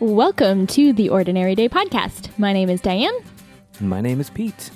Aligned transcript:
Welcome 0.00 0.66
to 0.68 0.92
the 0.92 1.08
Ordinary 1.08 1.54
Day 1.54 1.68
podcast. 1.68 2.28
My 2.38 2.52
name 2.52 2.68
is 2.70 2.80
Diane, 2.80 3.14
My 3.80 4.00
name 4.00 4.20
is 4.20 4.30
Pete. 4.30 4.70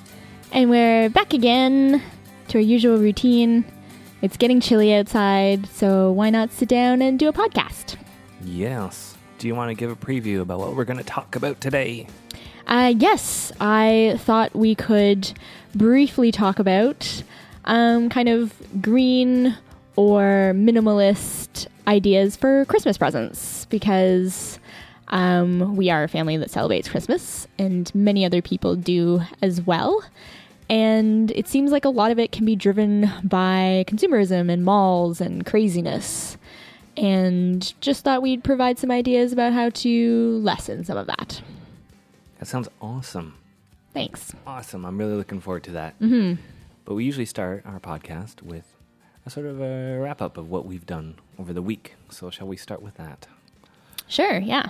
and 0.52 0.70
we're 0.70 1.10
back 1.10 1.32
again 1.32 2.02
to 2.48 2.58
our 2.58 2.62
usual 2.62 2.96
routine. 2.98 3.64
It's 4.22 4.36
getting 4.36 4.60
chilly 4.60 4.94
outside, 4.94 5.66
so 5.68 6.10
why 6.12 6.30
not 6.30 6.50
sit 6.50 6.68
down 6.68 7.02
and 7.02 7.18
do 7.18 7.28
a 7.28 7.32
podcast? 7.32 7.96
Yes. 8.42 9.16
Do 9.38 9.46
you 9.46 9.54
want 9.54 9.70
to 9.70 9.74
give 9.74 9.90
a 9.90 9.96
preview 9.96 10.40
about 10.40 10.58
what 10.58 10.74
we're 10.74 10.84
going 10.84 10.98
to 10.98 11.04
talk 11.04 11.36
about 11.36 11.60
today? 11.60 12.06
Uh, 12.66 12.92
yes, 12.96 13.52
I 13.60 14.16
thought 14.18 14.54
we 14.56 14.74
could 14.74 15.32
briefly 15.74 16.32
talk 16.32 16.58
about 16.58 17.22
um, 17.68 18.08
kind 18.08 18.28
of 18.28 18.52
green 18.82 19.56
or 19.94 20.52
minimalist 20.54 21.68
ideas 21.86 22.36
for 22.36 22.64
Christmas 22.64 22.98
presents 22.98 23.66
because 23.66 24.58
um, 25.08 25.76
we 25.76 25.90
are 25.90 26.04
a 26.04 26.08
family 26.08 26.36
that 26.36 26.50
celebrates 26.50 26.88
Christmas 26.88 27.46
and 27.58 27.94
many 27.94 28.24
other 28.24 28.42
people 28.42 28.74
do 28.74 29.20
as 29.42 29.60
well. 29.60 30.02
And 30.70 31.30
it 31.30 31.48
seems 31.48 31.70
like 31.70 31.84
a 31.84 31.90
lot 31.90 32.10
of 32.10 32.18
it 32.18 32.32
can 32.32 32.44
be 32.44 32.56
driven 32.56 33.10
by 33.22 33.84
consumerism 33.86 34.50
and 34.50 34.64
malls 34.64 35.20
and 35.20 35.46
craziness. 35.46 36.36
And 36.96 37.72
just 37.80 38.04
thought 38.04 38.22
we'd 38.22 38.42
provide 38.42 38.78
some 38.78 38.90
ideas 38.90 39.32
about 39.32 39.52
how 39.52 39.70
to 39.70 40.40
lessen 40.42 40.84
some 40.84 40.98
of 40.98 41.06
that. 41.06 41.40
That 42.38 42.46
sounds 42.46 42.68
awesome. 42.82 43.34
Thanks. 43.94 44.34
Awesome. 44.46 44.84
I'm 44.84 44.98
really 44.98 45.14
looking 45.14 45.40
forward 45.40 45.64
to 45.64 45.70
that. 45.72 45.98
Mm-hmm. 46.00 46.40
But 46.88 46.94
we 46.94 47.04
usually 47.04 47.26
start 47.26 47.64
our 47.66 47.78
podcast 47.80 48.40
with 48.40 48.74
a 49.26 49.30
sort 49.30 49.44
of 49.44 49.60
a 49.60 49.98
wrap 49.98 50.22
up 50.22 50.38
of 50.38 50.48
what 50.48 50.64
we've 50.64 50.86
done 50.86 51.16
over 51.38 51.52
the 51.52 51.60
week. 51.60 51.96
So, 52.08 52.30
shall 52.30 52.46
we 52.46 52.56
start 52.56 52.80
with 52.80 52.94
that? 52.94 53.26
Sure, 54.06 54.38
yeah. 54.38 54.68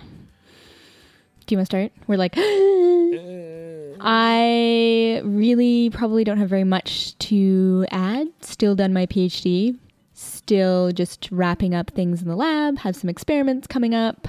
Do 1.47 1.55
you 1.55 1.59
want 1.59 1.71
to 1.71 1.77
start? 1.77 1.93
We're 2.09 2.17
like, 2.17 2.35
I 4.01 5.23
really 5.25 5.91
probably 5.91 6.25
don't 6.25 6.39
have 6.39 6.49
very 6.49 6.65
much 6.65 7.17
to 7.19 7.87
add. 7.93 8.27
Still 8.41 8.75
done 8.75 8.93
my 8.93 9.07
PhD. 9.07 9.79
Still 10.13 10.91
just 10.91 11.29
wrapping 11.31 11.73
up 11.73 11.93
things 11.93 12.21
in 12.21 12.27
the 12.27 12.35
lab. 12.35 12.79
Have 12.79 12.97
some 12.97 13.09
experiments 13.09 13.69
coming 13.69 13.95
up. 13.95 14.27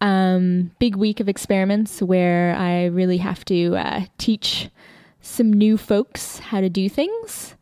Um, 0.00 0.70
big 0.78 0.96
week 0.96 1.20
of 1.20 1.28
experiments 1.28 2.00
where 2.00 2.56
I 2.56 2.86
really 2.86 3.18
have 3.18 3.44
to 3.44 3.76
uh, 3.76 4.06
teach 4.16 4.70
some 5.22 5.52
new 5.52 5.78
folks 5.78 6.38
how 6.38 6.60
to 6.60 6.68
do 6.68 6.88
things. 6.88 7.54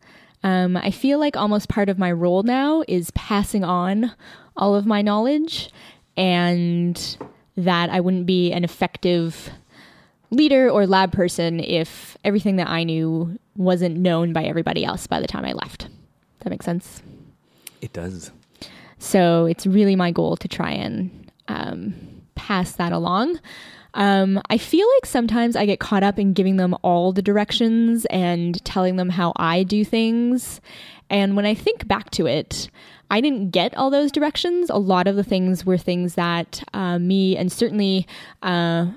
Um, 0.43 0.75
I 0.75 0.91
feel 0.91 1.19
like 1.19 1.37
almost 1.37 1.69
part 1.69 1.87
of 1.87 1.99
my 1.99 2.11
role 2.11 2.43
now 2.43 2.83
is 2.87 3.11
passing 3.11 3.63
on 3.63 4.11
all 4.57 4.75
of 4.75 4.85
my 4.85 5.01
knowledge, 5.01 5.69
and 6.17 7.17
that 7.55 7.89
I 7.89 7.99
wouldn't 7.99 8.25
be 8.25 8.51
an 8.51 8.63
effective 8.63 9.51
leader 10.31 10.69
or 10.69 10.87
lab 10.87 11.11
person 11.11 11.59
if 11.59 12.17
everything 12.23 12.55
that 12.55 12.69
I 12.69 12.83
knew 12.83 13.37
wasn't 13.55 13.97
known 13.97 14.33
by 14.33 14.43
everybody 14.43 14.83
else 14.83 15.07
by 15.07 15.19
the 15.19 15.27
time 15.27 15.45
I 15.45 15.53
left. 15.53 15.87
That 16.39 16.49
makes 16.49 16.65
sense. 16.65 17.03
It 17.81 17.93
does. 17.93 18.31
So 18.97 19.45
it's 19.45 19.65
really 19.65 19.95
my 19.95 20.11
goal 20.11 20.37
to 20.37 20.47
try 20.47 20.71
and 20.71 21.31
um, 21.47 21.93
pass 22.35 22.73
that 22.73 22.93
along. 22.93 23.39
Um, 23.93 24.41
I 24.49 24.57
feel 24.57 24.87
like 24.95 25.05
sometimes 25.05 25.55
I 25.55 25.65
get 25.65 25.79
caught 25.79 26.03
up 26.03 26.17
in 26.17 26.33
giving 26.33 26.57
them 26.57 26.75
all 26.81 27.11
the 27.11 27.21
directions 27.21 28.05
and 28.05 28.63
telling 28.63 28.95
them 28.95 29.09
how 29.09 29.33
I 29.35 29.63
do 29.63 29.83
things. 29.83 30.61
And 31.09 31.35
when 31.35 31.45
I 31.45 31.53
think 31.53 31.87
back 31.87 32.09
to 32.11 32.25
it, 32.25 32.69
I 33.09 33.19
didn't 33.19 33.51
get 33.51 33.75
all 33.75 33.89
those 33.89 34.11
directions. 34.11 34.69
A 34.69 34.77
lot 34.77 35.07
of 35.07 35.17
the 35.17 35.23
things 35.23 35.65
were 35.65 35.77
things 35.77 36.15
that 36.15 36.63
uh, 36.73 36.99
me 36.99 37.35
and 37.35 37.51
certainly 37.51 38.07
uh, 38.41 38.87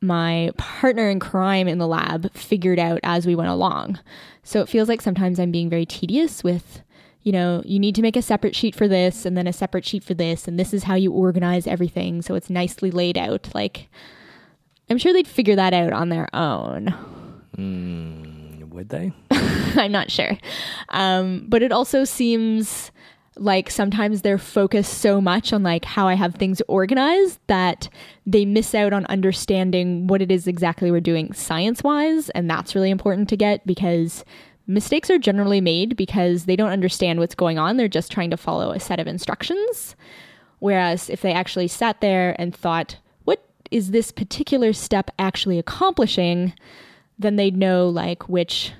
my 0.00 0.52
partner 0.56 1.10
in 1.10 1.18
crime 1.18 1.66
in 1.66 1.78
the 1.78 1.88
lab 1.88 2.32
figured 2.32 2.78
out 2.78 3.00
as 3.02 3.26
we 3.26 3.34
went 3.34 3.50
along. 3.50 3.98
So 4.44 4.60
it 4.60 4.68
feels 4.68 4.88
like 4.88 5.02
sometimes 5.02 5.40
I'm 5.40 5.50
being 5.50 5.68
very 5.68 5.86
tedious 5.86 6.44
with 6.44 6.82
you 7.26 7.32
know, 7.32 7.60
you 7.66 7.80
need 7.80 7.96
to 7.96 8.02
make 8.02 8.14
a 8.14 8.22
separate 8.22 8.54
sheet 8.54 8.76
for 8.76 8.86
this 8.86 9.26
and 9.26 9.36
then 9.36 9.48
a 9.48 9.52
separate 9.52 9.84
sheet 9.84 10.04
for 10.04 10.14
this, 10.14 10.46
and 10.46 10.60
this 10.60 10.72
is 10.72 10.84
how 10.84 10.94
you 10.94 11.10
organize 11.10 11.66
everything 11.66 12.22
so 12.22 12.36
it's 12.36 12.48
nicely 12.48 12.92
laid 12.92 13.18
out. 13.18 13.48
Like, 13.52 13.88
I'm 14.88 14.98
sure 14.98 15.12
they'd 15.12 15.26
figure 15.26 15.56
that 15.56 15.74
out 15.74 15.92
on 15.92 16.08
their 16.08 16.28
own. 16.34 16.94
Mm, 17.56 18.68
would 18.70 18.88
they? 18.88 19.12
I'm 19.30 19.92
not 19.92 20.10
sure. 20.10 20.38
Um, 20.90 21.46
but 21.48 21.62
it 21.62 21.72
also 21.72 22.04
seems 22.04 22.90
like 23.38 23.70
sometimes 23.70 24.22
they're 24.22 24.38
focused 24.38 24.98
so 24.98 25.20
much 25.20 25.52
on 25.52 25.62
like 25.62 25.84
how 25.84 26.08
I 26.08 26.14
have 26.14 26.34
things 26.34 26.62
organized 26.68 27.38
that 27.48 27.88
they 28.24 28.44
miss 28.44 28.74
out 28.74 28.92
on 28.92 29.04
understanding 29.06 30.06
what 30.06 30.22
it 30.22 30.30
is 30.30 30.46
exactly 30.46 30.90
we're 30.90 31.00
doing 31.00 31.32
science 31.34 31.82
wise. 31.82 32.30
And 32.30 32.48
that's 32.48 32.74
really 32.74 32.90
important 32.90 33.28
to 33.28 33.36
get 33.36 33.66
because 33.66 34.24
mistakes 34.66 35.10
are 35.10 35.18
generally 35.18 35.60
made 35.60 35.96
because 35.96 36.46
they 36.46 36.56
don't 36.56 36.70
understand 36.70 37.18
what's 37.18 37.34
going 37.34 37.58
on. 37.58 37.76
They're 37.76 37.88
just 37.88 38.10
trying 38.10 38.30
to 38.30 38.36
follow 38.36 38.70
a 38.70 38.80
set 38.80 39.00
of 39.00 39.06
instructions. 39.06 39.96
Whereas 40.58 41.10
if 41.10 41.20
they 41.20 41.32
actually 41.32 41.68
sat 41.68 42.00
there 42.00 42.34
and 42.38 42.54
thought, 42.54 42.96
is 43.70 43.90
this 43.90 44.12
particular 44.12 44.72
step 44.72 45.10
actually 45.18 45.58
accomplishing? 45.58 46.52
Then 47.18 47.36
they'd 47.36 47.56
know 47.56 47.88
like 47.88 48.28
which 48.28 48.72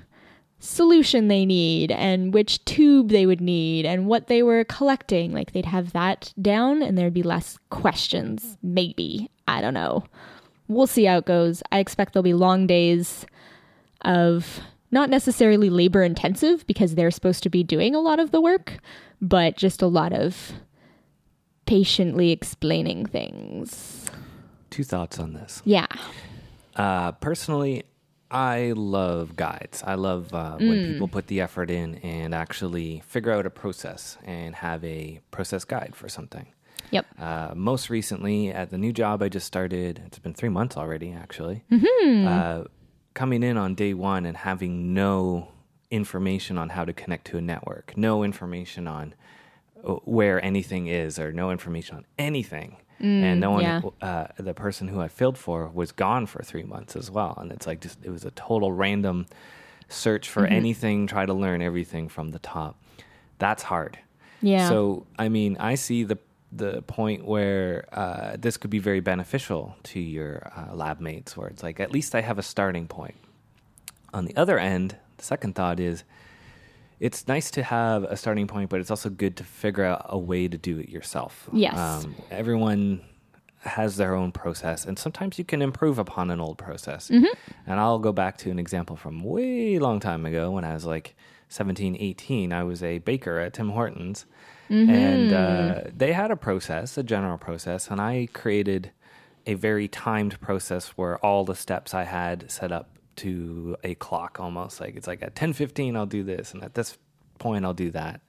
solution 0.59 1.27
they 1.27 1.45
need 1.45 1.91
and 1.91 2.33
which 2.33 2.63
tube 2.65 3.09
they 3.09 3.25
would 3.25 3.41
need 3.41 3.85
and 3.85 4.07
what 4.07 4.27
they 4.27 4.41
were 4.41 4.63
collecting. 4.63 5.31
Like 5.31 5.51
they'd 5.51 5.65
have 5.65 5.93
that 5.93 6.33
down 6.41 6.81
and 6.81 6.97
there'd 6.97 7.13
be 7.13 7.23
less 7.23 7.57
questions. 7.69 8.57
Maybe. 8.63 9.29
I 9.47 9.61
don't 9.61 9.73
know. 9.73 10.03
We'll 10.67 10.87
see 10.87 11.05
how 11.05 11.17
it 11.17 11.25
goes. 11.25 11.63
I 11.71 11.79
expect 11.79 12.13
there'll 12.13 12.23
be 12.23 12.33
long 12.33 12.67
days 12.67 13.25
of 14.01 14.61
not 14.91 15.09
necessarily 15.09 15.69
labor 15.69 16.03
intensive 16.03 16.65
because 16.67 16.95
they're 16.95 17.11
supposed 17.11 17.43
to 17.43 17.49
be 17.49 17.63
doing 17.63 17.95
a 17.95 17.99
lot 17.99 18.19
of 18.19 18.31
the 18.31 18.41
work, 18.41 18.79
but 19.21 19.57
just 19.57 19.81
a 19.81 19.87
lot 19.87 20.13
of 20.13 20.53
patiently 21.65 22.31
explaining 22.31 23.05
things. 23.05 24.06
Two 24.69 24.83
thoughts 24.83 25.19
on 25.19 25.33
this. 25.33 25.61
Yeah. 25.65 25.87
Uh, 26.75 27.13
personally, 27.13 27.83
I 28.29 28.73
love 28.75 29.35
guides. 29.35 29.83
I 29.85 29.95
love 29.95 30.33
uh, 30.33 30.57
when 30.57 30.91
people 30.93 31.07
put 31.07 31.27
the 31.27 31.41
effort 31.41 31.71
in 31.71 31.95
and 31.95 32.35
actually 32.35 33.01
figure 33.07 33.31
out 33.31 33.45
a 33.45 33.49
process 33.49 34.17
and 34.23 34.53
have 34.55 34.83
a 34.83 35.21
process 35.31 35.63
guide 35.63 35.95
for 35.95 36.09
something. 36.09 36.47
Yep. 36.91 37.05
Uh, 37.19 37.51
most 37.55 37.89
recently, 37.89 38.49
at 38.49 38.69
the 38.69 38.77
new 38.77 38.93
job 38.93 39.21
I 39.21 39.29
just 39.29 39.47
started, 39.47 40.01
it's 40.05 40.19
been 40.19 40.33
three 40.33 40.49
months 40.49 40.77
already, 40.77 41.11
actually. 41.13 41.63
Uh, 42.27 42.63
coming 43.13 43.43
in 43.43 43.57
on 43.57 43.75
day 43.75 43.93
one 43.93 44.25
and 44.25 44.37
having 44.37 44.93
no 44.93 45.49
information 45.89 46.57
on 46.57 46.69
how 46.69 46.83
to 46.85 46.93
connect 46.93 47.27
to 47.27 47.37
a 47.37 47.41
network, 47.41 47.93
no 47.97 48.23
information 48.23 48.87
on 48.87 49.15
where 50.05 50.43
anything 50.43 50.87
is, 50.87 51.19
or 51.19 51.31
no 51.31 51.51
information 51.51 51.97
on 51.97 52.05
anything. 52.17 52.77
and 52.99 53.39
no 53.39 53.51
one, 53.51 53.61
yeah. 53.61 53.81
uh, 54.01 54.27
the 54.37 54.53
person 54.55 54.87
who 54.87 54.99
I 54.99 55.07
filled 55.07 55.37
for 55.37 55.67
was 55.67 55.91
gone 55.91 56.25
for 56.25 56.41
three 56.41 56.63
months 56.63 56.95
as 56.95 57.11
well. 57.11 57.37
And 57.37 57.51
it's 57.51 57.67
like 57.67 57.79
just, 57.79 57.99
it 58.03 58.09
was 58.09 58.25
a 58.25 58.31
total 58.31 58.71
random 58.71 59.27
search 59.87 60.29
for 60.29 60.45
anything, 60.45 61.05
try 61.07 61.25
to 61.25 61.33
learn 61.33 61.61
everything 61.61 62.09
from 62.09 62.31
the 62.31 62.39
top. 62.39 62.75
That's 63.37 63.63
hard. 63.63 63.99
Yeah. 64.41 64.67
So, 64.67 65.05
I 65.17 65.29
mean, 65.29 65.57
I 65.59 65.75
see 65.75 66.03
the 66.03 66.17
the 66.51 66.81
point 66.83 67.25
where 67.25 67.85
uh, 67.91 68.37
this 68.39 68.55
could 68.57 68.69
be 68.71 68.79
very 68.79 69.01
beneficial 69.01 69.75
to 69.83 69.99
your 69.99 70.49
uh, 70.55 70.73
lab 70.73 70.99
mates, 70.99 71.35
where 71.35 71.49
it's 71.49 71.61
like 71.61 71.79
at 71.79 71.91
least 71.91 72.15
I 72.15 72.21
have 72.21 72.39
a 72.39 72.43
starting 72.43 72.87
point. 72.87 73.15
On 74.13 74.25
the 74.25 74.35
other 74.35 74.57
end, 74.57 74.95
the 75.17 75.23
second 75.23 75.55
thought 75.55 75.79
is 75.79 76.03
it's 76.99 77.27
nice 77.27 77.51
to 77.51 77.63
have 77.63 78.03
a 78.03 78.17
starting 78.17 78.47
point, 78.47 78.69
but 78.69 78.79
it's 78.79 78.89
also 78.91 79.09
good 79.09 79.35
to 79.37 79.43
figure 79.43 79.83
out 79.83 80.05
a 80.09 80.17
way 80.17 80.47
to 80.47 80.57
do 80.57 80.79
it 80.79 80.89
yourself. 80.89 81.47
Um, 81.51 81.57
Yes. 81.59 82.07
everyone 82.31 83.01
has 83.61 83.97
their 83.97 84.15
own 84.15 84.31
process, 84.31 84.85
and 84.85 84.97
sometimes 84.97 85.37
you 85.37 85.43
can 85.45 85.61
improve 85.61 85.99
upon 85.99 86.31
an 86.31 86.39
old 86.39 86.57
process. 86.57 87.09
Mm-hmm. 87.09 87.25
And 87.65 87.79
I'll 87.79 87.99
go 87.99 88.11
back 88.11 88.37
to 88.39 88.51
an 88.51 88.59
example 88.59 88.95
from 88.95 89.23
way 89.23 89.77
long 89.79 89.99
time 89.99 90.25
ago 90.25 90.51
when 90.51 90.63
I 90.63 90.73
was 90.73 90.85
like 90.85 91.15
17, 91.49 91.97
18. 91.99 92.53
I 92.53 92.63
was 92.63 92.81
a 92.83 92.99
baker 92.99 93.39
at 93.39 93.53
Tim 93.53 93.69
Hortons, 93.69 94.25
and 94.69 95.31
uh, 95.33 95.81
they 95.95 96.11
had 96.13 96.29
a 96.29 96.35
process, 96.35 96.97
a 96.97 97.03
general 97.03 97.37
process, 97.37 97.89
and 97.89 98.01
I 98.01 98.27
created 98.33 98.91
a 99.45 99.53
very 99.53 99.87
timed 99.87 100.39
process 100.41 100.89
where 100.97 101.17
all 101.25 101.45
the 101.45 101.55
steps 101.55 101.93
I 101.93 102.03
had 102.03 102.51
set 102.51 102.71
up 102.71 102.89
to 103.17 103.77
a 103.83 103.95
clock 103.95 104.39
almost. 104.39 104.79
Like 104.79 104.95
it's 104.95 105.07
like 105.07 105.21
at 105.21 105.35
10:15 105.35 105.95
I'll 105.95 106.05
do 106.05 106.23
this 106.23 106.53
and 106.53 106.63
at 106.63 106.73
this 106.73 106.97
point 107.39 107.65
I'll 107.65 107.73
do 107.73 107.91
that. 107.91 108.21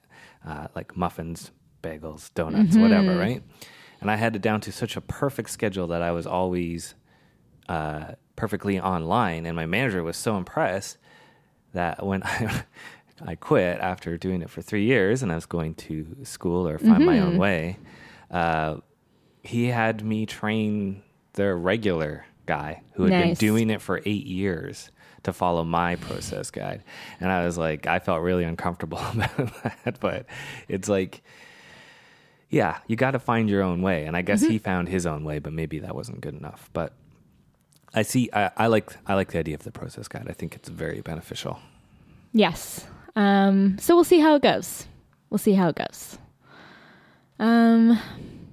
Uh, 0.45 0.67
like 0.75 0.95
muffins 0.95 1.51
bagels 1.81 2.33
donuts 2.33 2.75
whatever 2.77 3.17
right? 3.17 3.43
And 4.01 4.09
I 4.09 4.15
had 4.15 4.35
it 4.35 4.41
down 4.41 4.61
to 4.61 4.71
such 4.71 4.95
a 4.95 5.01
perfect 5.01 5.49
schedule 5.49 5.87
that 5.87 6.01
I 6.01 6.11
was 6.11 6.25
always 6.25 6.95
uh, 7.67 8.13
perfectly 8.35 8.79
online 8.79 9.45
and 9.45 9.55
my 9.55 9.65
manager 9.65 10.03
was 10.03 10.17
so 10.17 10.37
impressed 10.37 10.97
that 11.73 12.05
when 12.05 12.23
I 12.25 12.63
I 13.25 13.35
quit 13.35 13.79
after 13.79 14.17
doing 14.17 14.41
it 14.41 14.49
for 14.49 14.61
three 14.61 14.85
years 14.85 15.21
and 15.23 15.31
I 15.31 15.35
was 15.35 15.45
going 15.45 15.75
to 15.75 16.17
school 16.23 16.67
or 16.67 16.77
find 16.77 17.05
my 17.05 17.19
own 17.19 17.37
way, 17.37 17.77
uh, 18.31 18.77
he 19.43 19.67
had 19.67 20.03
me 20.03 20.25
train 20.25 21.03
the 21.33 21.53
regular 21.53 22.25
guy 22.49 22.81
who 22.93 23.03
had 23.03 23.11
been 23.11 23.33
doing 23.35 23.69
it 23.69 23.79
for 23.79 24.01
eight 24.05 24.25
years 24.25 24.89
to 25.23 25.31
follow 25.31 25.63
my 25.63 25.95
process 25.97 26.49
guide. 26.49 26.83
And 27.19 27.31
I 27.31 27.45
was 27.45 27.57
like, 27.57 27.85
I 27.85 27.99
felt 27.99 28.23
really 28.23 28.43
uncomfortable 28.43 28.97
about 29.13 29.63
that. 29.63 29.99
But 29.99 30.25
it's 30.67 30.89
like, 30.89 31.21
yeah, 32.49 32.79
you 32.87 32.95
got 32.95 33.11
to 33.11 33.19
find 33.19 33.47
your 33.47 33.61
own 33.61 33.83
way. 33.83 34.05
And 34.05 34.17
I 34.17 34.23
guess 34.23 34.41
he 34.41 34.57
found 34.57 34.89
his 34.89 35.05
own 35.05 35.23
way, 35.23 35.37
but 35.37 35.53
maybe 35.53 35.79
that 35.79 35.93
wasn't 35.93 36.21
good 36.21 36.33
enough. 36.33 36.71
But 36.73 36.93
I 37.93 38.01
see, 38.01 38.29
I, 38.33 38.49
I 38.57 38.67
like, 38.67 38.91
I 39.05 39.13
like 39.13 39.31
the 39.31 39.37
idea 39.37 39.53
of 39.53 39.63
the 39.63 39.71
process 39.71 40.07
guide. 40.07 40.25
I 40.27 40.33
think 40.33 40.55
it's 40.55 40.69
very 40.69 41.01
beneficial. 41.01 41.59
Yes. 42.33 42.87
Um, 43.15 43.77
so 43.77 43.93
we'll 43.93 44.03
see 44.03 44.19
how 44.19 44.33
it 44.35 44.41
goes. 44.41 44.87
We'll 45.29 45.37
see 45.37 45.53
how 45.53 45.69
it 45.69 45.75
goes. 45.75 46.17
Um, 47.39 47.99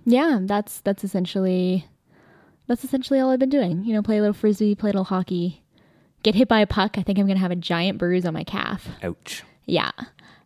yeah, 0.04 0.38
that's 0.42 0.80
that's 0.82 1.02
essentially 1.02 1.86
that's 2.66 2.84
essentially 2.84 3.20
all 3.20 3.30
I've 3.30 3.38
been 3.38 3.48
doing. 3.48 3.84
You 3.84 3.94
know, 3.94 4.02
play 4.02 4.18
a 4.18 4.20
little 4.20 4.34
frisbee, 4.34 4.74
play 4.74 4.90
a 4.90 4.92
little 4.92 5.04
hockey, 5.04 5.62
get 6.22 6.34
hit 6.34 6.48
by 6.48 6.60
a 6.60 6.66
puck. 6.66 6.98
I 6.98 7.02
think 7.02 7.18
I'm 7.18 7.26
gonna 7.26 7.38
have 7.40 7.50
a 7.50 7.56
giant 7.56 7.98
bruise 7.98 8.24
on 8.24 8.34
my 8.34 8.44
calf. 8.44 8.88
Ouch. 9.02 9.42
Yeah. 9.66 9.90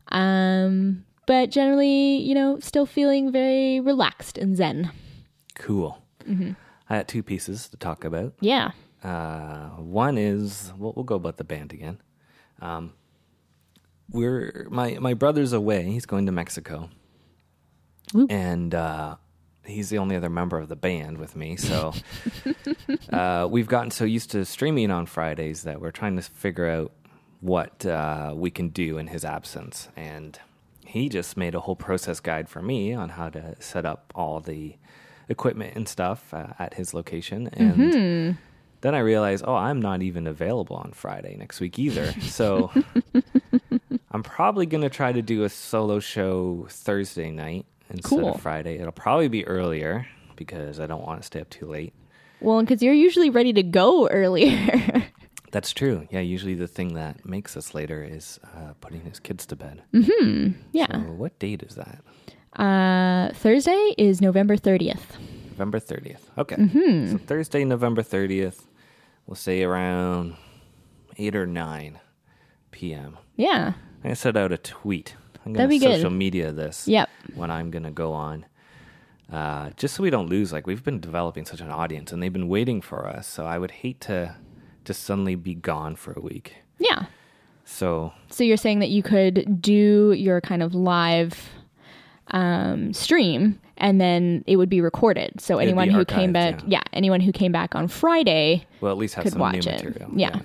Um, 0.08 1.04
but 1.26 1.50
generally, 1.50 2.16
you 2.16 2.34
know, 2.34 2.58
still 2.60 2.86
feeling 2.86 3.30
very 3.30 3.80
relaxed 3.80 4.38
and 4.38 4.56
zen. 4.56 4.90
Cool. 5.54 6.02
Mm-hmm. 6.28 6.52
I 6.88 6.96
had 6.96 7.08
two 7.08 7.22
pieces 7.22 7.68
to 7.68 7.76
talk 7.76 8.04
about. 8.04 8.34
Yeah. 8.40 8.72
Uh, 9.02 9.68
one 9.76 10.18
is 10.18 10.72
we'll, 10.76 10.92
we'll 10.94 11.04
go 11.04 11.14
about 11.14 11.36
the 11.36 11.44
band 11.44 11.72
again. 11.72 12.00
Um, 12.60 12.92
we're 14.10 14.66
my 14.70 14.98
my 14.98 15.14
brother's 15.14 15.52
away. 15.52 15.84
He's 15.84 16.04
going 16.04 16.26
to 16.26 16.32
Mexico, 16.32 16.90
Woo. 18.12 18.26
and 18.28 18.74
uh, 18.74 19.16
he's 19.64 19.90
the 19.90 19.98
only 19.98 20.16
other 20.16 20.30
member 20.30 20.58
of 20.58 20.68
the 20.68 20.76
band 20.76 21.18
with 21.18 21.36
me. 21.36 21.56
So 21.56 21.92
uh, 23.12 23.46
we've 23.50 23.68
gotten 23.68 23.90
so 23.90 24.04
used 24.04 24.30
to 24.32 24.44
streaming 24.44 24.90
on 24.90 25.06
Fridays 25.06 25.62
that 25.62 25.80
we're 25.80 25.90
trying 25.90 26.16
to 26.16 26.22
figure 26.22 26.68
out 26.68 26.92
what 27.40 27.84
uh, 27.86 28.32
we 28.34 28.50
can 28.50 28.68
do 28.68 28.98
in 28.98 29.08
his 29.08 29.24
absence. 29.24 29.88
And 29.96 30.38
he 30.84 31.08
just 31.08 31.36
made 31.36 31.54
a 31.54 31.60
whole 31.60 31.76
process 31.76 32.20
guide 32.20 32.48
for 32.48 32.62
me 32.62 32.92
on 32.92 33.10
how 33.10 33.28
to 33.30 33.54
set 33.60 33.86
up 33.86 34.12
all 34.14 34.40
the 34.40 34.76
equipment 35.28 35.76
and 35.76 35.88
stuff 35.88 36.34
uh, 36.34 36.48
at 36.58 36.74
his 36.74 36.92
location. 36.92 37.48
And 37.52 38.36
then 38.80 38.94
I 38.94 38.98
realized, 38.98 39.44
oh, 39.46 39.54
I'm 39.54 39.80
not 39.80 40.02
even 40.02 40.26
available 40.26 40.76
on 40.76 40.92
Friday 40.92 41.36
next 41.36 41.60
week 41.60 41.78
either. 41.78 42.12
So 42.20 42.72
I'm 44.10 44.22
probably 44.22 44.66
going 44.66 44.82
to 44.82 44.90
try 44.90 45.12
to 45.12 45.22
do 45.22 45.44
a 45.44 45.48
solo 45.48 46.00
show 46.00 46.66
Thursday 46.68 47.30
night 47.30 47.66
instead 47.90 48.08
Cool. 48.20 48.34
of 48.34 48.40
Friday. 48.40 48.78
It'll 48.78 48.92
probably 48.92 49.28
be 49.28 49.46
earlier 49.46 50.06
because 50.36 50.80
I 50.80 50.86
don't 50.86 51.02
want 51.02 51.20
to 51.20 51.26
stay 51.26 51.40
up 51.40 51.50
too 51.50 51.66
late. 51.66 51.92
Well, 52.40 52.60
because 52.60 52.82
you're 52.82 52.94
usually 52.94 53.30
ready 53.30 53.52
to 53.52 53.62
go 53.62 54.08
earlier. 54.10 55.04
That's 55.52 55.72
true. 55.72 56.06
Yeah, 56.10 56.20
usually 56.20 56.54
the 56.54 56.68
thing 56.68 56.94
that 56.94 57.26
makes 57.26 57.56
us 57.56 57.74
later 57.74 58.02
is 58.04 58.38
uh, 58.56 58.72
putting 58.80 59.00
his 59.02 59.18
kids 59.20 59.44
to 59.46 59.56
bed. 59.56 59.82
Mm. 59.92 60.54
Yeah. 60.72 60.86
So 60.90 60.98
what 61.12 61.38
date 61.38 61.62
is 61.62 61.74
that? 61.74 62.00
Uh, 62.58 63.32
Thursday 63.34 63.94
is 63.98 64.20
November 64.20 64.56
30th. 64.56 65.02
November 65.50 65.78
30th. 65.80 66.20
Okay. 66.38 66.56
So 67.10 67.18
Thursday, 67.18 67.64
November 67.64 68.02
30th, 68.02 68.62
we'll 69.26 69.34
say 69.34 69.62
around 69.62 70.36
8 71.18 71.36
or 71.36 71.46
9 71.46 72.00
p.m. 72.70 73.18
Yeah. 73.36 73.74
To 74.04 74.14
set 74.16 74.36
out 74.36 74.52
a 74.52 74.56
tweet. 74.58 75.16
I'm 75.46 75.52
That'd 75.52 75.68
going 75.68 75.68
be 75.70 75.78
to 75.80 75.86
good. 75.86 75.94
social 75.96 76.10
media 76.10 76.52
this 76.52 76.86
Yep. 76.86 77.08
when 77.34 77.50
I'm 77.50 77.70
going 77.70 77.84
to 77.84 77.90
go 77.90 78.12
on. 78.12 78.46
Uh, 79.32 79.70
just 79.76 79.94
so 79.94 80.02
we 80.02 80.10
don't 80.10 80.28
lose, 80.28 80.52
like 80.52 80.66
we've 80.66 80.82
been 80.82 81.00
developing 81.00 81.44
such 81.44 81.60
an 81.60 81.70
audience 81.70 82.12
and 82.12 82.22
they've 82.22 82.32
been 82.32 82.48
waiting 82.48 82.80
for 82.80 83.06
us. 83.06 83.26
So 83.28 83.46
I 83.46 83.58
would 83.58 83.70
hate 83.70 84.00
to 84.02 84.34
just 84.84 85.04
suddenly 85.04 85.36
be 85.36 85.54
gone 85.54 85.94
for 85.96 86.12
a 86.12 86.20
week. 86.20 86.56
Yeah. 86.78 87.04
So 87.64 88.12
So 88.30 88.42
you're 88.42 88.56
saying 88.56 88.80
that 88.80 88.88
you 88.88 89.02
could 89.02 89.62
do 89.62 90.12
your 90.12 90.40
kind 90.40 90.62
of 90.62 90.74
live 90.74 91.48
um, 92.32 92.92
stream 92.92 93.60
and 93.76 94.00
then 94.00 94.44
it 94.46 94.56
would 94.56 94.68
be 94.68 94.80
recorded. 94.80 95.40
So 95.40 95.58
anyone 95.58 95.88
who 95.88 96.04
came 96.04 96.32
back, 96.32 96.60
yeah. 96.62 96.78
yeah. 96.78 96.82
anyone 96.92 97.20
who 97.20 97.32
came 97.32 97.52
back 97.52 97.74
on 97.74 97.86
Friday 97.88 98.66
we'll 98.80 98.90
at 98.90 98.98
least 98.98 99.14
have 99.14 99.22
could 99.24 99.32
some 99.32 99.52
new 99.52 99.58
material. 99.58 100.10
Yeah. 100.14 100.40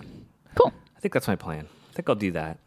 Cool. 0.56 0.72
I 0.96 1.00
think 1.00 1.14
that's 1.14 1.28
my 1.28 1.36
plan. 1.36 1.68
I 1.90 1.94
think 1.94 2.08
I'll 2.08 2.16
do 2.16 2.32
that. 2.32 2.60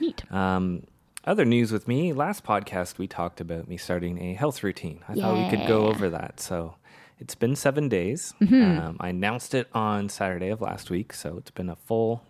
Neat. 0.00 0.30
Um, 0.32 0.82
other 1.26 1.44
news 1.44 1.72
with 1.72 1.88
me, 1.88 2.12
last 2.12 2.44
podcast 2.44 2.98
we 2.98 3.06
talked 3.06 3.40
about 3.40 3.68
me 3.68 3.76
starting 3.76 4.20
a 4.22 4.34
health 4.34 4.62
routine. 4.62 5.02
I 5.08 5.14
thought 5.14 5.50
we 5.50 5.56
could 5.56 5.66
go 5.66 5.86
over 5.86 6.10
that. 6.10 6.40
So 6.40 6.74
it's 7.18 7.34
been 7.34 7.56
seven 7.56 7.88
days. 7.88 8.34
Mm-hmm. 8.40 8.78
Um, 8.78 8.96
I 9.00 9.08
announced 9.08 9.54
it 9.54 9.68
on 9.72 10.08
Saturday 10.08 10.48
of 10.50 10.60
last 10.60 10.90
week. 10.90 11.12
So 11.12 11.36
it's 11.38 11.50
been 11.50 11.70
a 11.70 11.76
full 11.76 12.22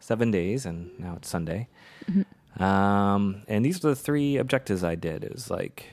seven 0.00 0.30
days 0.30 0.64
and 0.66 0.90
now 0.98 1.14
it's 1.16 1.28
Sunday. 1.28 1.68
Mm-hmm. 2.10 2.62
Um, 2.62 3.42
and 3.48 3.64
these 3.64 3.84
are 3.84 3.88
the 3.90 3.96
three 3.96 4.36
objectives 4.38 4.82
I 4.82 4.94
did. 4.94 5.22
It 5.24 5.32
was 5.32 5.50
like 5.50 5.86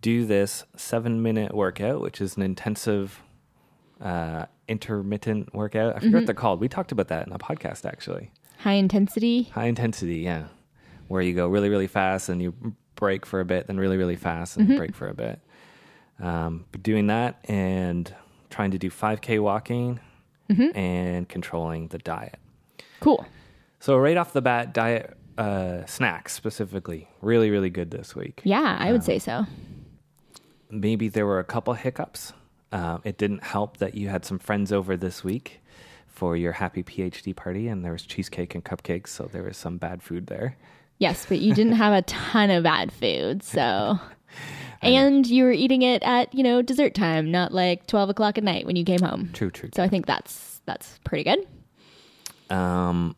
do 0.00 0.24
this 0.26 0.64
seven 0.76 1.22
minute 1.22 1.54
workout, 1.54 2.00
which 2.00 2.20
is 2.20 2.36
an 2.36 2.42
intensive 2.42 3.22
uh, 4.00 4.46
intermittent 4.66 5.54
workout. 5.54 5.90
I 5.90 6.00
forget 6.00 6.02
Mm-hmm. 6.08 6.14
what 6.16 6.26
they're 6.26 6.34
called. 6.34 6.60
We 6.60 6.68
talked 6.68 6.90
about 6.90 7.06
that 7.08 7.26
in 7.28 7.32
a 7.32 7.38
podcast 7.38 7.84
actually. 7.84 8.32
High 8.58 8.72
intensity. 8.74 9.44
High 9.54 9.66
intensity, 9.66 10.16
yeah. 10.18 10.46
Where 11.12 11.20
you 11.20 11.34
go 11.34 11.46
really, 11.46 11.68
really 11.68 11.86
fast 11.86 12.30
and 12.30 12.40
you 12.40 12.54
break 12.96 13.26
for 13.26 13.40
a 13.40 13.44
bit, 13.44 13.66
then 13.66 13.76
really, 13.76 13.98
really 13.98 14.16
fast 14.16 14.56
and 14.56 14.66
break 14.78 14.94
for 14.94 15.08
a 15.08 15.14
bit. 15.14 15.40
Um, 16.18 16.64
but 16.72 16.82
doing 16.82 17.08
that 17.08 17.44
and 17.48 18.14
trying 18.48 18.70
to 18.70 18.78
do 18.78 18.90
5K 18.90 19.38
walking 19.40 20.00
and 20.74 21.28
controlling 21.28 21.88
the 21.88 21.98
diet. 21.98 22.38
Cool. 23.00 23.26
So, 23.78 23.96
right 23.98 24.16
off 24.16 24.32
the 24.32 24.40
bat, 24.40 24.72
diet 24.72 25.16
uh, 25.36 25.84
snacks 25.84 26.32
specifically, 26.32 27.08
really, 27.20 27.50
really 27.50 27.70
good 27.70 27.90
this 27.90 28.14
week. 28.14 28.40
Yeah, 28.44 28.76
I 28.78 28.92
would 28.92 29.04
say 29.04 29.18
so. 29.18 29.46
Maybe 30.70 31.08
there 31.08 31.26
were 31.26 31.40
a 31.40 31.44
couple 31.44 31.74
hiccups. 31.74 32.32
Uh, 32.70 32.98
it 33.04 33.18
didn't 33.18 33.42
help 33.42 33.76
that 33.78 33.94
you 33.94 34.08
had 34.08 34.24
some 34.24 34.38
friends 34.38 34.72
over 34.72 34.96
this 34.96 35.22
week 35.22 35.60
for 36.06 36.36
your 36.36 36.52
happy 36.52 36.82
PhD 36.82 37.34
party, 37.34 37.68
and 37.68 37.84
there 37.84 37.92
was 37.92 38.02
cheesecake 38.02 38.54
and 38.54 38.64
cupcakes, 38.64 39.08
so 39.08 39.28
there 39.30 39.42
was 39.42 39.56
some 39.56 39.76
bad 39.76 40.02
food 40.02 40.28
there. 40.28 40.56
Yes, 40.98 41.26
but 41.28 41.40
you 41.40 41.54
didn't 41.54 41.72
have 41.74 41.92
a 41.92 42.02
ton 42.02 42.50
of 42.50 42.62
bad 42.64 42.92
food, 42.92 43.42
so. 43.42 43.98
And 44.84 45.24
you 45.28 45.44
were 45.44 45.52
eating 45.52 45.82
it 45.82 46.02
at, 46.02 46.34
you 46.34 46.42
know, 46.42 46.60
dessert 46.60 46.92
time, 46.92 47.30
not 47.30 47.52
like 47.54 47.86
12 47.86 48.10
o'clock 48.10 48.36
at 48.36 48.42
night 48.42 48.66
when 48.66 48.74
you 48.74 48.84
came 48.84 48.98
home. 49.00 49.30
True, 49.32 49.48
true. 49.48 49.70
So 49.76 49.80
I 49.80 49.86
think 49.86 50.06
that's 50.06 50.60
that's 50.66 50.98
pretty 51.04 51.22
good. 51.22 51.46
Um, 52.50 53.14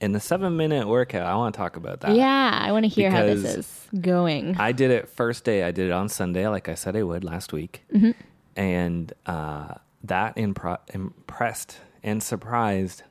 in 0.00 0.10
the 0.10 0.18
seven 0.18 0.56
minute 0.56 0.88
workout, 0.88 1.24
I 1.24 1.36
want 1.36 1.54
to 1.54 1.58
talk 1.58 1.76
about 1.76 2.00
that. 2.00 2.16
yeah, 2.16 2.58
I 2.60 2.72
want 2.72 2.84
to 2.84 2.88
hear 2.88 3.12
how 3.12 3.22
this 3.24 3.44
is 3.44 3.88
going. 4.00 4.56
I 4.58 4.72
did 4.72 4.90
it 4.90 5.08
first 5.08 5.44
day. 5.44 5.62
I 5.62 5.70
did 5.70 5.86
it 5.86 5.92
on 5.92 6.08
Sunday, 6.08 6.48
like 6.48 6.68
I 6.68 6.74
said 6.74 6.96
I 6.96 7.04
would 7.04 7.22
last 7.22 7.52
week, 7.52 7.82
Mm-hmm. 7.94 8.10
and 8.56 9.12
uh, 9.26 9.74
that 10.02 10.34
impro- 10.36 10.80
impressed 10.92 11.78
and 12.02 12.22
surprised 12.24 13.04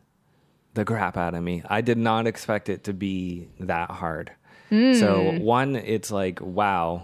the 0.74 0.86
crap 0.86 1.18
out 1.18 1.34
of 1.36 1.44
me. 1.44 1.62
I 1.70 1.82
did 1.82 1.98
not 1.98 2.28
expect 2.28 2.70
it 2.70 2.84
to 2.86 2.94
be 2.94 3.48
that 3.60 3.92
hard. 3.92 4.32
Mm. 4.72 5.00
So 5.00 5.32
one, 5.44 5.76
it's 5.76 6.12
like 6.12 6.40
wow. 6.42 7.04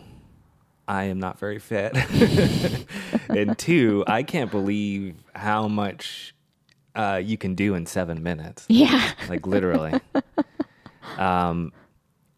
I 0.88 1.04
am 1.04 1.20
not 1.20 1.38
very 1.38 1.60
fit. 1.60 1.96
and 3.30 3.56
two, 3.60 4.04
I 4.08 4.24
can't 4.24 4.50
believe 4.50 5.18
how 5.36 5.68
much 5.68 6.34
uh, 6.96 7.22
you 7.24 7.38
can 7.38 7.54
do 7.54 7.76
in 7.76 7.86
seven 7.86 8.24
minutes 8.24 8.66
yeah. 8.70 9.12
like 9.30 9.46
literally. 9.46 9.94
um, 11.18 11.72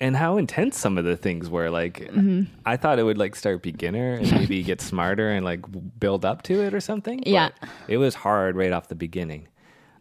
and 0.02 0.18
how 0.18 0.38
intense 0.38 0.78
some 0.78 0.98
of 0.98 1.06
the 1.06 1.16
things 1.16 1.50
were. 1.50 1.70
Like, 1.70 2.00
Mm-hmm. 2.12 2.54
I 2.66 2.76
thought 2.76 3.00
it 3.00 3.04
would 3.04 3.18
like 3.18 3.36
start 3.36 3.62
beginner 3.62 4.16
and 4.16 4.30
maybe 4.32 4.62
get 4.64 4.82
smarter 4.82 5.30
and 5.30 5.46
like 5.46 5.62
build 6.00 6.26
up 6.26 6.42
to 6.44 6.62
it 6.62 6.74
or 6.74 6.82
something. 6.82 7.20
but 7.20 7.28
Yeah. 7.28 7.50
it 7.88 7.98
was 7.98 8.16
hard 8.16 8.56
right 8.56 8.72
off 8.74 8.88
the 8.90 8.96
beginning. 8.96 9.48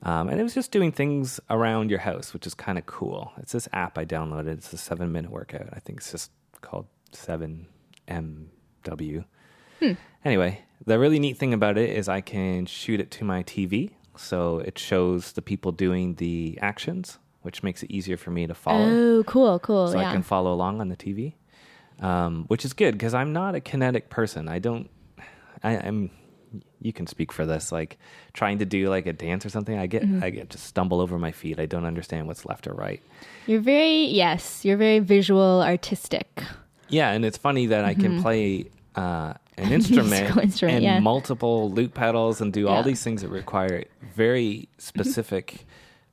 Um, 0.02 0.28
and 0.28 0.40
it 0.40 0.42
was 0.42 0.54
just 0.54 0.72
doing 0.72 0.92
things 0.92 1.40
around 1.50 1.90
your 1.90 1.98
house, 1.98 2.32
which 2.32 2.46
is 2.46 2.54
kind 2.54 2.78
of 2.78 2.86
cool. 2.86 3.32
It's 3.36 3.52
this 3.52 3.68
app 3.72 3.98
I 3.98 4.06
downloaded. 4.06 4.48
It's 4.48 4.72
a 4.72 4.78
seven 4.78 5.12
minute 5.12 5.30
workout. 5.30 5.68
I 5.72 5.80
think 5.80 5.98
it's 5.98 6.10
just 6.10 6.30
called 6.62 6.86
7MW. 7.12 9.24
Anyway, 10.24 10.62
the 10.84 10.98
really 10.98 11.18
neat 11.18 11.38
thing 11.38 11.54
about 11.54 11.78
it 11.78 11.90
is 11.90 12.08
I 12.08 12.20
can 12.20 12.66
shoot 12.66 13.00
it 13.00 13.10
to 13.12 13.24
my 13.24 13.42
TV. 13.42 13.92
So 14.16 14.58
it 14.58 14.78
shows 14.78 15.32
the 15.32 15.42
people 15.42 15.72
doing 15.72 16.16
the 16.16 16.58
actions, 16.60 17.18
which 17.42 17.62
makes 17.62 17.82
it 17.82 17.90
easier 17.90 18.16
for 18.16 18.30
me 18.30 18.46
to 18.46 18.54
follow. 18.54 18.84
Oh, 18.84 19.24
cool, 19.24 19.58
cool. 19.60 19.88
so 19.88 19.98
yeah. 19.98 20.08
I 20.08 20.12
can 20.12 20.22
follow 20.22 20.52
along 20.52 20.80
on 20.80 20.88
the 20.88 20.96
TV, 20.96 21.34
um, 22.00 22.44
which 22.48 22.64
is 22.64 22.72
good 22.74 22.92
because 22.92 23.14
I'm 23.14 23.32
not 23.32 23.54
a 23.54 23.60
kinetic 23.60 24.10
person. 24.10 24.48
I 24.48 24.58
don't, 24.58 24.90
I, 25.62 25.78
I'm 25.78 26.10
you 26.80 26.92
can 26.92 27.06
speak 27.06 27.32
for 27.32 27.46
this. 27.46 27.70
Like 27.72 27.98
trying 28.32 28.58
to 28.58 28.64
do 28.64 28.88
like 28.88 29.06
a 29.06 29.12
dance 29.12 29.44
or 29.46 29.50
something, 29.50 29.78
I 29.78 29.86
get 29.86 30.02
Mm-hmm. 30.02 30.24
I 30.24 30.30
get 30.30 30.50
just 30.50 30.64
stumble 30.64 31.00
over 31.00 31.18
my 31.18 31.32
feet. 31.32 31.58
I 31.60 31.66
don't 31.66 31.84
understand 31.84 32.26
what's 32.26 32.44
left 32.46 32.66
or 32.66 32.72
right. 32.74 33.02
You're 33.46 33.60
very 33.60 34.04
yes, 34.06 34.64
you're 34.64 34.76
very 34.78 34.98
visual, 35.00 35.62
artistic. 35.62 36.42
Yeah, 36.88 37.10
and 37.12 37.24
it's 37.24 37.38
funny 37.38 37.66
that 37.66 37.84
I 37.84 37.94
can 37.94 38.20
play 38.22 38.66
uh, 38.96 39.34
an 39.56 39.72
instrument, 39.78 40.28
Mm-hmm. 40.28 40.40
Instrument, 40.40 40.76
and 40.76 40.84
yeah. 40.84 41.00
multiple 41.00 41.70
loop 41.70 41.94
pedals 41.94 42.40
and 42.40 42.52
do 42.52 42.66
all 42.66 42.82
these 42.82 43.02
things 43.04 43.22
that 43.22 43.28
require 43.28 43.84
very 44.14 44.68
specific 44.78 45.66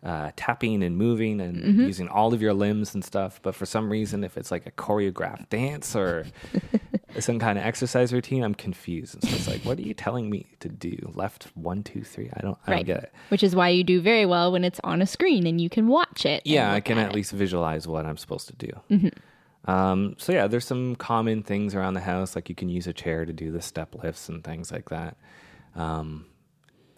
uh, 0.07 0.31
tapping 0.37 0.81
and 0.83 0.95
moving 0.97 1.41
and 1.41 1.57
Mm-hmm. 1.57 1.81
using 1.85 2.07
all 2.07 2.33
of 2.33 2.41
your 2.41 2.53
limbs 2.53 2.93
and 2.95 3.03
stuff. 3.03 3.39
But 3.43 3.53
for 3.55 3.65
some 3.65 3.89
reason, 3.91 4.23
if 4.23 4.37
it's 4.37 4.49
like 4.51 4.65
a 4.65 4.71
choreographed 4.71 5.49
dance 5.49 5.95
or 5.95 6.25
some 7.19 7.39
kind 7.39 7.57
of 7.59 7.65
exercise 7.65 8.13
routine, 8.13 8.41
I'm 8.43 8.55
confused. 8.55 9.15
And 9.15 9.23
so 9.23 9.35
it's 9.35 9.47
like, 9.47 9.61
what 9.65 9.77
are 9.79 9.81
you 9.81 9.93
telling 9.93 10.29
me 10.29 10.45
to 10.61 10.69
do? 10.69 11.11
Left 11.13 11.45
one, 11.55 11.83
two, 11.83 12.03
three. 12.03 12.29
I 12.35 12.41
don't. 12.41 12.57
I 12.65 12.75
don't 12.75 12.85
get 12.85 13.03
it. 13.03 13.13
Which 13.29 13.43
is 13.43 13.55
why 13.55 13.69
you 13.69 13.83
do 13.83 13.99
very 14.01 14.25
well 14.25 14.51
when 14.51 14.63
it's 14.63 14.79
on 14.83 15.01
a 15.01 15.05
screen 15.07 15.45
and 15.45 15.59
you 15.59 15.69
can 15.69 15.87
watch 15.87 16.25
it. 16.25 16.41
Yeah, 16.45 16.71
I 16.71 16.79
can 16.79 16.97
at 16.97 17.09
it. 17.09 17.15
least 17.15 17.31
visualize 17.33 17.85
what 17.87 18.05
I'm 18.05 18.17
supposed 18.17 18.47
to 18.47 18.55
do. 18.55 18.71
Mm-hmm. 18.89 19.69
Um, 19.69 20.15
so 20.17 20.31
yeah, 20.31 20.47
there's 20.47 20.65
some 20.65 20.95
common 20.95 21.43
things 21.43 21.75
around 21.75 21.95
the 21.95 21.99
house, 21.99 22.33
like 22.35 22.47
you 22.47 22.55
can 22.55 22.69
use 22.69 22.87
a 22.87 22.93
chair 22.93 23.25
to 23.25 23.33
do 23.33 23.51
the 23.51 23.61
step 23.61 23.93
lifts 24.01 24.29
and 24.29 24.41
things 24.41 24.71
like 24.71 24.87
that. 24.89 25.17
Um, 25.75 26.25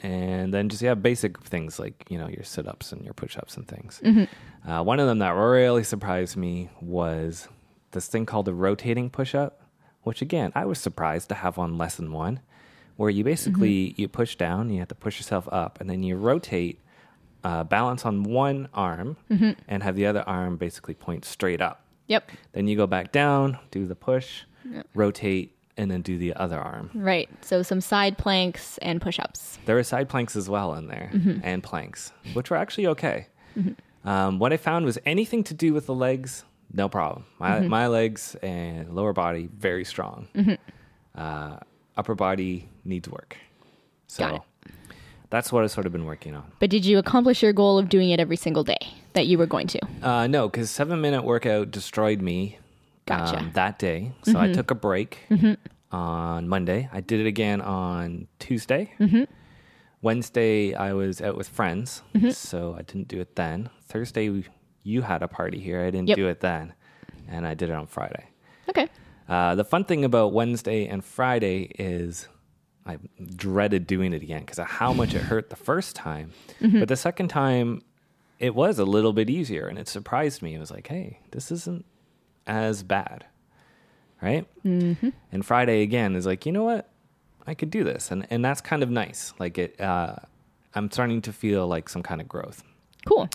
and 0.03 0.53
then 0.53 0.69
just 0.69 0.81
yeah, 0.81 0.93
basic 0.93 1.39
things 1.43 1.79
like 1.79 2.05
you 2.09 2.17
know 2.17 2.27
your 2.27 2.43
sit 2.43 2.67
ups 2.67 2.91
and 2.91 3.03
your 3.03 3.13
push 3.13 3.37
ups 3.37 3.57
and 3.57 3.67
things. 3.67 4.01
Mm-hmm. 4.03 4.69
Uh, 4.69 4.83
one 4.83 4.99
of 4.99 5.07
them 5.07 5.19
that 5.19 5.31
really 5.31 5.83
surprised 5.83 6.35
me 6.37 6.69
was 6.81 7.47
this 7.91 8.07
thing 8.07 8.25
called 8.25 8.47
a 8.47 8.53
rotating 8.53 9.09
push 9.09 9.33
up, 9.35 9.61
which 10.03 10.21
again 10.21 10.51
I 10.55 10.65
was 10.65 10.79
surprised 10.79 11.29
to 11.29 11.35
have 11.35 11.57
on 11.57 11.77
lesson 11.77 12.11
one, 12.11 12.39
where 12.97 13.09
you 13.09 13.23
basically 13.23 13.89
Mm-hmm. 13.89 14.01
you 14.01 14.07
push 14.07 14.35
down, 14.35 14.69
you 14.69 14.79
have 14.79 14.87
to 14.89 14.95
push 14.95 15.17
yourself 15.19 15.47
up, 15.51 15.79
and 15.81 15.89
then 15.89 16.03
you 16.03 16.15
rotate 16.15 16.79
uh, 17.43 17.63
balance 17.63 18.05
on 18.05 18.23
one 18.23 18.67
arm 18.73 19.17
Mm-hmm. 19.29 19.51
and 19.67 19.83
have 19.83 19.95
the 19.95 20.05
other 20.05 20.23
arm 20.27 20.57
basically 20.57 20.93
point 20.93 21.25
straight 21.25 21.61
up. 21.61 21.83
Yep. 22.07 22.31
Then 22.53 22.67
you 22.67 22.75
go 22.75 22.87
back 22.87 23.11
down, 23.11 23.57
do 23.71 23.85
the 23.85 23.95
push, 23.95 24.43
rotate, 24.95 25.55
and 25.79 25.89
then 25.89 26.01
do 26.03 26.17
the 26.17 26.33
other 26.35 26.59
arm. 26.59 26.91
Right. 26.93 27.29
So 27.41 27.63
some 27.63 27.81
side 27.81 28.17
planks 28.17 28.77
and 28.79 29.01
push-ups. 29.01 29.57
There 29.65 29.77
are 29.79 29.83
side 29.83 30.09
planks 30.09 30.35
as 30.35 30.47
well 30.49 30.73
in 30.75 30.87
there 30.87 31.09
Mm-hmm. 31.13 31.39
and 31.43 31.63
planks, 31.63 32.11
which 32.33 32.49
were 32.51 32.57
actually 32.57 32.87
okay. 32.87 33.27
Um, 34.05 34.39
what 34.39 34.53
I 34.53 34.57
found 34.57 34.85
was 34.85 34.97
anything 35.05 35.43
to 35.45 35.53
do 35.53 35.73
with 35.73 35.85
the 35.85 35.93
legs, 35.95 36.43
no 36.73 36.87
problem. 36.89 37.25
My, 37.39 37.51
Mm-hmm. 37.59 37.67
my 37.69 37.87
legs 37.87 38.35
and 38.43 38.93
lower 38.95 39.13
body, 39.13 39.49
very 39.57 39.83
strong. 39.85 40.27
Mm-hmm. 40.35 40.53
Uh, 41.19 41.57
upper 41.97 42.15
body 42.15 42.69
needs 42.85 43.09
work. 43.09 43.35
So 44.07 44.23
Got 44.23 44.35
it. 44.35 44.41
that's 45.29 45.51
what 45.51 45.63
I've 45.63 45.71
sort 45.71 45.85
of 45.85 45.91
been 45.91 46.05
working 46.05 46.35
on. 46.35 46.45
But 46.59 46.69
did 46.69 46.85
you 46.85 46.97
accomplish 46.97 47.41
your 47.43 47.53
goal 47.53 47.77
of 47.77 47.89
doing 47.89 48.09
it 48.11 48.19
every 48.19 48.37
single 48.37 48.63
day 48.63 48.79
that 49.13 49.27
you 49.27 49.37
were 49.37 49.45
going 49.47 49.67
to? 49.67 49.79
Uh, 50.01 50.27
no, 50.27 50.47
because 50.47 50.69
seven 50.69 51.01
minute 51.01 51.23
workout 51.23 51.71
destroyed 51.71 52.21
me 52.21 52.57
Gotcha. 53.09 53.39
um, 53.39 53.51
that 53.53 53.79
day. 53.79 54.13
So 54.23 54.39
I 54.39 54.45
mm-hmm. 54.45 54.53
took 54.53 54.71
a 54.71 54.75
break 54.75 55.19
mm-hmm. 55.29 55.53
on 55.95 56.47
Monday. 56.47 56.89
I 56.93 57.01
did 57.01 57.19
it 57.19 57.27
again 57.27 57.59
on 57.61 58.27
Tuesday. 58.39 58.93
Mm-hmm. 58.99 59.23
Wednesday, 60.01 60.73
I 60.75 60.93
was 60.93 61.21
out 61.21 61.35
with 61.35 61.49
friends, 61.49 62.03
so 62.31 62.73
I 62.77 62.83
didn't 62.83 63.09
do 63.09 63.19
it 63.19 63.35
then. 63.35 63.69
Thursday, 63.87 64.29
we- 64.29 64.45
you 64.83 65.01
had 65.01 65.21
a 65.23 65.27
party 65.27 65.59
here. 65.59 65.81
I 65.81 65.91
didn't 65.91 66.07
Yep. 66.07 66.15
do 66.15 66.27
it 66.29 66.39
then, 66.39 66.73
and 67.27 67.45
I 67.45 67.53
did 67.53 67.69
it 67.69 67.73
on 67.73 67.85
Friday. 67.85 68.25
Okay. 68.69 68.87
Uh, 69.27 69.55
the 69.55 69.65
fun 69.65 69.83
thing 69.83 70.05
about 70.05 70.31
Wednesday 70.31 70.87
and 70.87 71.03
Friday 71.03 71.71
is 71.77 72.27
I 72.85 72.97
dreaded 73.35 73.85
doing 73.85 74.13
it 74.13 74.23
again 74.23 74.41
because 74.41 74.57
of 74.57 74.67
how 74.67 74.93
much 74.93 75.13
it 75.13 75.21
hurt 75.21 75.49
the 75.49 75.55
first 75.55 75.95
time. 75.95 76.31
But 76.61 76.87
the 76.87 76.95
second 76.95 77.27
time, 77.27 77.81
it 78.39 78.55
was 78.55 78.79
a 78.79 78.85
little 78.85 79.13
bit 79.13 79.29
easier 79.29 79.67
and 79.67 79.77
it 79.77 79.87
surprised 79.87 80.41
me. 80.41 80.55
It 80.55 80.59
was 80.59 80.71
like, 80.71 80.87
hey, 80.87 81.19
this 81.31 81.51
isn't 81.51 81.85
as 82.49 82.83
bad. 82.83 83.25
Right? 84.21 84.45
Mm-hmm. 84.65 85.09
And 85.31 85.45
Friday 85.45 85.81
again 85.81 86.15
is 86.15 86.25
like, 86.25 86.45
you 86.45 86.51
know 86.51 86.65
what? 86.65 86.89
I 87.47 87.53
could 87.53 87.69
do 87.69 87.85
this. 87.85 88.11
And, 88.11 88.27
and 88.29 88.43
that's 88.43 88.59
kind 88.59 88.83
of 88.83 88.89
nice. 88.89 89.33
Like, 89.39 89.57
it, 89.57 89.79
uh, 89.79 90.15
I'm 90.75 90.91
starting 90.91 91.21
to 91.21 91.31
feel 91.31 91.67
like 91.67 91.87
some 91.87 92.03
kind 92.03 92.19
of 92.19 92.27
growth. 92.27 92.63
Cool. 93.05 93.29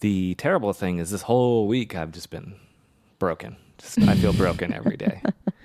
The 0.00 0.34
terrible 0.36 0.72
thing 0.72 0.98
is 0.98 1.10
this 1.10 1.22
whole 1.22 1.66
week 1.66 1.94
I've 1.94 2.12
just 2.12 2.30
been 2.30 2.54
broken. 3.18 3.56
Just, 3.76 3.98
I 4.00 4.14
feel 4.14 4.32
broken 4.32 4.72
every 4.72 4.96
day. 4.96 5.22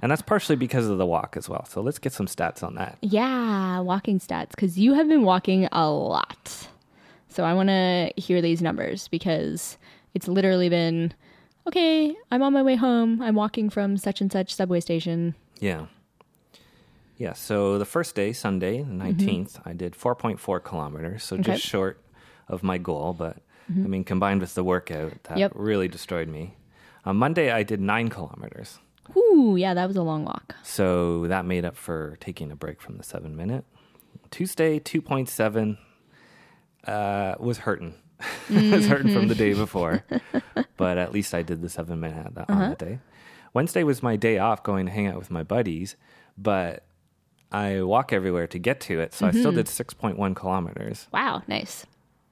And 0.00 0.12
that's 0.12 0.22
partially 0.22 0.56
because 0.56 0.86
of 0.86 0.98
the 0.98 1.06
walk 1.06 1.36
as 1.36 1.48
well. 1.48 1.64
So 1.64 1.80
let's 1.80 1.98
get 1.98 2.12
some 2.12 2.26
stats 2.26 2.62
on 2.62 2.76
that. 2.76 2.98
Yeah, 3.00 3.80
walking 3.80 4.20
stats 4.20 4.50
because 4.50 4.78
you 4.78 4.94
have 4.94 5.08
been 5.08 5.22
walking 5.22 5.68
a 5.72 5.90
lot. 5.90 6.68
So 7.28 7.44
I 7.44 7.52
want 7.52 7.68
to 7.68 8.12
hear 8.16 8.40
these 8.40 8.62
numbers 8.62 9.08
because 9.08 9.76
it's 10.14 10.28
literally 10.28 10.68
been 10.68 11.12
okay, 11.68 12.16
I'm 12.30 12.42
on 12.42 12.52
my 12.52 12.62
way 12.62 12.74
home. 12.76 13.22
I'm 13.22 13.34
walking 13.34 13.70
from 13.70 13.96
such 13.96 14.20
and 14.20 14.30
such 14.32 14.54
subway 14.54 14.80
station. 14.80 15.34
Yeah. 15.60 15.86
Yeah. 17.16 17.32
So 17.34 17.78
the 17.78 17.84
first 17.84 18.14
day, 18.14 18.32
Sunday, 18.32 18.82
the 18.82 18.92
19th, 18.92 19.60
I 19.64 19.72
did 19.72 19.92
4.4 19.94 20.62
kilometers. 20.62 21.24
So 21.24 21.36
Okay. 21.36 21.52
just 21.52 21.64
short 21.64 22.00
of 22.48 22.62
my 22.62 22.78
goal. 22.78 23.12
But 23.12 23.36
I 23.68 23.86
mean, 23.86 24.02
combined 24.04 24.40
with 24.40 24.54
the 24.54 24.64
workout, 24.64 25.12
that 25.24 25.36
Yep. 25.38 25.52
really 25.54 25.88
destroyed 25.88 26.28
me. 26.28 26.54
On 27.04 27.16
Monday, 27.16 27.50
I 27.50 27.62
did 27.64 27.80
nine 27.80 28.08
kilometers. 28.08 28.78
Ooh, 29.16 29.56
yeah, 29.58 29.74
that 29.74 29.86
was 29.86 29.96
a 29.96 30.02
long 30.02 30.24
walk. 30.24 30.54
So 30.62 31.26
that 31.28 31.44
made 31.44 31.64
up 31.64 31.76
for 31.76 32.16
taking 32.20 32.50
a 32.50 32.56
break 32.56 32.80
from 32.80 32.96
the 32.96 33.02
seven 33.04 33.36
minute. 33.36 33.64
Tuesday, 34.30 34.78
2.7 34.78 35.76
uh, 36.86 37.34
was 37.38 37.58
hurting. 37.58 37.94
was 38.50 38.86
hurting 38.86 39.12
from 39.12 39.28
the 39.28 39.34
day 39.34 39.50
mm-hmm. 39.52 39.60
before. 39.60 40.04
but 40.76 40.98
at 40.98 41.12
least 41.12 41.34
I 41.34 41.42
did 41.42 41.62
the 41.62 41.68
seven 41.68 42.00
minute 42.00 42.26
on 42.26 42.44
uh-huh. 42.48 42.68
that 42.70 42.78
day. 42.78 42.98
Wednesday 43.54 43.82
was 43.82 44.02
my 44.02 44.16
day 44.16 44.38
off 44.38 44.62
going 44.62 44.86
to 44.86 44.92
hang 44.92 45.06
out 45.06 45.16
with 45.16 45.30
my 45.30 45.42
buddies, 45.42 45.96
but 46.36 46.84
I 47.50 47.82
walk 47.82 48.12
everywhere 48.12 48.46
to 48.48 48.58
get 48.58 48.80
to 48.82 49.00
it. 49.00 49.14
So 49.14 49.26
I 49.26 49.30
still 49.30 49.52
mm-hmm. 49.52 49.56
did 49.56 49.66
6.1 49.66 50.36
kilometers. 50.36 51.08
Wow, 51.12 51.42
nice. 51.46 51.86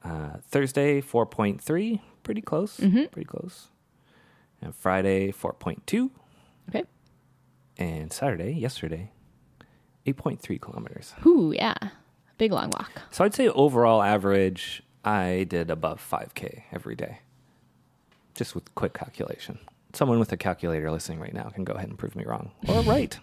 Uh, 0.04 0.36
Thursday, 0.42 1.00
4.3, 1.00 2.00
pretty 2.22 2.42
close. 2.42 2.76
Mm-hmm. 2.76 3.04
Pretty 3.06 3.26
close. 3.26 3.68
And 4.60 4.74
Friday, 4.74 5.32
4.2. 5.32 6.10
Okay. 6.68 6.84
And 7.78 8.12
Saturday, 8.12 8.52
yesterday, 8.52 9.10
8.3 10.06 10.60
kilometers. 10.60 11.14
Ooh, 11.24 11.52
yeah. 11.54 11.74
Big 12.38 12.52
long 12.52 12.70
walk. 12.70 12.90
So 13.10 13.24
I'd 13.24 13.34
say 13.34 13.48
overall 13.48 14.02
average, 14.02 14.82
I 15.06 15.44
did 15.44 15.70
above 15.70 16.04
5K 16.10 16.64
every 16.72 16.96
day. 16.96 17.20
Just 18.34 18.56
with 18.56 18.74
quick 18.74 18.92
calculation. 18.92 19.60
Someone 19.94 20.18
with 20.18 20.32
a 20.32 20.36
calculator 20.36 20.90
listening 20.90 21.20
right 21.20 21.32
now 21.32 21.48
can 21.48 21.64
go 21.64 21.74
ahead 21.74 21.88
and 21.88 21.96
prove 21.96 22.16
me 22.16 22.24
wrong 22.24 22.50
or 22.68 22.82
right. 22.82 23.16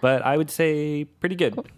but 0.00 0.22
I 0.22 0.38
would 0.38 0.50
say 0.50 1.04
pretty 1.04 1.36
good. 1.36 1.70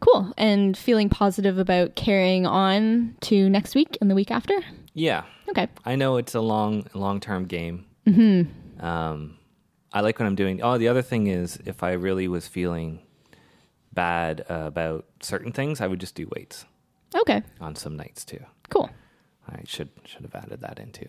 Cool. 0.00 0.34
And 0.36 0.76
feeling 0.76 1.08
positive 1.08 1.58
about 1.58 1.94
carrying 1.94 2.44
on 2.44 3.16
to 3.20 3.48
next 3.48 3.76
week 3.76 3.96
and 4.00 4.10
the 4.10 4.16
week 4.16 4.32
after? 4.32 4.58
Yeah. 4.94 5.22
Okay. 5.48 5.68
I 5.84 5.94
know 5.94 6.16
it's 6.16 6.34
a 6.34 6.40
long, 6.40 6.86
long 6.94 7.20
term 7.20 7.44
game. 7.44 7.86
Mm-hmm. 8.06 8.84
Um, 8.84 9.38
I 9.92 10.00
like 10.00 10.18
what 10.18 10.26
I'm 10.26 10.34
doing. 10.34 10.60
Oh, 10.60 10.76
the 10.76 10.88
other 10.88 11.02
thing 11.02 11.28
is, 11.28 11.60
if 11.64 11.84
I 11.84 11.92
really 11.92 12.26
was 12.26 12.48
feeling 12.48 12.98
bad 13.92 14.44
uh, 14.50 14.64
about 14.66 15.06
certain 15.20 15.52
things, 15.52 15.80
I 15.80 15.86
would 15.86 16.00
just 16.00 16.16
do 16.16 16.28
weights 16.34 16.64
Okay. 17.14 17.42
on 17.60 17.74
some 17.76 17.96
nights 17.96 18.24
too. 18.24 18.40
Cool. 18.70 18.90
I 19.48 19.60
should 19.66 19.90
should 20.04 20.22
have 20.22 20.34
added 20.34 20.60
that 20.60 20.78
into 20.78 21.06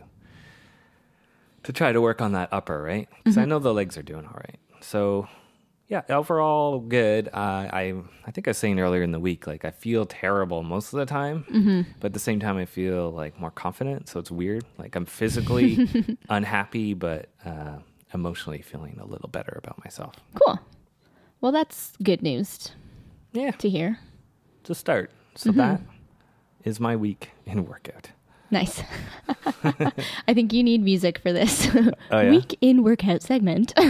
to 1.63 1.72
try 1.74 1.91
to 1.91 2.01
work 2.01 2.22
on 2.22 2.33
that 2.33 2.50
upper 2.51 2.81
right 2.81 3.07
because 3.24 3.38
I 3.38 3.45
know 3.45 3.60
the 3.60 3.74
legs 3.74 3.98
are 3.98 4.03
doing 4.03 4.25
all 4.25 4.33
right. 4.36 4.60
So 4.81 5.27
yeah, 5.88 6.01
overall 6.10 6.79
good. 6.79 7.27
Uh, 7.27 7.69
I 7.72 7.93
I 8.25 8.31
think 8.31 8.48
I 8.48 8.51
was 8.51 8.57
saying 8.57 8.79
earlier 8.79 9.01
in 9.03 9.12
the 9.12 9.19
week 9.19 9.48
like 9.48 9.63
I 9.63 9.72
feel 9.72 10.05
terrible 10.05 10.63
most 10.63 10.93
of 10.93 11.00
the 11.00 11.05
time, 11.05 11.86
but 12.00 12.07
at 12.07 12.13
the 12.13 12.19
same 12.19 12.39
time 12.39 12.57
I 12.57 12.65
feel 12.65 13.12
like 13.12 13.39
more 13.39 13.51
confident. 13.51 14.10
So 14.10 14.19
it's 14.19 14.31
weird. 14.31 14.65
Like 14.77 14.95
I'm 14.95 15.05
physically 15.05 15.88
unhappy, 16.29 16.93
but 16.93 17.29
uh, 17.45 17.77
emotionally 18.13 18.62
feeling 18.62 18.98
a 19.00 19.05
little 19.05 19.29
better 19.29 19.57
about 19.63 19.83
myself. 19.86 20.15
Cool. 20.36 20.60
Well, 21.41 21.51
that's 21.51 21.93
good 22.01 22.22
news 22.24 22.72
Yeah, 23.33 23.51
to 23.51 23.69
hear. 23.69 24.00
to 24.63 24.74
start. 24.74 25.12
So 25.36 25.51
that 25.53 25.81
is 26.63 26.79
my 26.79 26.96
week 26.96 27.32
in 27.46 27.65
workout. 27.65 28.12
Nice. 28.51 28.84
I 30.27 30.34
think 30.34 30.53
you 30.53 30.63
need 30.63 30.84
music 30.84 31.17
for 31.20 31.34
this 31.34 31.67
Oh, 32.12 32.20
yeah? 32.22 32.29
week 32.29 32.58
in 32.62 32.84
workout 32.84 33.22
segment. 33.22 33.74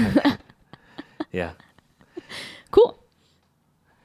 Yeah. 1.31 1.53
cool. 2.69 2.99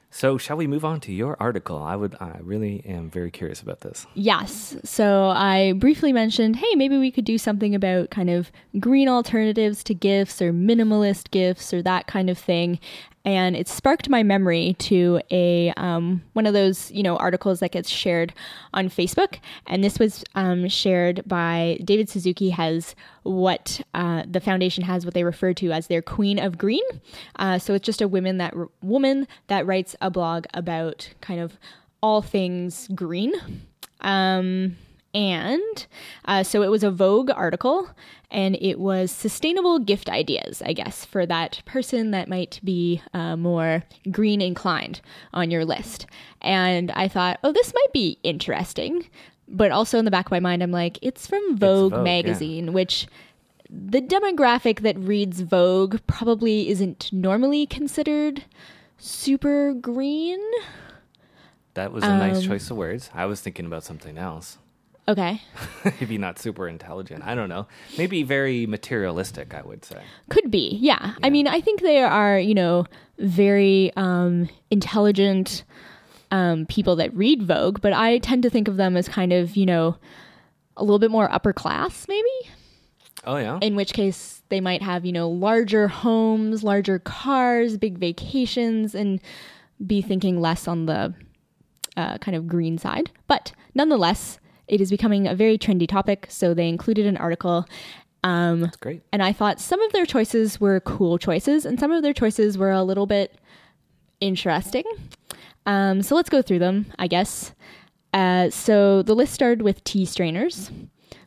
So, 0.09 0.39
shall 0.39 0.57
we 0.57 0.65
move 0.65 0.83
on 0.83 0.99
to 1.01 1.13
your 1.13 1.37
article? 1.39 1.77
I 1.81 1.95
would, 1.95 2.15
I 2.19 2.39
really 2.41 2.83
am 2.85 3.09
very 3.11 3.29
curious 3.29 3.61
about 3.61 3.81
this. 3.81 4.07
Yes. 4.15 4.75
So 4.83 5.29
I 5.29 5.73
briefly 5.73 6.11
mentioned, 6.11 6.55
hey, 6.55 6.73
maybe 6.75 6.97
we 6.97 7.11
could 7.11 7.25
do 7.25 7.37
something 7.37 7.75
about 7.75 8.09
kind 8.09 8.31
of 8.31 8.51
green 8.79 9.07
alternatives 9.07 9.83
to 9.85 9.93
gifts 9.93 10.41
or 10.41 10.51
minimalist 10.51 11.29
gifts 11.29 11.71
or 11.71 11.83
that 11.83 12.07
kind 12.07 12.29
of 12.31 12.37
thing. 12.39 12.79
And 13.25 13.55
it 13.55 13.67
sparked 13.67 14.09
my 14.09 14.23
memory 14.23 14.75
to 14.79 15.21
a 15.29 15.71
um, 15.77 16.23
one 16.33 16.45
of 16.45 16.53
those 16.53 16.91
you 16.91 17.03
know 17.03 17.17
articles 17.17 17.59
that 17.59 17.71
gets 17.71 17.89
shared 17.89 18.33
on 18.73 18.89
Facebook, 18.89 19.39
and 19.67 19.83
this 19.83 19.99
was 19.99 20.23
um, 20.35 20.67
shared 20.67 21.23
by 21.27 21.79
David 21.83 22.09
Suzuki 22.09 22.49
has 22.51 22.95
what 23.23 23.81
uh, 23.93 24.23
the 24.29 24.39
foundation 24.39 24.83
has 24.83 25.05
what 25.05 25.13
they 25.13 25.23
refer 25.23 25.53
to 25.53 25.71
as 25.71 25.87
their 25.87 26.01
Queen 26.01 26.39
of 26.39 26.57
Green. 26.57 26.83
Uh, 27.37 27.59
so 27.59 27.73
it's 27.73 27.85
just 27.85 28.01
a 28.01 28.07
woman 28.07 28.37
that 28.37 28.53
woman 28.81 29.27
that 29.47 29.65
writes 29.65 29.95
a 30.01 30.09
blog 30.09 30.45
about 30.53 31.09
kind 31.21 31.39
of 31.39 31.57
all 32.01 32.21
things 32.21 32.87
green. 32.95 33.33
Um, 34.01 34.77
and 35.13 35.87
uh, 36.25 36.43
so 36.43 36.61
it 36.61 36.69
was 36.69 36.83
a 36.83 36.91
Vogue 36.91 37.31
article, 37.31 37.89
and 38.29 38.55
it 38.61 38.79
was 38.79 39.11
sustainable 39.11 39.79
gift 39.79 40.09
ideas, 40.09 40.61
I 40.63 40.73
guess, 40.73 41.03
for 41.05 41.25
that 41.25 41.61
person 41.65 42.11
that 42.11 42.29
might 42.29 42.59
be 42.63 43.01
uh, 43.13 43.35
more 43.35 43.83
green 44.11 44.41
inclined 44.41 45.01
on 45.33 45.49
your 45.49 45.65
list. 45.65 46.05
And 46.41 46.91
I 46.91 47.07
thought, 47.07 47.39
oh, 47.43 47.51
this 47.51 47.73
might 47.73 47.93
be 47.93 48.19
interesting. 48.23 49.09
But 49.47 49.71
also 49.71 49.97
in 49.97 50.05
the 50.05 50.11
back 50.11 50.27
of 50.27 50.31
my 50.31 50.39
mind, 50.39 50.61
I'm 50.61 50.71
like, 50.71 50.99
it's 51.01 51.25
from 51.25 51.57
Vogue, 51.57 51.91
Vogue, 51.91 52.03
magazine, 52.03 52.65
yeah. 52.65 52.71
which 52.71 53.07
the 53.67 54.01
demographic 54.01 54.81
that 54.81 54.97
reads 54.99 55.41
Vogue 55.41 55.97
probably 56.05 56.69
isn't 56.69 57.11
normally 57.11 57.65
considered 57.65 58.43
super 58.99 59.73
green. 59.73 60.39
That 61.73 61.91
was 61.91 62.03
a 62.03 62.11
um, 62.11 62.19
nice 62.19 62.43
choice 62.43 62.69
of 62.69 62.77
words. 62.77 63.09
I 63.13 63.25
was 63.25 63.41
thinking 63.41 63.65
about 63.65 63.83
something 63.83 64.17
else. 64.17 64.59
Okay. 65.09 65.41
Maybe 65.99 66.19
not 66.19 66.37
super 66.37 66.67
intelligent. 66.67 67.23
I 67.25 67.33
don't 67.33 67.49
know. 67.49 67.67
Maybe 67.97 68.21
very 68.21 68.67
materialistic, 68.67 69.55
I 69.55 69.63
would 69.63 69.83
say. 69.83 70.03
Could 70.29 70.51
be. 70.51 70.77
Yeah. 70.79 70.99
yeah. 71.01 71.13
I 71.23 71.31
mean, 71.31 71.47
I 71.47 71.61
think 71.61 71.81
they 71.81 72.03
are, 72.03 72.37
you 72.37 72.53
know, 72.53 72.85
very 73.17 73.91
um, 73.95 74.47
intelligent 74.69 75.63
um, 76.29 76.67
people 76.67 76.95
that 76.97 77.11
read 77.15 77.41
Vogue, 77.41 77.81
but 77.81 77.91
I 77.91 78.19
tend 78.19 78.43
to 78.43 78.51
think 78.51 78.67
of 78.67 78.77
them 78.77 78.95
as 78.95 79.09
kind 79.09 79.33
of, 79.33 79.55
you 79.55 79.65
know, 79.65 79.97
a 80.77 80.83
little 80.83 80.99
bit 80.99 81.09
more 81.09 81.31
upper 81.31 81.53
class, 81.53 82.05
maybe. 82.07 82.51
Oh, 83.25 83.37
yeah. 83.37 83.57
In 83.63 83.75
which 83.75 83.93
case 83.93 84.43
they 84.49 84.61
might 84.61 84.83
have, 84.83 85.05
you 85.05 85.11
know, 85.11 85.27
larger 85.27 85.87
homes, 85.87 86.63
larger 86.63 86.99
cars, 86.99 87.77
big 87.77 87.97
vacations, 87.97 88.93
and 88.93 89.19
be 89.85 90.03
thinking 90.03 90.39
less 90.39 90.67
on 90.67 90.85
the 90.85 91.15
uh, 91.97 92.17
kind 92.19 92.37
of 92.37 92.47
green 92.47 92.77
side. 92.77 93.09
But 93.27 93.53
nonetheless, 93.73 94.38
it 94.69 94.81
is 94.81 94.89
becoming 94.89 95.27
a 95.27 95.35
very 95.35 95.57
trendy 95.57 95.87
topic, 95.87 96.27
so 96.29 96.53
they 96.53 96.67
included 96.67 97.05
an 97.05 97.17
article. 97.17 97.65
Um, 98.23 98.61
That's 98.61 98.77
great. 98.77 99.01
And 99.11 99.23
I 99.23 99.33
thought 99.33 99.59
some 99.59 99.81
of 99.81 99.91
their 99.91 100.05
choices 100.05 100.59
were 100.59 100.79
cool 100.79 101.17
choices, 101.17 101.65
and 101.65 101.79
some 101.79 101.91
of 101.91 102.03
their 102.03 102.13
choices 102.13 102.57
were 102.57 102.71
a 102.71 102.83
little 102.83 103.05
bit 103.05 103.37
interesting. 104.19 104.83
Um, 105.65 106.01
so 106.01 106.15
let's 106.15 106.29
go 106.29 106.41
through 106.41 106.59
them, 106.59 106.87
I 106.97 107.07
guess. 107.07 107.53
Uh, 108.13 108.49
so 108.49 109.01
the 109.01 109.15
list 109.15 109.33
started 109.33 109.61
with 109.61 109.83
tea 109.83 110.05
strainers, 110.05 110.71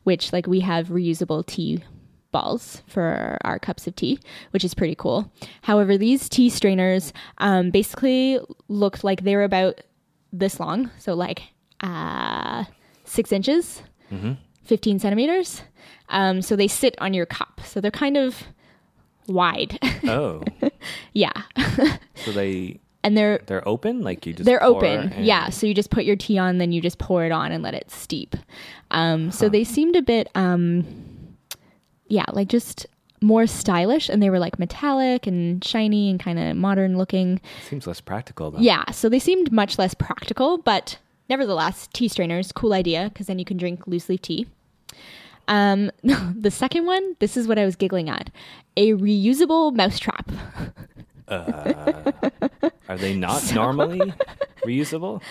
which, 0.04 0.32
like, 0.32 0.46
we 0.46 0.60
have 0.60 0.88
reusable 0.88 1.46
tea 1.46 1.82
balls 2.32 2.82
for 2.86 3.38
our 3.44 3.58
cups 3.58 3.86
of 3.86 3.94
tea, 3.94 4.18
which 4.50 4.64
is 4.64 4.74
pretty 4.74 4.94
cool. 4.94 5.30
However, 5.62 5.96
these 5.96 6.28
tea 6.28 6.48
strainers 6.48 7.12
um, 7.38 7.70
basically 7.70 8.40
looked 8.68 9.04
like 9.04 9.22
they 9.22 9.36
were 9.36 9.44
about 9.44 9.82
this 10.32 10.58
long, 10.58 10.90
so 10.98 11.14
like 11.14 11.42
uh, 11.80 12.64
six 13.12 13.30
inches, 13.30 13.82
mm-hmm. 14.10 14.32
15 14.64 14.98
centimeters. 14.98 15.62
Um, 16.08 16.42
so 16.42 16.56
they 16.56 16.68
sit 16.68 16.94
on 16.98 17.14
your 17.14 17.26
cup. 17.26 17.60
So 17.64 17.80
they're 17.80 17.90
kind 17.90 18.16
of 18.16 18.44
wide. 19.26 19.78
Oh. 20.04 20.42
yeah. 21.12 21.30
so 22.16 22.32
they 22.32 22.80
and 23.04 23.16
they're 23.16 23.40
they're 23.46 23.66
open 23.66 24.02
like 24.02 24.26
you 24.26 24.32
just 24.32 24.44
they're 24.44 24.62
open 24.62 25.12
yeah 25.18 25.48
so 25.48 25.66
you 25.66 25.74
just 25.74 25.90
put 25.90 26.04
your 26.04 26.16
tea 26.16 26.38
on 26.38 26.58
then 26.58 26.72
you 26.72 26.80
just 26.80 26.98
pour 26.98 27.24
it 27.24 27.32
on 27.32 27.52
and 27.52 27.62
let 27.62 27.72
it 27.72 27.90
steep 27.90 28.34
um, 28.90 29.30
so 29.30 29.46
huh. 29.46 29.50
they 29.50 29.64
seemed 29.64 29.96
a 29.96 30.02
bit 30.02 30.28
um, 30.34 30.84
yeah 32.08 32.24
like 32.32 32.48
just 32.48 32.86
more 33.20 33.46
stylish 33.46 34.08
and 34.08 34.20
they 34.22 34.28
were 34.28 34.40
like 34.40 34.58
metallic 34.58 35.26
and 35.26 35.64
shiny 35.64 36.10
and 36.10 36.18
kind 36.18 36.38
of 36.38 36.56
modern 36.56 36.98
looking 36.98 37.40
seems 37.68 37.86
less 37.86 38.00
practical 38.00 38.50
though 38.50 38.58
yeah 38.58 38.90
so 38.90 39.08
they 39.08 39.20
seemed 39.20 39.52
much 39.52 39.78
less 39.78 39.94
practical 39.94 40.58
but 40.58 40.98
Nevertheless, 41.32 41.88
tea 41.94 42.08
strainers, 42.08 42.52
cool 42.52 42.74
idea 42.74 43.08
because 43.08 43.26
then 43.26 43.38
you 43.38 43.46
can 43.46 43.56
drink 43.56 43.86
loose 43.86 44.10
leaf 44.10 44.20
tea. 44.20 44.46
Um, 45.48 45.90
the 46.02 46.50
second 46.50 46.84
one, 46.84 47.16
this 47.20 47.38
is 47.38 47.48
what 47.48 47.58
I 47.58 47.64
was 47.64 47.74
giggling 47.74 48.10
at 48.10 48.28
a 48.76 48.92
reusable 48.92 49.74
mousetrap. 49.74 50.30
uh, 51.28 52.12
are 52.90 52.98
they 52.98 53.14
not 53.14 53.40
so, 53.40 53.54
normally 53.54 54.12
reusable? 54.66 55.22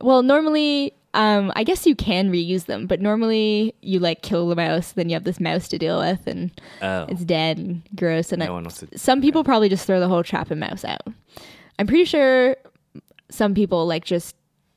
Well, 0.00 0.24
normally, 0.24 0.92
um, 1.14 1.52
I 1.54 1.62
guess 1.62 1.86
you 1.86 1.94
can 1.94 2.32
reuse 2.32 2.64
them, 2.64 2.88
but 2.88 3.00
normally 3.00 3.76
you 3.80 4.00
like 4.00 4.22
kill 4.22 4.48
the 4.48 4.56
mouse, 4.56 4.90
then 4.90 5.08
you 5.08 5.14
have 5.14 5.22
this 5.22 5.38
mouse 5.38 5.68
to 5.68 5.78
deal 5.78 6.00
with, 6.00 6.26
and 6.26 6.50
oh. 6.82 7.06
it's 7.08 7.24
dead 7.24 7.58
and 7.58 7.82
gross. 7.94 8.32
And 8.32 8.40
no 8.40 8.58
I, 8.58 8.62
to, 8.64 8.98
some 8.98 9.20
people 9.20 9.42
okay. 9.42 9.46
probably 9.46 9.68
just 9.68 9.86
throw 9.86 10.00
the 10.00 10.08
whole 10.08 10.24
trap 10.24 10.50
and 10.50 10.58
mouse 10.58 10.84
out. 10.84 11.06
I'm 11.78 11.86
pretty 11.86 12.06
sure 12.06 12.56
some 13.30 13.54
people 13.54 13.86
like 13.86 14.04
just 14.04 14.34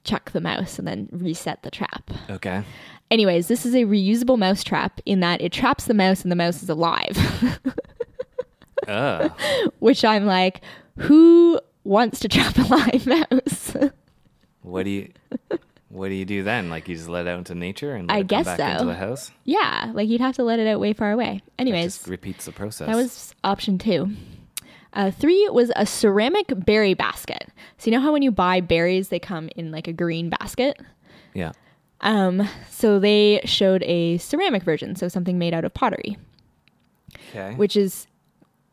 chuck 0.08 0.32
the 0.32 0.42
mouse 0.42 0.80
and 0.80 0.88
then 0.88 1.10
reset 1.12 1.62
the 1.64 1.70
trap. 1.70 2.10
Okay. 2.30 2.64
Anyways, 3.12 3.48
this 3.48 3.66
is 3.66 3.76
a 3.76 3.84
reusable 3.84 4.38
mouse 4.38 4.64
trap 4.64 5.00
in 5.06 5.20
that 5.20 5.42
it 5.42 5.52
traps 5.52 5.86
the 5.86 5.94
mouse 5.94 6.24
and 6.24 6.32
the 6.32 6.36
mouse 6.36 6.64
is 6.64 6.70
alive. 6.70 7.18
uh. 8.88 9.30
Which 9.80 10.04
I'm 10.04 10.26
like, 10.26 10.62
who 10.98 11.60
wants 11.84 12.20
to 12.22 12.28
trap 12.30 12.58
a 12.58 12.64
live 12.64 13.06
mouse? 13.06 13.76
what 14.62 14.84
do 14.84 14.90
you 14.90 15.10
what 15.90 16.10
do 16.10 16.16
you 16.16 16.26
do 16.26 16.44
then? 16.44 16.70
Like 16.70 16.88
you 16.88 16.96
just 16.96 17.08
let 17.08 17.28
it 17.28 17.30
out 17.30 17.38
into 17.40 17.56
nature 17.56 17.96
and 17.96 18.12
I 18.12 18.24
guess 18.24 18.46
so. 18.46 18.66
into 18.66 18.86
the 18.86 18.96
house? 18.96 19.32
Yeah, 19.46 19.92
like 19.94 20.10
you'd 20.10 20.22
have 20.22 20.36
to 20.36 20.44
let 20.44 20.60
it 20.60 20.68
out 20.68 20.80
way 20.80 20.94
far 20.94 21.12
away. 21.12 21.42
Anyways, 21.58 22.08
repeats 22.08 22.46
the 22.46 22.52
process. 22.52 22.88
That 22.88 22.96
was 22.96 23.34
option 23.44 23.78
two. 23.78 24.12
Uh, 24.94 25.12
three 25.12 25.48
was 25.52 25.72
a 25.76 25.86
ceramic 25.86 26.48
berry 26.66 26.94
basket. 26.94 27.50
So 27.78 27.90
you 27.90 27.96
know 27.96 28.02
how 28.02 28.14
when 28.14 28.22
you 28.22 28.32
buy 28.32 28.62
berries, 28.62 29.10
they 29.10 29.20
come 29.20 29.50
in 29.56 29.72
like 29.72 29.88
a 29.88 29.94
green 29.94 30.30
basket. 30.30 30.80
Yeah. 31.34 31.52
Um. 32.02 32.48
So 32.70 33.00
they 33.00 33.42
showed 33.46 33.84
a 33.84 34.18
ceramic 34.18 34.64
version, 34.64 34.96
so 34.96 35.08
something 35.08 35.38
made 35.38 35.54
out 35.54 35.66
of 35.66 35.74
pottery. 35.74 36.18
Okay. 37.30 37.56
Which 37.56 37.76
is 37.76 38.08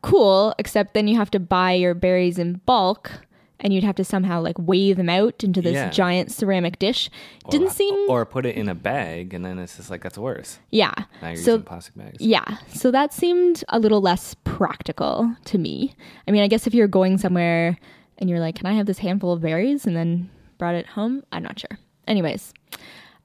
cool, 0.01 0.53
except 0.59 0.93
then 0.93 1.07
you 1.07 1.17
have 1.17 1.31
to 1.31 1.39
buy 1.39 1.73
your 1.73 1.93
berries 1.93 2.37
in 2.37 2.61
bulk 2.65 3.11
and 3.59 3.73
you'd 3.73 3.83
have 3.83 3.95
to 3.95 4.03
somehow 4.03 4.41
like 4.41 4.57
weigh 4.59 4.93
them 4.93 5.09
out 5.09 5.43
into 5.43 5.61
this 5.61 5.73
yeah. 5.73 5.89
giant 5.89 6.31
ceramic 6.31 6.79
dish. 6.79 7.09
Or, 7.45 7.51
Didn't 7.51 7.71
seem 7.71 8.09
or 8.09 8.25
put 8.25 8.45
it 8.45 8.55
in 8.55 8.69
a 8.69 8.75
bag, 8.75 9.33
and 9.33 9.45
then 9.45 9.59
it's 9.59 9.77
just 9.77 9.89
like 9.89 10.03
that's 10.03 10.17
worse. 10.17 10.59
Yeah. 10.71 10.93
Now 11.21 11.29
you're 11.29 11.37
so, 11.37 11.51
using 11.53 11.63
plastic 11.63 11.95
bags. 11.95 12.17
Yeah. 12.19 12.57
So 12.69 12.91
that 12.91 13.13
seemed 13.13 13.63
a 13.69 13.79
little 13.79 14.01
less 14.01 14.35
practical 14.43 15.35
to 15.45 15.57
me. 15.57 15.95
I 16.27 16.31
mean, 16.31 16.43
I 16.43 16.47
guess 16.47 16.67
if 16.67 16.73
you're 16.73 16.87
going 16.87 17.17
somewhere 17.17 17.77
and 18.17 18.29
you're 18.29 18.39
like, 18.39 18.55
"Can 18.55 18.65
I 18.65 18.73
have 18.73 18.85
this 18.85 18.99
handful 18.99 19.31
of 19.31 19.41
berries?" 19.41 19.85
and 19.85 19.95
then 19.95 20.29
brought 20.57 20.75
it 20.75 20.87
home, 20.87 21.23
I'm 21.31 21.43
not 21.43 21.59
sure. 21.59 21.77
Anyways, 22.07 22.53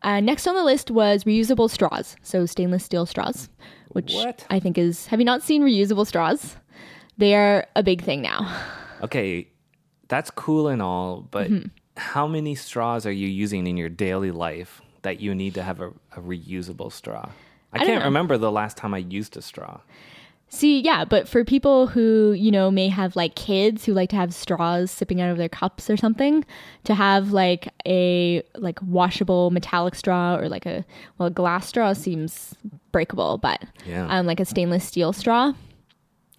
uh, 0.02 0.20
next 0.20 0.46
on 0.46 0.54
the 0.54 0.64
list 0.64 0.90
was 0.90 1.24
reusable 1.24 1.70
straws, 1.70 2.16
so 2.22 2.46
stainless 2.46 2.84
steel 2.84 3.06
straws, 3.06 3.48
which 3.88 4.14
what? 4.14 4.46
I 4.48 4.60
think 4.60 4.78
is. 4.78 5.06
Have 5.06 5.20
you 5.20 5.26
not 5.26 5.42
seen 5.42 5.62
reusable 5.62 6.06
straws? 6.06 6.56
They 7.18 7.34
are 7.34 7.66
a 7.76 7.82
big 7.82 8.02
thing 8.02 8.22
now. 8.22 8.50
Okay, 9.02 9.48
that's 10.10 10.30
cool 10.30 10.68
and 10.68 10.82
all, 10.82 11.26
but 11.30 11.50
mm-hmm. 11.50 11.68
how 11.96 12.26
many 12.26 12.54
straws 12.54 13.06
are 13.06 13.12
you 13.12 13.28
using 13.28 13.66
in 13.66 13.78
your 13.78 13.88
daily 13.88 14.32
life 14.32 14.82
that 15.02 15.20
you 15.20 15.34
need 15.34 15.54
to 15.54 15.62
have 15.62 15.80
a, 15.80 15.88
a 16.12 16.20
reusable 16.20 16.92
straw? 16.92 17.30
I, 17.72 17.82
I 17.82 17.86
can't 17.86 18.04
remember 18.04 18.36
the 18.36 18.50
last 18.50 18.76
time 18.76 18.92
I 18.92 18.98
used 18.98 19.36
a 19.36 19.42
straw. 19.42 19.80
See, 20.52 20.80
yeah, 20.80 21.04
but 21.04 21.28
for 21.28 21.44
people 21.44 21.86
who, 21.86 22.32
you 22.32 22.50
know, 22.50 22.72
may 22.72 22.88
have 22.88 23.14
like 23.14 23.36
kids 23.36 23.84
who 23.84 23.94
like 23.94 24.10
to 24.10 24.16
have 24.16 24.34
straws 24.34 24.90
sipping 24.90 25.20
out 25.20 25.30
of 25.30 25.38
their 25.38 25.48
cups 25.48 25.88
or 25.88 25.96
something, 25.96 26.44
to 26.82 26.94
have 26.96 27.30
like 27.30 27.72
a 27.86 28.42
like 28.56 28.80
washable 28.82 29.52
metallic 29.52 29.94
straw 29.94 30.34
or 30.34 30.48
like 30.48 30.66
a 30.66 30.84
well, 31.18 31.28
a 31.28 31.30
glass 31.30 31.68
straw 31.68 31.92
seems 31.92 32.56
breakable, 32.90 33.38
but 33.38 33.62
yeah. 33.86 34.08
um 34.08 34.26
like 34.26 34.40
a 34.40 34.44
stainless 34.44 34.82
steel 34.82 35.12
straw, 35.12 35.52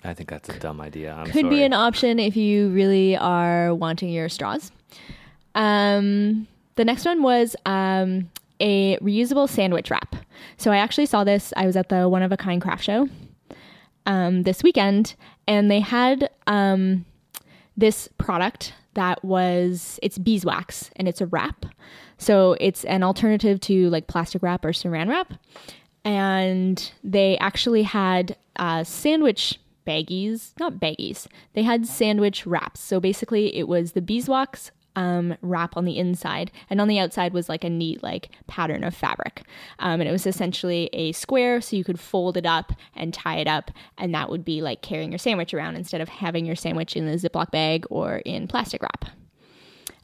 I 0.03 0.13
think 0.13 0.29
that's 0.29 0.49
a 0.49 0.59
dumb 0.59 0.81
idea. 0.81 1.13
I'm 1.13 1.25
Could 1.25 1.41
sorry. 1.41 1.55
be 1.55 1.63
an 1.63 1.73
option 1.73 2.19
if 2.19 2.35
you 2.35 2.69
really 2.69 3.15
are 3.15 3.73
wanting 3.75 4.09
your 4.09 4.29
straws. 4.29 4.71
Um, 5.53 6.47
the 6.75 6.85
next 6.85 7.05
one 7.05 7.21
was 7.21 7.55
um, 7.65 8.29
a 8.59 8.97
reusable 8.97 9.47
sandwich 9.47 9.91
wrap. 9.91 10.15
So 10.57 10.71
I 10.71 10.77
actually 10.77 11.05
saw 11.05 11.23
this. 11.23 11.53
I 11.55 11.65
was 11.65 11.75
at 11.75 11.89
the 11.89 12.09
One 12.09 12.23
of 12.23 12.31
a 12.31 12.37
Kind 12.37 12.61
craft 12.61 12.83
show 12.83 13.09
um, 14.05 14.43
this 14.43 14.63
weekend, 14.63 15.15
and 15.47 15.69
they 15.69 15.79
had 15.79 16.29
um, 16.47 17.05
this 17.77 18.09
product 18.17 18.73
that 18.93 19.23
was 19.23 19.99
it's 20.03 20.17
beeswax 20.17 20.89
and 20.95 21.07
it's 21.07 21.21
a 21.21 21.27
wrap. 21.27 21.65
So 22.17 22.55
it's 22.59 22.83
an 22.85 23.03
alternative 23.03 23.59
to 23.61 23.89
like 23.89 24.07
plastic 24.07 24.43
wrap 24.43 24.65
or 24.65 24.71
saran 24.71 25.09
wrap. 25.09 25.33
And 26.03 26.91
they 27.03 27.37
actually 27.37 27.83
had 27.83 28.35
uh, 28.57 28.83
sandwich 28.83 29.59
baggies, 29.85 30.53
not 30.59 30.79
baggies. 30.79 31.27
They 31.53 31.63
had 31.63 31.87
sandwich 31.87 32.45
wraps. 32.45 32.79
So 32.79 32.99
basically, 32.99 33.55
it 33.55 33.67
was 33.67 33.91
the 33.91 34.01
beeswax 34.01 34.71
um, 34.95 35.37
wrap 35.41 35.77
on 35.77 35.85
the 35.85 35.97
inside, 35.97 36.51
and 36.69 36.81
on 36.81 36.87
the 36.87 36.99
outside 36.99 37.33
was 37.33 37.49
like 37.49 37.63
a 37.63 37.69
neat 37.69 38.03
like 38.03 38.29
pattern 38.47 38.83
of 38.83 38.95
fabric. 38.95 39.43
Um, 39.79 40.01
and 40.01 40.09
it 40.09 40.11
was 40.11 40.27
essentially 40.27 40.89
a 40.93 41.11
square, 41.13 41.61
so 41.61 41.75
you 41.75 41.83
could 41.83 41.99
fold 41.99 42.37
it 42.37 42.45
up 42.45 42.73
and 42.95 43.13
tie 43.13 43.37
it 43.37 43.47
up, 43.47 43.71
and 43.97 44.13
that 44.13 44.29
would 44.29 44.43
be 44.43 44.61
like 44.61 44.81
carrying 44.81 45.11
your 45.11 45.19
sandwich 45.19 45.53
around 45.53 45.75
instead 45.75 46.01
of 46.01 46.09
having 46.09 46.45
your 46.45 46.55
sandwich 46.55 46.95
in 46.95 47.07
a 47.07 47.15
Ziploc 47.15 47.51
bag 47.51 47.85
or 47.89 48.17
in 48.17 48.47
plastic 48.47 48.81
wrap. 48.81 49.05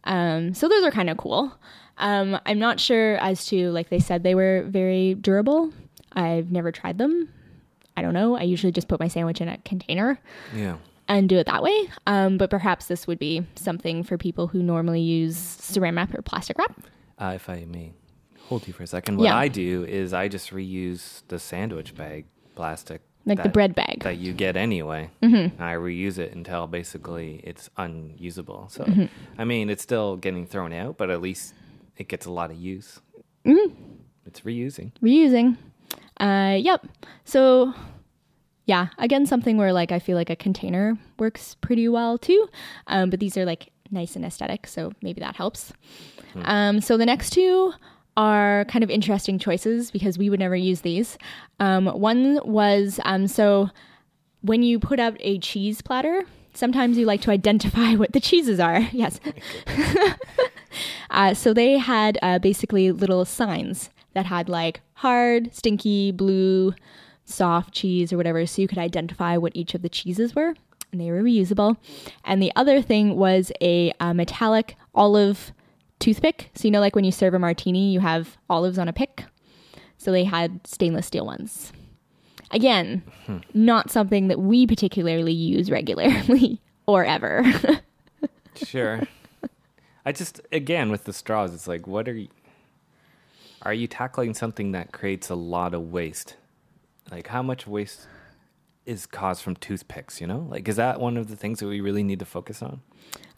Um, 0.04 0.54
so 0.54 0.70
those 0.70 0.84
are 0.84 0.92
kind 0.92 1.10
of 1.10 1.18
cool. 1.18 1.54
Um, 1.98 2.40
I'm 2.46 2.60
not 2.60 2.80
sure 2.80 3.18
as 3.18 3.46
to 3.48 3.72
like 3.72 3.90
they 3.90 4.00
said 4.00 4.24
they 4.24 4.36
were 4.36 4.63
very 4.68 5.16
durable. 5.16 5.74
I've 6.13 6.52
never 6.52 6.72
tried 6.72 6.98
them. 6.98 7.30
I 7.97 8.01
don't 8.01 8.13
know. 8.13 8.38
I 8.38 8.43
usually 8.43 8.71
just 8.71 8.88
put 8.88 8.99
my 8.99 9.07
sandwich 9.10 9.41
in 9.41 9.49
a 9.49 9.57
container 9.65 10.19
Yeah. 10.55 10.77
and 11.10 11.27
do 11.27 11.38
it 11.38 11.47
that 11.47 11.63
way. 11.63 11.89
Um, 12.05 12.38
but 12.38 12.49
perhaps 12.49 12.86
this 12.88 13.07
would 13.07 13.19
be 13.19 13.45
something 13.55 14.03
for 14.03 14.17
people 14.17 14.47
who 14.47 14.62
normally 14.63 15.01
use 15.01 15.36
saran 15.36 15.97
wrap 15.97 16.13
or 16.13 16.21
plastic 16.21 16.57
wrap. 16.57 16.79
Uh, 17.19 17.33
if 17.36 17.49
I 17.49 17.65
may 17.65 17.93
hold 18.47 18.67
you 18.67 18.73
for 18.73 18.83
a 18.83 18.88
second, 18.88 19.17
what 19.17 19.25
Yeah. 19.25 19.36
I 19.36 19.47
do 19.49 19.83
is 19.83 20.13
I 20.13 20.27
just 20.29 20.51
reuse 20.51 21.23
the 21.27 21.39
sandwich 21.39 21.95
bag 21.95 22.25
plastic. 22.55 23.01
Like 23.25 23.43
the 23.43 23.49
bread 23.49 23.75
bag. 23.75 24.03
that 24.03 24.19
you 24.19 24.31
get 24.31 24.55
anyway. 24.55 25.10
Mm-hmm. 25.21 25.62
I 25.62 25.73
reuse 25.73 26.17
it 26.17 26.31
until 26.33 26.65
basically 26.65 27.41
it's 27.43 27.69
unusable. 27.75 28.69
So, 28.69 28.86
Mm-hmm. 28.86 29.05
I 29.38 29.43
mean, 29.43 29.69
it's 29.69 29.83
still 29.83 30.15
getting 30.15 30.45
thrown 30.45 30.71
out, 30.71 30.97
but 30.97 31.10
at 31.10 31.21
least 31.21 31.53
it 31.97 32.07
gets 32.07 32.25
a 32.25 32.31
lot 32.31 32.51
of 32.51 32.57
use. 32.57 33.01
Mm-hmm. 33.45 33.73
It's 34.27 34.41
reusing. 34.41 34.93
Reusing. 35.01 35.57
Uh, 36.19 36.58
yep. 36.60 36.86
So, 37.25 37.73
yeah, 38.65 38.88
again, 38.97 39.25
something 39.25 39.58
where 39.58 39.73
like 39.73 39.91
I 39.91 39.99
feel 39.99 40.17
like 40.17 40.30
a 40.30 40.36
container 40.36 40.97
works 41.19 41.56
pretty 41.62 41.88
well 41.88 42.17
too. 42.17 42.47
Um, 42.88 43.10
but 43.10 43.19
these 43.19 43.38
are 43.38 43.45
like 43.45 43.71
nice 43.91 44.15
and 44.15 44.25
aesthetic, 44.25 44.67
so 44.67 44.91
maybe 45.01 45.19
that 45.21 45.36
helps. 45.36 45.73
Um, 46.43 46.82
so 46.82 46.97
the 46.97 47.06
next 47.06 47.32
two 47.32 47.73
are 48.15 48.65
kind 48.65 48.84
of 48.84 48.89
interesting 48.89 49.39
choices 49.39 49.91
because 49.91 50.17
we 50.17 50.30
would 50.30 50.39
never 50.39 50.56
use 50.56 50.82
these. 50.82 51.17
Um, 51.60 51.88
one 51.88 52.39
was 52.43 52.99
um, 53.06 53.27
so 53.27 53.69
when 54.41 54.63
you 54.63 54.80
put 54.80 54.99
out 54.99 55.15
a 55.19 55.39
cheese 55.39 55.82
platter, 55.82 56.23
sometimes 56.53 56.97
you 56.97 57.06
like 57.06 57.21
to 57.21 57.32
identify 57.32 57.93
what 57.95 58.13
the 58.13 58.19
cheeses 58.19 58.60
are. 58.60 58.80
Yes. 58.91 59.19
uh, 61.12 61.34
so 61.34 61.53
they 61.53 61.77
had 61.77 62.17
uh, 62.21 62.39
basically 62.39 62.91
little 62.91 63.25
signs 63.25 63.89
that 64.13 64.25
had 64.25 64.49
like 64.49 64.82
hard, 64.97 65.53
stinky, 65.53 66.12
blue, 66.12 66.73
soft 67.25 67.73
cheese 67.73 68.12
or 68.13 68.17
whatever, 68.17 68.45
so 68.45 68.62
you 68.62 68.67
could 68.67 68.77
identify 68.77 69.38
what 69.38 69.55
each 69.55 69.73
of 69.73 69.81
the 69.81 69.89
cheeses 69.89 70.36
were. 70.36 70.53
And 70.91 71.01
they 71.01 71.12
were 71.12 71.21
reusable. 71.21 71.75
And 72.23 72.41
the 72.41 72.51
other 72.55 72.81
thing 72.81 73.15
was 73.17 73.51
a, 73.62 73.91
uh 73.99 74.13
metallic 74.13 74.75
olive 74.95 75.51
toothpick. 75.99 76.49
So, 76.55 76.67
you 76.67 76.71
know, 76.71 76.79
like 76.79 76.95
when 76.95 77.03
you 77.03 77.12
serve 77.12 77.33
a 77.33 77.39
martini, 77.39 77.91
you 77.91 77.99
have 77.99 78.38
olives 78.49 78.77
on 78.79 78.88
a 78.88 78.93
pick. 78.93 79.25
So 79.97 80.12
they 80.12 80.23
had 80.23 80.65
stainless 80.65 81.07
steel 81.07 81.25
ones. 81.25 81.73
Again, 82.51 83.03
not 83.53 83.91
something 83.91 84.29
that 84.29 84.39
we 84.39 84.65
particularly 84.65 85.33
use 85.33 85.69
regularly 85.69 86.62
or 86.86 87.03
ever. 87.05 87.43
Sure. 88.65 89.01
I 90.05 90.12
just 90.12 90.41
again 90.51 90.89
with 90.89 91.03
the 91.03 91.13
straws, 91.13 91.53
it's 91.53 91.67
like, 91.67 91.86
what 91.86 92.07
are 92.07 92.13
you? 92.13 92.27
Are 93.62 93.74
you 93.74 93.88
tackling 93.88 94.34
something 94.34 94.72
that 94.72 94.91
creates 94.91 95.30
a 95.30 95.36
lot 95.36 95.74
of 95.74 95.91
waste? 95.91 96.36
Like, 97.12 97.28
how 97.28 97.41
much 97.41 97.65
waste 97.65 98.08
is 98.86 99.06
caused 99.06 99.41
from 99.41 99.56
toothpicks? 99.56 100.22
You 100.22 100.28
know, 100.28 100.48
like, 100.50 100.67
is 100.67 100.76
that 100.76 101.00
one 101.00 101.17
of 101.17 101.30
the 101.30 101.36
things 101.36 101.60
that 101.60 101.67
we 101.67 101.82
really 101.82 102.04
need 102.04 102.20
to 102.20 102.26
focus 102.26 102.62
on? 102.62 102.82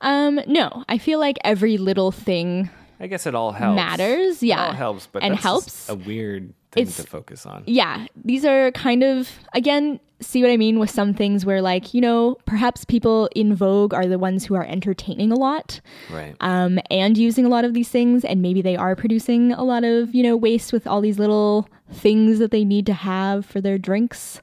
um, 0.01 0.39
no, 0.47 0.83
I 0.87 0.97
feel 0.97 1.19
like 1.19 1.37
every 1.43 1.77
little 1.77 2.11
thing 2.11 2.69
I 2.99 3.07
guess 3.07 3.25
it 3.25 3.33
all 3.35 3.51
helps. 3.53 3.75
Matters, 3.75 4.43
It 4.43 4.47
yeah. 4.47 4.67
all 4.67 4.73
helps, 4.73 5.07
but 5.07 5.23
And 5.23 5.35
helps. 5.35 5.87
a 5.89 5.95
weird 5.95 6.53
thing 6.71 6.83
It's- 6.83 6.97
to 6.97 7.03
focus 7.03 7.45
on. 7.45 7.63
yeah, 7.65 8.05
these 8.23 8.43
are 8.45 8.71
kind 8.71 9.03
of 9.03 9.29
again, 9.53 9.99
see 10.21 10.41
what 10.41 10.51
I 10.51 10.57
mean 10.57 10.79
with 10.79 10.89
some 10.89 11.13
things 11.13 11.45
where 11.45 11.61
like, 11.61 11.93
you 11.93 12.01
know, 12.01 12.35
perhaps 12.45 12.83
people 12.83 13.29
in 13.33 13.55
vogue 13.55 13.93
are 13.93 14.05
the 14.05 14.19
ones 14.19 14.45
who 14.45 14.53
are 14.55 14.65
entertaining 14.65 15.31
a 15.31 15.35
lot 15.35 15.79
Right. 16.13 16.35
um 16.41 16.77
and 16.91 17.17
using 17.17 17.45
a 17.45 17.49
lot 17.49 17.63
of 17.63 17.73
these 17.73 17.87
things 17.89 18.25
and 18.25 18.41
maybe 18.41 18.61
they 18.61 18.75
are 18.75 18.95
producing 18.97 19.53
a 19.53 19.63
lot 19.63 19.83
of, 19.85 20.13
you 20.13 20.21
know, 20.21 20.35
waste 20.35 20.73
with 20.73 20.85
all 20.85 20.99
these 20.99 21.17
little 21.19 21.69
things 21.91 22.37
that 22.39 22.51
they 22.51 22.65
need 22.65 22.85
to 22.87 22.93
have 22.93 23.45
for 23.45 23.61
their 23.61 23.77
drinks, 23.77 24.41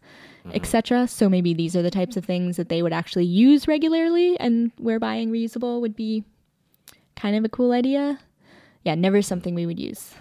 etc. 0.55 1.07
So 1.09 1.29
maybe 1.29 1.53
these 1.55 1.77
are 1.77 1.83
the 1.83 1.91
types 1.91 2.17
of 2.17 2.25
things 2.25 2.57
that 2.57 2.69
they 2.71 2.81
would 2.83 2.93
actually 2.93 3.27
use 3.27 3.69
regularly 3.69 4.39
and 4.41 4.73
where 4.79 4.99
buying 4.99 5.31
reusable 5.31 5.81
would 5.83 5.95
be 5.95 6.25
kind 7.17 7.37
of 7.37 7.45
a 7.45 7.49
cool 7.49 7.73
idea. 7.73 8.19
Yeah, 8.87 8.95
never 8.95 9.21
something 9.21 9.57
we 9.57 9.67
would 9.67 9.81
use. 9.81 10.15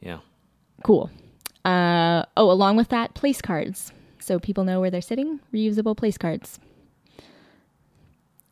yeah. 0.00 0.20
Cool. 0.84 1.10
Uh, 1.66 2.24
oh, 2.34 2.50
along 2.50 2.76
with 2.78 2.88
that, 2.88 3.12
place 3.12 3.42
cards. 3.42 3.92
So 4.18 4.38
people 4.38 4.64
know 4.64 4.80
where 4.80 4.90
they're 4.90 5.02
sitting. 5.02 5.40
Reusable 5.52 5.94
place 5.94 6.16
cards. 6.16 6.58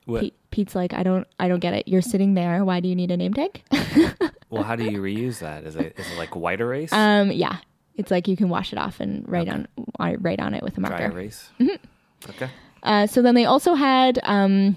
What, 0.05 0.21
Pete, 0.21 0.35
Pete's 0.51 0.75
like, 0.75 0.93
I 0.93 1.03
don't, 1.03 1.27
I 1.41 1.49
don't 1.49 1.61
get 1.61 1.73
it. 1.73 1.89
You're 1.89 2.03
sitting 2.03 2.35
there. 2.35 2.63
Why 2.63 2.81
do 2.81 2.89
you 2.89 2.95
need 2.95 3.11
a 3.11 3.17
name 3.17 3.33
tag? 3.33 3.63
well, 4.51 4.63
how 4.65 4.77
do 4.77 4.85
you 4.85 5.01
reuse 5.01 5.39
that? 5.39 5.65
Is 5.65 5.77
it 5.77 5.95
is 5.99 6.07
it 6.11 6.19
like 6.19 6.37
white 6.37 6.61
erase, 6.61 6.93
um, 6.93 7.33
yeah, 7.33 7.57
it's 7.95 8.11
like 8.11 8.29
you 8.29 8.37
can 8.37 8.51
wash 8.51 8.71
it 8.71 8.79
off 8.79 9.01
and 9.01 9.27
write 9.27 9.49
on, 9.49 9.67
uh, 9.99 10.13
write 10.19 10.41
on 10.41 10.53
it 10.53 10.63
with 10.63 10.77
a 10.77 10.81
marker. 10.83 10.99
dry 10.99 11.07
erase? 11.07 11.49
Mm-hmm. 11.59 12.31
Okay. 12.33 12.51
Uh, 12.83 13.07
so 13.07 13.23
then 13.23 13.35
they 13.35 13.47
also 13.47 13.73
had 13.73 14.21
um, 14.25 14.77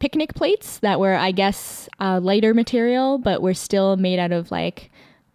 picnic 0.00 0.34
plates 0.34 0.78
that 0.80 0.98
were, 0.98 1.14
I 1.14 1.30
guess, 1.30 1.88
uh, 2.00 2.18
lighter 2.20 2.52
material, 2.54 3.18
but 3.18 3.40
were 3.42 3.54
still 3.54 3.96
made 3.96 4.18
out 4.18 4.32
of 4.32 4.50
like 4.50 4.90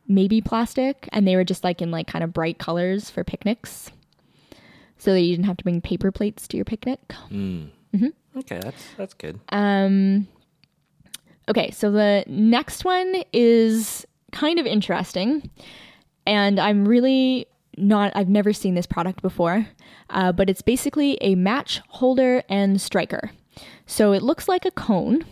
maybe 0.08 0.42
plastic, 0.42 1.08
and 1.14 1.26
they 1.26 1.36
were 1.36 1.46
just 1.46 1.64
like 1.64 1.82
in 1.82 1.92
like 1.92 2.08
kind 2.08 2.24
of 2.24 2.34
bright 2.34 2.60
colors 2.60 3.10
for 3.10 3.24
picnics, 3.24 3.92
so 4.98 5.14
that 5.14 5.22
you 5.22 5.32
didn't 5.32 5.46
have 5.46 5.58
to 5.58 5.64
bring 5.64 5.80
paper 5.80 6.12
plates 6.12 6.48
to 6.50 6.58
your 6.58 6.66
picnic. 6.66 7.00
Mm. 7.32 7.70
Okay, 8.38 8.60
that's 8.62 8.84
that's 8.98 9.14
good. 9.14 9.40
Um, 9.50 10.28
okay, 11.48 11.72
so 11.72 11.90
the 11.90 12.26
next 12.28 12.84
one 12.84 13.24
is 13.32 14.06
kind 14.32 14.60
of 14.60 14.66
interesting, 14.66 15.50
and 16.28 16.60
I'm 16.60 16.86
really 16.86 17.48
not. 17.78 18.12
I've 18.16 18.30
never 18.30 18.52
seen 18.52 18.76
this 18.76 18.86
product 18.86 19.22
before, 19.22 19.68
uh, 20.10 20.34
but 20.34 20.50
it's 20.50 20.62
basically 20.62 21.18
a 21.22 21.36
match 21.36 21.82
holder 21.88 22.44
and 22.50 22.82
striker. 22.82 23.32
So 23.86 24.12
it 24.12 24.22
looks 24.22 24.48
like 24.48 24.66
a 24.66 24.72
cone 24.72 25.26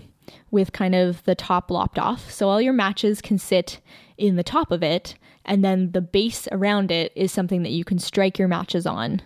with 0.51 0.71
kind 0.71 0.95
of 0.95 1.23
the 1.23 1.35
top 1.35 1.69
lopped 1.71 1.99
off. 1.99 2.31
So 2.31 2.49
all 2.49 2.61
your 2.61 2.73
matches 2.73 3.21
can 3.21 3.37
sit 3.37 3.79
in 4.17 4.35
the 4.35 4.43
top 4.43 4.71
of 4.71 4.83
it, 4.83 5.15
and 5.45 5.63
then 5.63 5.91
the 5.91 6.01
base 6.01 6.47
around 6.51 6.91
it 6.91 7.11
is 7.15 7.31
something 7.31 7.63
that 7.63 7.71
you 7.71 7.83
can 7.83 7.99
strike 7.99 8.39
your 8.39 8.47
matches 8.47 8.85
on 8.85 9.21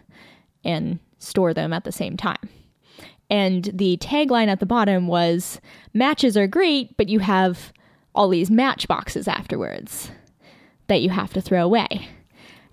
and 0.64 1.00
store 1.20 1.54
them 1.54 1.74
at 1.74 1.84
the 1.84 1.92
same 1.92 2.18
time. 2.18 2.50
And 3.30 3.70
the 3.74 3.98
tagline 3.98 4.48
at 4.48 4.60
the 4.60 4.66
bottom 4.66 5.08
was 5.08 5.60
matches 5.94 6.38
are 6.38 6.48
great, 6.48 6.96
but 6.98 7.10
you 7.10 7.20
have 7.20 7.74
all 8.16 8.30
these 8.30 8.50
match 8.50 8.88
boxes 8.88 9.28
afterwards 9.28 10.10
that 10.88 11.02
you 11.02 11.10
have 11.10 11.34
to 11.34 11.42
throw 11.42 11.64
away. 11.64 12.08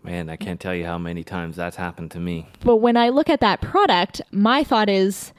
Man, 0.02 0.28
I 0.28 0.36
can't 0.36 0.60
tell 0.60 0.74
you 0.74 0.84
how 0.84 0.98
many 0.98 1.24
times 1.24 1.56
that's 1.56 1.76
happened 1.76 2.10
to 2.12 2.20
me. 2.20 2.46
But 2.60 2.76
when 2.76 2.96
I 2.96 3.08
look 3.08 3.28
at 3.28 3.40
that 3.40 3.60
product, 3.60 4.20
my 4.30 4.62
thought 4.62 4.88
is, 4.88 5.32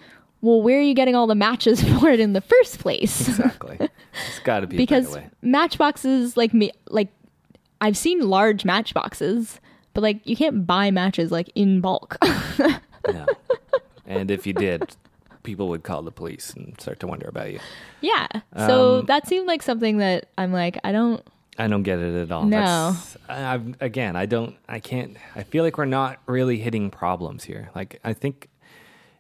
well, 0.46 0.62
where 0.62 0.78
are 0.78 0.82
you 0.82 0.94
getting 0.94 1.16
all 1.16 1.28
the 1.28 1.36
matches 1.36 1.84
for 2.00 2.10
it 2.10 2.20
in 2.20 2.34
the 2.34 2.42
first 2.42 2.80
place? 2.80 3.28
Exactly. 3.28 3.78
it's 3.80 4.40
got 4.44 4.62
to 4.62 4.68
be 4.68 4.78
because 4.78 5.08
a 5.08 5.16
better 5.16 5.22
way. 5.26 5.32
matchboxes 5.42 6.38
like 6.38 6.54
me 6.54 6.72
like 6.90 7.10
I've 7.82 7.98
seen 7.98 8.22
large 8.22 8.64
matchboxes, 8.64 9.60
but 9.94 10.02
like 10.02 10.26
you 10.26 10.36
can't 10.36 10.66
buy 10.66 10.92
matches 10.92 11.32
like 11.32 11.50
in 11.56 11.82
bulk. 11.82 12.18
No. 13.08 13.28
and 14.08 14.32
if 14.32 14.48
you 14.48 14.54
did, 14.54 14.96
people 15.44 15.70
would 15.70 15.84
call 15.84 16.02
the 16.02 16.12
police 16.12 16.52
and 16.56 16.74
start 16.82 17.00
to 17.02 17.08
wonder 17.08 17.28
about 17.28 17.54
you. 17.54 17.60
yeah. 18.02 18.26
So 18.58 19.00
Um, 19.02 19.06
that 19.06 19.28
seemed 19.28 19.46
like 19.46 19.62
something 19.62 19.98
that 19.98 20.30
I'm 20.40 20.52
like, 20.52 20.80
I 20.84 20.92
don't 20.92 21.22
I 21.60 21.68
don't 21.68 21.84
get 21.84 22.00
it 22.00 22.16
at 22.20 22.32
all. 22.32 22.46
No. 22.46 22.58
That's, 22.94 23.18
I, 23.30 23.62
again, 23.80 24.16
I 24.16 24.26
don't, 24.26 24.56
I 24.68 24.80
can't, 24.80 25.16
I 25.36 25.44
feel 25.44 25.64
like 25.64 25.78
we're 25.78 25.86
not 25.86 26.18
really 26.26 26.58
hitting 26.58 26.90
problems 26.90 27.44
here. 27.46 27.70
Like, 27.76 28.00
I 28.04 28.12
think 28.14 28.50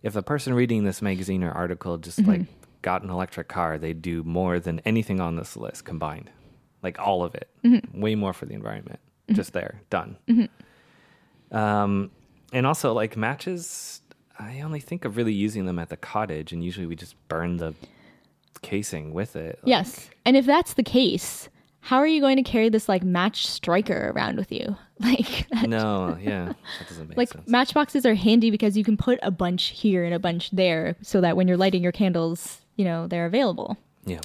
if 0.05 0.13
the 0.13 0.21
person 0.23 0.53
reading 0.53 0.83
this 0.85 1.01
magazine 1.01 1.43
or 1.43 1.51
article 1.51 1.97
just 1.97 2.19
Mm-hmm. 2.21 2.29
like 2.31 2.41
got 2.81 3.01
an 3.03 3.09
electric 3.09 3.47
car, 3.47 3.77
they'd 3.79 4.01
do 4.01 4.21
more 4.23 4.59
than 4.59 4.79
anything 4.85 5.19
on 5.19 5.35
this 5.35 5.57
list 5.57 5.83
combined. 5.85 6.29
Like 6.83 6.99
all 6.99 7.23
of 7.23 7.33
it. 7.33 7.49
Mm-hmm. 7.63 7.99
Way 7.99 8.13
more 8.15 8.31
for 8.31 8.45
the 8.45 8.53
environment. 8.53 8.99
Just 9.31 9.53
there. 9.53 9.81
Done. 9.89 10.17
Um, 11.51 12.11
and 12.53 12.65
also, 12.67 12.93
like 12.93 13.17
matches, 13.17 14.01
I 14.37 14.61
only 14.61 14.79
think 14.79 15.05
of 15.05 15.17
really 15.17 15.33
using 15.33 15.65
them 15.65 15.79
at 15.79 15.89
the 15.89 15.97
cottage, 15.97 16.51
and 16.53 16.63
usually 16.63 16.85
we 16.85 16.95
just 16.95 17.15
burn 17.27 17.57
the 17.57 17.73
casing 18.61 19.13
with 19.13 19.35
it. 19.35 19.59
Like, 19.63 19.67
Yes. 19.69 20.09
And 20.25 20.37
if 20.37 20.45
that's 20.45 20.73
the 20.73 20.83
case, 20.83 21.49
how 21.87 21.97
are 21.97 22.07
you 22.07 22.19
going 22.21 22.35
to 22.37 22.43
carry 22.43 22.69
this 22.69 22.87
like 22.89 23.03
match 23.03 23.47
striker 23.47 24.11
around 24.15 24.37
with 24.37 24.51
you? 24.51 24.75
Like, 24.99 25.47
that- 25.49 25.67
No, 25.69 26.17
yeah, 26.21 26.53
that 26.79 26.87
doesn't 26.87 27.09
make 27.09 27.17
like 27.17 27.29
sense. 27.29 27.49
matchboxes 27.49 28.05
are 28.05 28.15
handy 28.15 28.49
because 28.49 28.77
you 28.77 28.83
can 28.85 28.95
put 28.95 29.19
a 29.21 29.29
bunch 29.29 29.65
here 29.65 30.05
and 30.05 30.13
a 30.13 30.19
bunch 30.19 30.51
there 30.51 30.95
so 31.01 31.19
that 31.19 31.35
when 31.35 31.47
you're 31.49 31.57
lighting 31.57 31.83
your 31.83 31.91
candles, 31.91 32.61
you 32.77 32.85
know, 32.85 33.05
they're 33.07 33.25
available. 33.25 33.75
yeah, 34.05 34.21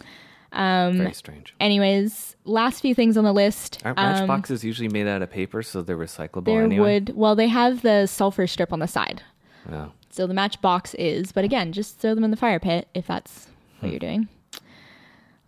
um, 0.53 0.99
very 0.99 1.13
strange. 1.13 1.55
Anyways, 1.59 2.37
last 2.45 2.81
few 2.83 2.95
things 2.95 3.17
on 3.17 3.25
the 3.25 3.33
list. 3.33 3.81
Aren't 3.85 3.99
Um, 3.99 4.13
matchboxes 4.29 4.63
usually 4.65 4.89
made 4.89 5.09
out 5.09 5.23
of 5.23 5.31
paper, 5.31 5.61
so 5.63 5.83
they're 5.83 5.99
recyclable 5.99 6.45
there 6.45 6.63
anyway? 6.63 6.95
would, 7.01 7.17
well, 7.17 7.35
they 7.35 7.49
have 7.49 7.83
the 7.83 8.07
sulfur 8.07 8.47
strip 8.47 8.73
on 8.73 8.79
the 8.79 8.87
side. 8.89 9.23
Yeah. 9.69 9.89
So 10.11 10.27
the 10.29 10.35
matchbox 10.35 10.95
is, 10.95 11.33
but 11.33 11.43
again, 11.45 11.73
just 11.73 11.99
throw 11.99 12.15
them 12.15 12.23
in 12.25 12.31
the 12.31 12.37
fire 12.37 12.61
pit 12.61 12.87
if 12.95 13.07
that's 13.09 13.49
what 13.81 13.89
Hmm. 13.89 13.91
you're 13.93 13.99
doing. 14.01 14.29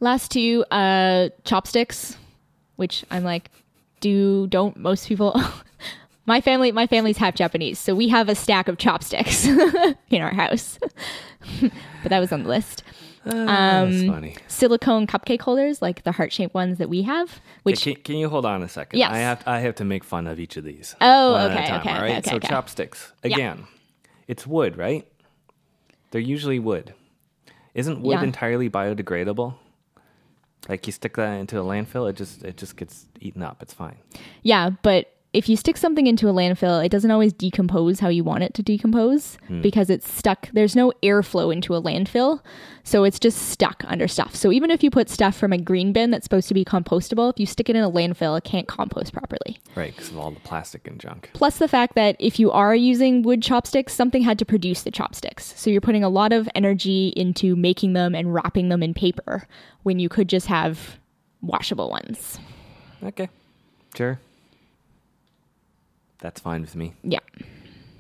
Last 0.03 0.33
two, 0.33 0.65
uh, 0.73 1.29
chopsticks, 1.45 2.17
which 2.75 3.05
I'm 3.13 3.23
like, 3.23 3.53
do 4.01 4.49
don't 4.49 4.77
most 4.77 5.07
people? 5.07 5.41
my 6.27 6.41
family, 6.41 6.73
my 6.73 6.89
family's 6.89 7.19
half 7.19 7.37
Japanese, 7.37 7.79
so 7.79 7.95
we 7.95 8.09
have 8.09 8.29
a 8.29 8.35
stack 8.35 8.67
of 8.67 8.79
chopsticks 8.79 9.47
in 10.11 10.21
our 10.21 10.35
house. 10.35 10.81
but 11.61 12.09
that 12.09 12.19
was 12.19 12.33
on 12.33 12.43
the 12.43 12.49
list. 12.49 12.83
That's 13.25 14.03
Um, 14.03 14.09
funny. 14.13 14.37
Silicone 14.49 15.07
cupcake 15.07 15.43
holders, 15.43 15.81
like 15.81 16.03
the 16.03 16.11
heart 16.11 16.33
shaped 16.33 16.53
ones 16.53 16.79
that 16.79 16.89
we 16.89 17.03
have, 17.03 17.41
which 17.63 17.83
Can, 17.83 17.95
can 17.95 18.17
you 18.17 18.29
hold 18.29 18.45
on 18.45 18.65
a 18.65 18.69
second? 18.69 18.99
Yes. 18.99 19.13
I 19.13 19.19
have 19.19 19.45
I 19.47 19.61
have 19.61 19.77
to 19.77 19.85
make 19.85 20.03
fun 20.03 20.27
of 20.27 20.41
each 20.41 20.57
of 20.57 20.65
these. 20.65 20.97
Oh, 21.01 21.35
one 21.35 21.43
at 21.43 21.51
a 21.51 21.55
okay, 21.61 21.67
time, 21.69 21.81
okay, 21.83 21.91
all 21.91 21.95
okay, 21.99 22.03
right? 22.03 22.19
okay, 22.19 22.31
so 22.31 22.37
okay. 22.39 22.49
chopsticks 22.49 23.13
Yeah. 23.23 23.35
again. 23.37 23.67
It's 24.27 24.49
wood, 24.49 24.77
right? 24.77 25.07
They're 26.11 26.21
usually 26.21 26.59
wood. 26.59 26.93
Isn't 27.75 28.03
wood 28.03 28.15
Yeah. 28.15 28.25
entirely 28.25 28.69
biodegradable? 28.69 29.55
Like 30.69 30.87
you 30.87 30.93
stick 30.93 31.17
that 31.17 31.35
into 31.35 31.59
a 31.61 31.65
landfill, 31.65 32.09
it 32.09 32.17
just 32.17 32.45
it 32.45 32.57
just 32.57 32.77
gets 32.77 33.07
eaten 33.21 33.43
up. 33.43 33.63
It's 33.63 33.75
fine. 33.75 33.97
Yeah, 34.43 34.71
but 34.83 35.12
if 35.33 35.49
you 35.49 35.57
stick 35.57 35.79
something 35.79 36.07
into 36.07 36.29
a 36.29 36.33
landfill, 36.33 36.85
it 36.85 36.91
doesn't 36.91 37.11
always 37.11 37.33
decompose 37.33 38.01
how 38.01 38.09
you 38.09 38.23
want 38.23 38.43
it 38.43 38.53
to 38.55 38.63
decompose 38.63 39.39
hmm. 39.47 39.63
because 39.63 39.89
it's 39.89 40.13
stuck. 40.13 40.51
There's 40.53 40.77
no 40.77 40.93
airflow 41.03 41.53
into 41.53 41.75
a 41.75 41.81
landfill. 41.81 42.41
So 42.85 43.05
it's 43.05 43.19
just 43.19 43.39
stuck 43.39 43.85
under 43.87 44.09
stuff. 44.09 44.35
So 44.35 44.53
even 44.53 44.71
if 44.71 44.83
you 44.83 44.91
put 44.91 45.09
stuff 45.09 45.37
from 45.37 45.53
a 45.53 45.59
green 45.59 45.93
bin 45.93 46.11
that's 46.11 46.25
supposed 46.25 46.49
to 46.49 46.55
be 46.55 46.65
compostable, 46.65 47.33
if 47.33 47.41
you 47.41 47.47
stick 47.47 47.71
it 47.71 47.77
in 47.77 47.83
a 47.83 47.91
landfill, 47.91 48.37
it 48.37 48.45
can't 48.45 48.67
compost 48.69 49.13
properly. 49.13 49.61
Right, 49.75 49.95
because 49.95 50.11
of 50.11 50.19
all 50.19 50.33
the 50.33 50.41
plastic 50.41 50.87
and 50.87 51.01
junk. 51.01 51.31
Plus 51.33 51.59
the 51.59 51.69
fact 51.69 51.95
that 51.95 52.17
if 52.19 52.39
you 52.39 52.51
are 52.51 52.75
using 52.75 53.23
wood 53.23 53.43
chopsticks, 53.43 53.95
something 53.95 54.23
had 54.23 54.39
to 54.41 54.45
produce 54.45 54.83
the 54.83 54.91
chopsticks. 54.91 55.55
So 55.59 55.71
you're 55.71 55.81
putting 55.81 56.05
a 56.05 56.09
lot 56.09 56.33
of 56.33 56.49
energy 56.55 57.13
into 57.17 57.57
making 57.57 57.93
them 57.93 58.15
and 58.15 58.35
wrapping 58.35 58.69
them 58.69 58.83
in 58.83 58.95
paper 58.95 59.47
when 59.85 59.99
you 59.99 60.09
could 60.09 60.29
just 60.29 60.47
have 60.49 60.99
washable 61.41 61.89
ones. 61.89 62.39
Okay. 63.03 63.29
Sure. 63.95 64.19
That's 66.23 66.41
fine 66.41 66.63
with 66.63 66.75
me. 66.75 66.95
Yeah. 67.03 67.19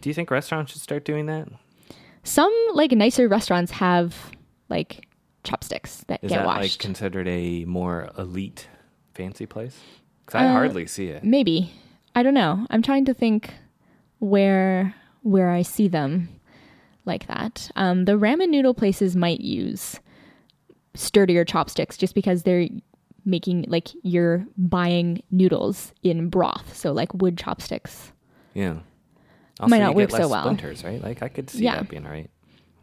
Do 0.00 0.08
you 0.08 0.14
think 0.14 0.30
restaurants 0.30 0.72
should 0.72 0.80
start 0.80 1.04
doing 1.04 1.26
that? 1.26 1.48
Some 2.24 2.52
like 2.72 2.92
nicer 2.92 3.28
restaurants 3.28 3.72
have 3.72 4.14
like 4.70 5.06
chopsticks 5.44 6.04
that 6.06 6.20
Is 6.22 6.30
get 6.30 6.38
that 6.38 6.46
like 6.46 6.62
washed. 6.62 6.78
considered 6.80 7.28
a 7.28 7.64
more 7.66 8.08
elite 8.16 8.68
fancy 9.14 9.44
place? 9.44 9.78
Because 10.24 10.40
I 10.40 10.46
Uh, 10.46 10.52
hardly 10.52 10.86
see 10.86 11.08
it. 11.08 11.22
Maybe. 11.24 11.72
I 12.14 12.22
don't 12.22 12.34
know. 12.34 12.66
I'm 12.70 12.80
trying 12.82 13.04
to 13.06 13.14
think 13.14 13.52
where 14.18 14.94
where 15.22 15.50
I 15.50 15.62
see 15.62 15.88
them 15.88 16.28
like 17.04 17.26
that. 17.26 17.70
Um, 17.76 18.04
the 18.06 18.12
ramen 18.18 18.48
noodle 18.50 18.74
places 18.74 19.14
might 19.16 19.40
use 19.40 19.98
sturdier 20.94 21.44
chopsticks 21.44 21.96
just 21.96 22.14
because 22.14 22.42
they're 22.44 22.68
making 23.24 23.64
like 23.68 23.88
you're 24.02 24.44
buying 24.56 25.22
noodles 25.30 25.92
in 26.02 26.28
broth, 26.28 26.76
so 26.76 26.92
like 26.92 27.12
wood 27.14 27.36
chopsticks. 27.38 28.11
Yeah. 28.54 28.78
Might 29.60 29.78
not 29.78 29.90
you 29.90 29.96
work 29.96 30.10
get 30.10 30.22
so 30.22 30.28
well. 30.28 30.42
Splinters, 30.42 30.82
right? 30.84 31.02
Like 31.02 31.22
I 31.22 31.28
could 31.28 31.48
see 31.50 31.64
Yeah. 31.64 31.76
that 31.76 31.88
being 31.88 32.04
right. 32.04 32.30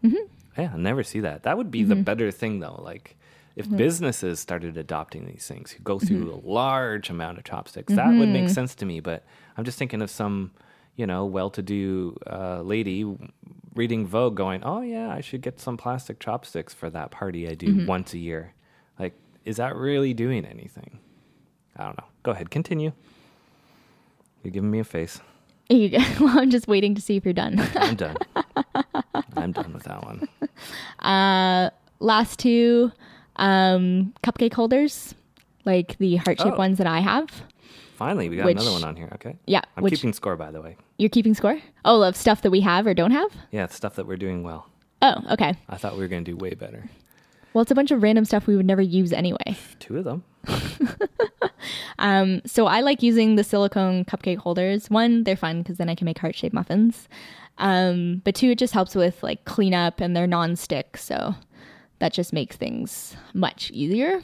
Mm-hmm. 0.04 0.62
Yeah, 0.62 0.72
I 0.74 0.78
never 0.78 1.04
see 1.04 1.20
that. 1.22 1.44
That 1.44 1.58
would 1.58 1.72
be 1.72 1.82
Mm-hmm. 1.82 1.90
the 1.90 1.96
better 1.98 2.32
thing, 2.32 2.60
though. 2.60 2.80
Like 2.84 3.18
if 3.56 3.70
businesses 3.70 4.40
started 4.40 4.78
adopting 4.78 5.26
these 5.26 5.46
things, 5.48 5.74
you 5.78 5.84
go 5.84 6.00
through 6.00 6.26
Mm-hmm. 6.32 6.48
a 6.48 6.52
large 6.52 7.10
amount 7.10 7.38
of 7.38 7.44
chopsticks. 7.44 7.94
That 7.94 8.08
would 8.18 8.30
make 8.30 8.50
sense 8.50 8.76
to 8.76 8.86
me. 8.86 9.00
But 9.02 9.26
I'm 9.58 9.66
just 9.66 9.78
thinking 9.78 10.02
of 10.02 10.10
some, 10.10 10.52
you 10.96 11.06
know, 11.06 11.26
well-to-do 11.26 12.18
uh, 12.28 12.62
lady 12.62 13.06
reading 13.76 14.06
Vogue, 14.08 14.36
going, 14.36 14.64
"Oh 14.64 14.82
yeah, 14.82 15.10
I 15.14 15.22
should 15.22 15.42
get 15.42 15.60
some 15.60 15.76
plastic 15.78 16.20
chopsticks 16.20 16.74
for 16.74 16.90
that 16.92 17.12
party 17.12 17.48
I 17.50 17.56
do 17.56 17.68
Mm-hmm. 17.68 17.86
once 17.88 18.14
a 18.14 18.18
year." 18.20 18.54
Like, 18.98 19.14
is 19.46 19.58
that 19.58 19.76
really 19.76 20.14
doing 20.14 20.46
anything? 20.46 21.00
I 21.76 21.86
don't 21.86 21.98
know. 21.98 22.06
Go 22.24 22.32
ahead, 22.32 22.50
continue. 22.52 22.92
You're 24.44 24.52
giving 24.52 24.72
me 24.72 24.80
a 24.80 24.84
face. 24.84 25.20
You 25.70 25.92
well, 26.20 26.40
I'm 26.40 26.50
just 26.50 26.68
waiting 26.68 26.96
to 26.96 27.02
see 27.02 27.16
if 27.16 27.24
you're 27.26 27.34
done. 27.34 27.60
I'm 27.76 27.96
done. 27.96 28.18
I'm 29.38 29.52
done 29.52 29.74
with 29.74 29.84
that 29.84 30.04
one. 30.04 30.28
Uh, 31.00 31.70
last 32.00 32.40
two 32.40 32.92
um, 33.36 34.14
cupcake 34.24 34.54
holders, 34.54 35.14
like 35.66 35.98
the 36.00 36.16
heart 36.18 36.40
shaped 36.40 36.56
Oh. 36.56 36.58
ones 36.58 36.78
that 36.80 36.88
I 36.88 37.00
have. 37.00 37.28
Finally, 37.98 38.30
we 38.30 38.38
got 38.38 38.46
Which- 38.46 38.56
another 38.56 38.72
one 38.72 38.84
on 38.84 38.96
here. 38.96 39.10
Okay. 39.16 39.36
Yeah, 39.46 39.62
I'm 39.78 39.84
which 39.84 39.94
keeping 39.96 40.14
score, 40.14 40.36
by 40.36 40.52
the 40.52 40.62
way. 40.62 40.76
you're 40.98 41.10
keeping 41.10 41.34
score. 41.36 41.60
Oh, 41.86 42.02
of 42.02 42.16
stuff 42.16 42.42
that 42.42 42.52
we 42.52 42.62
have 42.62 42.88
or 42.88 42.94
don't 42.94 43.12
have. 43.12 43.32
Yeah, 43.52 43.68
stuff 43.68 43.96
that 43.96 44.08
we're 44.08 44.18
doing 44.18 44.42
well. 44.44 44.68
Oh, 45.02 45.16
okay. 45.32 45.56
I 45.70 45.78
thought 45.78 45.94
we 45.94 46.00
were 46.00 46.08
going 46.08 46.24
to 46.26 46.32
do 46.32 46.36
way 46.38 46.54
better. 46.56 46.90
Well, 47.54 47.62
it's 47.62 47.72
a 47.72 47.76
bunch 47.76 47.92
of 47.92 48.02
random 48.04 48.26
stuff 48.26 48.48
we 48.48 48.56
would 48.56 48.66
never 48.66 48.82
use 48.82 49.12
anyway. 49.14 49.58
Two 49.80 49.98
of 49.98 50.04
them. 50.06 50.24
Um, 52.00 52.42
so 52.46 52.66
I 52.66 52.80
like 52.80 53.04
using 53.04 53.36
the 53.36 53.44
silicone 53.44 54.06
cupcake 54.06 54.38
holders. 54.38 54.90
One, 54.90 55.24
they're 55.24 55.36
fun 55.36 55.62
because 55.62 55.78
then 55.78 55.90
I 55.90 55.96
can 55.96 56.06
make 56.06 56.18
heart 56.18 56.36
shaped 56.36 56.56
muffins. 56.56 57.08
Um, 57.58 58.22
but 58.24 58.36
two, 58.36 58.52
it 58.52 58.58
just 58.58 58.74
helps 58.74 58.96
with 58.96 59.22
like 59.22 59.44
cleanup 59.44 60.00
and 60.00 60.16
they're 60.16 60.26
non-stick, 60.26 60.98
so 60.98 61.36
that 62.00 62.14
just 62.14 62.32
makes 62.32 62.56
things 62.56 63.18
much 63.34 63.70
easier. 63.72 64.22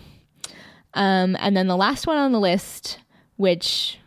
Um, 0.93 1.36
and 1.39 1.56
then 1.56 1.67
the 1.67 1.75
last 1.75 2.08
one 2.08 2.17
on 2.17 2.32
the 2.32 2.39
list, 2.39 2.99
which 3.36 3.99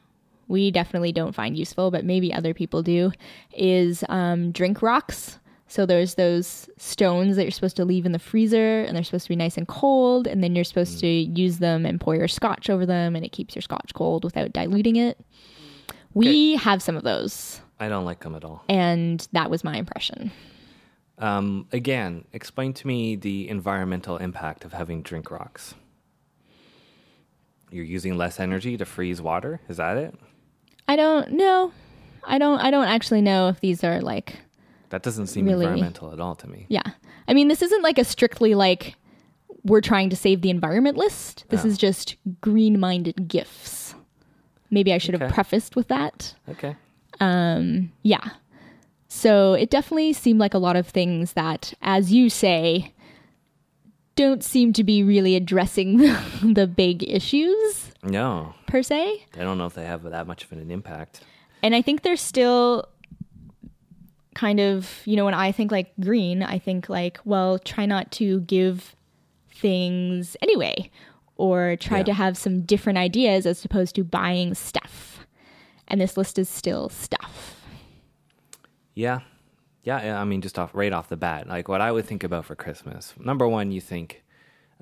we 0.48 0.70
definitely 0.70 1.12
don't 1.12 1.34
find 1.34 1.58
useful, 1.58 1.90
but 1.90 2.06
maybe 2.06 2.32
other 2.32 2.54
people 2.54 2.82
do, 2.82 3.12
is 3.52 4.02
um, 4.08 4.50
drink 4.50 4.80
rocks. 4.80 5.38
So 5.70 5.85
there's 5.85 6.14
those 6.14 6.68
stones 6.78 7.37
that 7.37 7.42
you're 7.42 7.50
supposed 7.50 7.76
to 7.76 7.85
leave 7.85 8.07
in 8.07 8.12
the 8.12 8.18
freezer, 8.18 8.83
and 8.83 8.96
they're 8.96 9.04
supposed 9.04 9.26
to 9.26 9.28
be 9.28 9.37
nice 9.37 9.57
and 9.59 9.68
cold, 9.68 10.26
and 10.26 10.42
then 10.42 10.54
you're 10.54 10.64
supposed 10.64 10.98
to 11.00 11.07
use 11.07 11.59
them 11.59 11.85
and 11.85 12.00
pour 12.00 12.16
your 12.16 12.26
scotch 12.28 12.70
over 12.70 12.87
them, 12.87 13.14
and 13.14 13.24
it 13.24 13.33
keeps 13.33 13.54
your 13.54 13.62
scotch 13.62 13.92
cold 13.94 14.24
without 14.24 14.52
diluting 14.52 14.96
it. 14.96 15.18
We 16.14 16.57
have 16.57 16.83
some 16.83 16.96
of 16.96 17.04
those, 17.04 17.61
I 17.78 17.88
don't 17.90 18.07
like 18.07 18.20
them 18.20 18.35
at 18.35 18.44
all. 18.44 18.64
and 18.68 19.26
that 19.33 19.50
was 19.50 19.62
my 19.62 19.76
impression. 19.76 20.33
Um, 21.18 21.66
again, 21.72 22.24
explain 22.33 22.72
to 22.74 22.87
me 22.87 23.16
the 23.16 23.48
environmental 23.48 24.16
impact 24.16 24.64
of 24.64 24.72
having 24.72 25.02
drink 25.02 25.31
rocks. 25.31 25.74
You're 27.70 27.85
using 27.85 28.16
less 28.16 28.40
energy 28.40 28.76
to 28.78 28.87
freeze 28.87 29.20
water. 29.20 29.61
Is 29.68 29.76
that 29.76 29.98
it? 29.98 30.14
I 30.87 30.96
don't 30.96 31.33
know. 31.33 31.72
I 32.24 32.38
don't. 32.38 32.61
I 32.61 32.70
don't 32.70 32.87
actually 32.88 33.20
know 33.20 33.48
if 33.48 33.61
these 33.61 33.85
are 33.85 34.00
like 34.00 34.37
That 34.90 35.03
doesn't 35.03 35.27
seem 35.29 35.44
Really? 35.46 35.64
environmental 35.66 36.12
at 36.12 36.20
all 36.20 36.35
to 36.37 36.48
me. 36.48 36.66
Yeah. 36.68 36.83
I 37.27 37.35
mean, 37.35 37.48
this 37.48 37.62
isn't 37.62 37.83
like 37.83 37.98
a 37.98 38.05
strictly 38.05 38.55
like 38.55 38.94
we're 39.64 39.81
trying 39.81 40.09
to 40.11 40.16
save 40.16 40.40
the 40.40 40.51
environment 40.51 40.96
list. 40.96 41.44
This 41.48 41.64
Yeah. 41.64 41.70
is 41.70 41.79
just 41.79 42.16
green 42.40 42.79
minded 42.81 43.29
gifts. 43.29 43.94
Maybe 44.70 44.92
I 44.92 44.98
should 44.98 45.18
have 45.20 45.33
prefaced 45.33 45.77
with 45.77 45.88
that. 45.88 46.35
Okay. 46.48 46.77
Um, 47.20 47.92
Yeah. 48.03 48.31
So 49.09 49.55
it 49.55 49.70
definitely 49.70 50.12
seemed 50.12 50.38
like 50.38 50.53
a 50.55 50.59
lot 50.59 50.77
of 50.77 50.87
things 50.87 51.33
that, 51.33 51.72
as 51.81 52.12
you 52.12 52.29
say, 52.31 52.92
don't 54.16 54.42
seem 54.44 54.72
to 54.74 54.85
be 54.85 55.03
really 55.03 55.35
addressing 55.37 55.96
the 56.42 56.66
big 56.66 57.09
issues 57.09 57.92
No, 58.03 58.55
per 58.66 58.83
se. 58.83 59.24
I 59.35 59.38
don't 59.38 59.59
know 59.59 59.66
if 59.66 59.74
they 59.74 59.87
have 59.87 60.03
that 60.03 60.27
much 60.27 60.44
of 60.44 60.53
an 60.53 60.70
impact. 60.70 61.20
And 61.62 61.74
I 61.74 61.83
think 61.83 62.03
they're 62.03 62.16
still 62.16 62.85
kind 64.38 64.61
of, 64.61 65.03
you 65.05 65.16
know, 65.16 65.24
when 65.24 65.35
I 65.35 65.51
think 65.51 65.72
like 65.72 65.92
green, 65.98 66.44
I 66.44 66.59
think 66.61 66.88
like, 66.88 67.18
well, 67.24 67.59
try 67.59 67.87
not 67.87 68.12
to 68.12 68.40
give 68.42 68.94
things 69.51 70.37
anyway, 70.40 70.90
or 71.37 71.74
try 71.77 71.98
Yeah. 71.98 72.05
to 72.05 72.12
have 72.14 72.37
some 72.38 72.61
different 72.62 72.98
ideas 72.98 73.46
as 73.46 73.64
opposed 73.64 73.96
to 73.96 74.05
buying 74.05 74.55
stuff. 74.55 75.27
And 75.88 76.01
this 76.01 76.16
list 76.16 76.38
is 76.38 76.48
still 76.48 76.88
stuff. 76.88 77.57
Yeah. 78.94 79.20
Yeah, 79.83 80.05
yeah, 80.05 80.20
I 80.20 80.24
mean, 80.24 80.40
just 80.40 80.59
off 80.59 80.70
right 80.74 80.92
off 80.92 81.09
the 81.09 81.16
bat, 81.16 81.48
like 81.48 81.66
what 81.68 81.81
I 81.81 81.90
would 81.90 82.05
think 82.07 82.22
about 82.22 82.44
for 82.44 82.55
Christmas. 82.55 83.14
Number 83.18 83.48
one, 83.48 83.72
you 83.72 83.81
think 83.81 84.22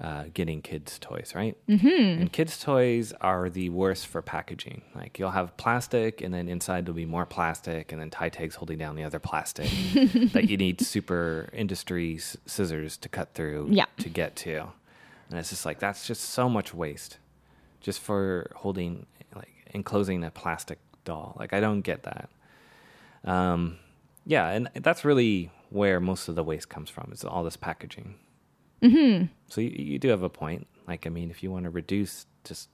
uh, 0.00 0.24
getting 0.34 0.60
kids' 0.60 0.98
toys, 0.98 1.32
right? 1.34 1.56
Mm-hmm. 1.68 2.20
And 2.20 2.32
kids' 2.32 2.60
toys 2.60 3.12
are 3.20 3.48
the 3.48 3.70
worst 3.70 4.06
for 4.06 4.20
packaging. 4.20 4.82
Like 4.94 5.18
you'll 5.18 5.30
have 5.30 5.56
plastic, 5.56 6.20
and 6.20 6.34
then 6.34 6.48
inside 6.48 6.84
there'll 6.84 6.96
be 6.96 7.06
more 7.06 7.24
plastic, 7.26 7.92
and 7.92 8.00
then 8.00 8.10
tie 8.10 8.28
tags 8.28 8.56
holding 8.56 8.76
down 8.78 8.96
the 8.96 9.04
other 9.04 9.18
plastic 9.18 9.70
that 10.32 10.48
you 10.50 10.56
need 10.58 10.80
super 10.82 11.48
industry 11.54 12.16
s- 12.16 12.36
scissors 12.44 12.96
to 12.98 13.08
cut 13.08 13.32
through 13.34 13.68
Yeah. 13.70 13.86
to 13.98 14.08
get 14.10 14.36
to. 14.36 14.68
And 15.30 15.38
it's 15.38 15.48
just 15.50 15.64
like 15.64 15.78
that's 15.78 16.06
just 16.06 16.22
so 16.24 16.48
much 16.48 16.74
waste. 16.74 17.16
just 17.80 18.00
for 18.00 18.50
holding 18.56 19.06
like 19.34 19.54
enclosing 19.72 20.22
a 20.24 20.30
plastic 20.30 20.78
doll. 21.04 21.36
Like 21.38 21.52
I 21.54 21.60
don't 21.60 21.80
get 21.80 22.02
that. 22.02 22.28
Um, 23.24 23.78
yeah, 24.26 24.48
and 24.50 24.68
that's 24.74 25.04
really 25.04 25.50
where 25.70 26.00
most 26.00 26.28
of 26.28 26.34
the 26.34 26.44
waste 26.44 26.68
comes 26.68 26.90
from. 26.90 27.10
Is 27.12 27.24
all 27.24 27.44
this 27.44 27.56
packaging. 27.56 28.16
Mm-hmm. 28.82 29.26
So 29.48 29.60
you, 29.60 29.70
you 29.70 29.98
do 29.98 30.08
have 30.08 30.22
a 30.22 30.28
point. 30.28 30.66
Like 30.86 31.06
I 31.06 31.10
mean, 31.10 31.30
if 31.30 31.42
you 31.42 31.50
want 31.50 31.64
to 31.64 31.70
reduce, 31.70 32.26
just 32.44 32.68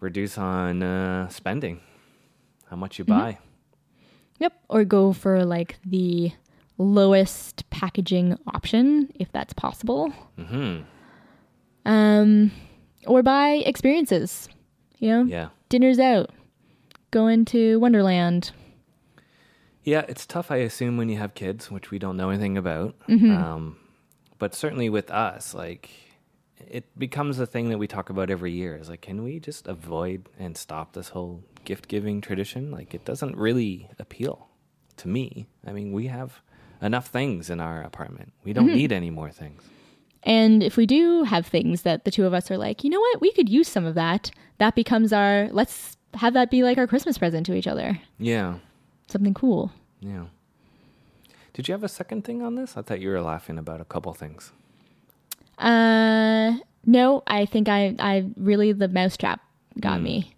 reduce 0.00 0.36
on 0.38 0.82
uh, 0.82 1.28
spending, 1.28 1.80
how 2.68 2.76
much 2.76 2.98
you 2.98 3.04
Mhm. 3.04 3.08
buy. 3.18 3.38
Yep. 4.40 4.52
Or 4.68 4.84
go 4.84 5.12
for 5.12 5.44
like 5.44 5.76
the 5.86 6.32
lowest 6.76 7.68
packaging 7.70 8.36
option 8.52 9.10
if 9.14 9.30
that's 9.32 9.52
possible. 9.54 10.10
hmm 10.36 10.80
Um, 11.86 12.50
or 13.06 13.22
buy 13.22 13.62
experiences. 13.66 14.48
You 14.98 15.08
know, 15.10 15.24
Yeah. 15.24 15.48
dinners 15.68 15.98
out, 15.98 16.30
going 17.10 17.44
to 17.46 17.78
Wonderland. 17.78 18.52
Yeah, 19.82 20.04
it's 20.08 20.24
tough, 20.26 20.50
I 20.50 20.56
assume, 20.56 20.96
when 20.96 21.08
you 21.10 21.18
have 21.18 21.34
kids, 21.34 21.70
which 21.70 21.90
we 21.90 21.98
don't 21.98 22.16
know 22.16 22.30
anything 22.30 22.56
about. 22.56 22.96
Mhm. 23.06 23.30
Um, 23.36 23.76
but 24.38 24.54
certainly 24.54 24.88
with 24.88 25.10
us, 25.10 25.54
like, 25.54 25.90
it 26.58 26.98
becomes 26.98 27.38
a 27.38 27.46
thing 27.46 27.68
that 27.70 27.78
we 27.78 27.86
talk 27.86 28.10
about 28.10 28.30
every 28.30 28.52
year. 28.52 28.76
Is 28.76 28.88
like, 28.88 29.02
can 29.02 29.22
we 29.22 29.40
just 29.40 29.66
avoid 29.66 30.28
and 30.38 30.56
stop 30.56 30.92
this 30.92 31.10
whole 31.10 31.42
gift 31.64 31.88
giving 31.88 32.20
tradition? 32.20 32.70
Like, 32.70 32.94
it 32.94 33.04
doesn't 33.04 33.36
really 33.36 33.88
appeal 33.98 34.48
to 34.98 35.08
me. 35.08 35.46
I 35.66 35.72
mean, 35.72 35.92
we 35.92 36.06
have 36.06 36.40
enough 36.80 37.08
things 37.08 37.50
in 37.50 37.60
our 37.60 37.82
apartment. 37.82 38.32
We 38.44 38.52
don't 38.52 38.66
mm-hmm. 38.66 38.76
need 38.76 38.92
any 38.92 39.10
more 39.10 39.30
things. 39.30 39.62
And 40.22 40.62
if 40.62 40.76
we 40.76 40.86
do 40.86 41.24
have 41.24 41.46
things 41.46 41.82
that 41.82 42.04
the 42.04 42.10
two 42.10 42.24
of 42.24 42.32
us 42.32 42.50
are 42.50 42.56
like, 42.56 42.82
you 42.82 42.90
know 42.90 43.00
what, 43.00 43.20
we 43.20 43.32
could 43.32 43.48
use 43.48 43.68
some 43.68 43.84
of 43.84 43.94
that, 43.94 44.30
that 44.58 44.74
becomes 44.74 45.12
our, 45.12 45.48
let's 45.52 45.96
have 46.14 46.32
that 46.34 46.50
be 46.50 46.62
like 46.62 46.78
our 46.78 46.86
Christmas 46.86 47.18
present 47.18 47.44
to 47.46 47.54
each 47.54 47.66
other. 47.66 48.00
Yeah, 48.18 48.58
Something 49.08 49.34
cool. 49.34 49.70
yeah. 50.00 50.24
Did 51.54 51.68
you 51.68 51.72
have 51.72 51.82
a 51.84 51.88
second 51.88 52.22
thing 52.24 52.42
on 52.42 52.56
this? 52.56 52.76
I 52.76 52.82
thought 52.82 53.00
you 53.00 53.08
were 53.08 53.20
laughing 53.22 53.56
about 53.58 53.80
a 53.80 53.84
couple 53.84 54.12
things. 54.12 54.52
Uh, 55.58 56.54
no, 56.84 57.22
I 57.26 57.46
think 57.46 57.68
I, 57.68 57.94
I 57.98 58.26
really, 58.36 58.72
the 58.72 58.88
mousetrap 58.88 59.40
got 59.80 59.98
Hmm. 59.98 60.04
me. 60.04 60.30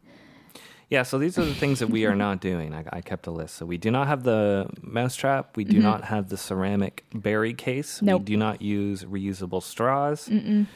Yeah, 0.89 1.03
so 1.03 1.19
these 1.19 1.37
are 1.37 1.45
the 1.45 1.55
things 1.55 1.81
that 1.81 1.89
we 1.91 2.07
are 2.07 2.15
not 2.15 2.41
doing. 2.41 2.73
I, 2.73 2.85
I 2.93 3.01
kept 3.01 3.27
a 3.27 3.33
list. 3.33 3.57
So 3.57 3.67
we 3.67 3.77
do 3.77 3.91
not 3.91 4.07
have 4.07 4.23
the 4.23 4.69
mousetrap. 4.83 5.57
We 5.57 5.65
do 5.65 5.81
not 5.81 6.05
have 6.05 6.29
the 6.29 6.37
ceramic 6.37 7.05
berry 7.13 7.55
case. 7.55 7.97
Mm-hmm. 7.97 8.07
Nope. 8.07 8.21
We 8.21 8.25
do 8.27 8.37
not 8.37 8.63
use 8.63 9.03
reusable 9.03 9.61
straws. 9.65 10.29
Mm-mm. 10.29 10.69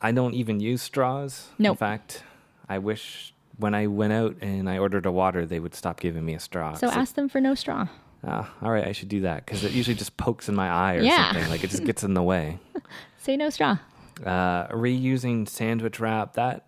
I 0.00 0.12
don't 0.12 0.34
even 0.34 0.60
use 0.60 0.80
straws. 0.82 1.48
In 1.58 1.74
fact, 1.74 2.22
I 2.68 2.78
wish 2.78 3.34
when 3.56 3.74
I 3.74 3.88
went 3.88 4.12
out 4.12 4.36
and 4.40 4.70
I 4.70 4.78
ordered 4.78 5.06
a 5.06 5.12
water, 5.12 5.44
they 5.44 5.58
would 5.58 5.74
stop 5.74 5.98
giving 5.98 6.24
me 6.24 6.34
a 6.34 6.40
straw. 6.40 6.74
So 6.74 6.88
ask 6.88 7.16
them 7.16 7.28
for 7.28 7.40
no 7.40 7.56
straw. 7.56 7.88
Ah, 8.26 8.52
all 8.62 8.70
right, 8.70 8.86
I 8.86 8.92
should 8.92 9.08
do 9.08 9.20
that 9.22 9.44
because 9.46 9.64
it 9.64 9.72
usually 9.72 9.94
just 9.96 10.16
pokes 10.16 10.48
in 10.48 10.54
my 10.54 10.68
eye 10.68 10.96
or 10.96 11.02
Yeah. 11.02 11.32
something. 11.32 11.50
Like 11.50 11.64
it 11.64 11.70
just 11.70 11.84
gets 11.84 12.02
in 12.04 12.14
the 12.14 12.22
way. 12.22 12.58
Say 13.18 13.36
no 13.36 13.50
straw. 13.50 13.78
Uh, 14.24 14.68
reusing 14.68 15.48
sandwich 15.48 15.98
wrap 16.00 16.34
that 16.34 16.66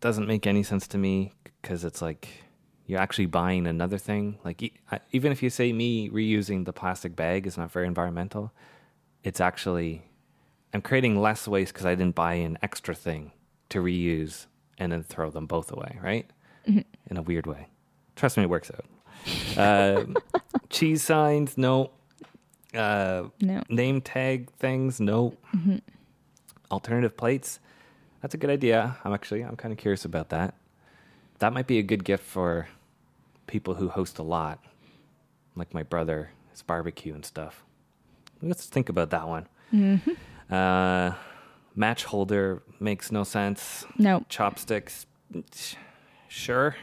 doesn't 0.00 0.26
make 0.26 0.46
any 0.46 0.62
sense 0.62 0.86
to 0.88 0.98
me 0.98 1.32
because 1.60 1.84
it's 1.84 2.00
like 2.02 2.28
you're 2.86 2.98
actually 3.00 3.26
buying 3.26 3.66
another 3.66 3.98
thing. 3.98 4.38
Like 4.44 4.62
e- 4.62 4.72
I- 4.90 5.00
even 5.12 5.32
if 5.32 5.42
you 5.42 5.50
say 5.50 5.72
me 5.72 6.08
reusing 6.10 6.64
the 6.64 6.72
plastic 6.72 7.14
bag 7.14 7.46
is 7.46 7.56
not 7.58 7.70
very 7.70 7.86
environmental, 7.86 8.52
it's 9.22 9.40
actually 9.40 10.02
I'm 10.74 10.80
creating 10.82 11.20
less 11.20 11.46
waste 11.46 11.72
because 11.74 11.84
I 11.86 11.94
didn't 11.94 12.14
buy 12.14 12.34
an 12.34 12.56
extra 12.62 12.94
thing 12.94 13.32
to 13.68 13.80
reuse 13.82 14.46
and 14.78 14.90
then 14.92 15.02
throw 15.02 15.30
them 15.30 15.46
both 15.46 15.70
away, 15.70 15.98
right? 16.02 16.28
In 16.66 17.16
a 17.16 17.22
weird 17.22 17.46
way. 17.46 17.68
Trust 18.16 18.36
me, 18.38 18.44
it 18.44 18.48
works 18.50 18.70
out. 18.70 18.84
Uh, 19.56 20.04
cheese 20.70 21.02
signs, 21.02 21.56
no. 21.58 21.90
Uh, 22.74 23.24
No. 23.40 23.62
name 23.68 24.00
tag 24.00 24.50
things, 24.58 25.00
no. 25.00 25.36
Alternative 26.70 27.14
plates, 27.16 27.60
that's 28.22 28.34
a 28.34 28.38
good 28.38 28.48
idea. 28.50 28.96
I'm 29.04 29.12
actually 29.12 29.42
I'm 29.42 29.56
kind 29.56 29.72
of 29.72 29.78
curious 29.78 30.04
about 30.04 30.30
that. 30.30 30.54
That 31.38 31.52
might 31.52 31.66
be 31.66 31.78
a 31.78 31.82
good 31.82 32.04
gift 32.04 32.24
for 32.24 32.68
people 33.46 33.74
who 33.74 33.88
host 33.88 34.18
a 34.18 34.22
lot, 34.22 34.64
like 35.54 35.74
my 35.74 35.82
brother, 35.82 36.30
his 36.50 36.62
barbecue 36.62 37.14
and 37.14 37.24
stuff. 37.24 37.64
Let's 38.40 38.66
think 38.66 38.88
about 38.88 39.10
that 39.10 39.28
one. 39.28 39.46
Uh, 40.50 41.14
match 41.74 42.04
holder 42.04 42.62
makes 42.80 43.12
no 43.12 43.24
sense. 43.24 43.84
No. 43.98 44.24
Chopsticks, 44.28 45.06
sure. 46.28 46.76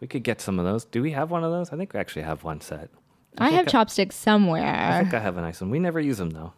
We 0.00 0.06
could 0.06 0.22
get 0.24 0.40
some 0.40 0.58
of 0.58 0.64
those. 0.64 0.84
Do 0.84 1.02
we 1.02 1.12
have 1.12 1.30
one 1.30 1.44
of 1.44 1.52
those? 1.52 1.70
I 1.72 1.76
think 1.76 1.92
we 1.92 2.00
actually 2.00 2.22
have 2.22 2.42
one 2.42 2.60
set. 2.60 2.88
I, 3.38 3.46
think 3.46 3.56
have 3.58 3.68
I- 3.68 3.70
chopsticks 3.70 4.16
somewhere. 4.16 4.64
I 4.64 5.02
think 5.02 5.14
I 5.14 5.20
have 5.20 5.36
a 5.36 5.40
nice 5.40 5.60
one. 5.60 5.70
We 5.70 5.78
never 5.78 6.00
use 6.00 6.18
them 6.18 6.30
though. 6.30 6.52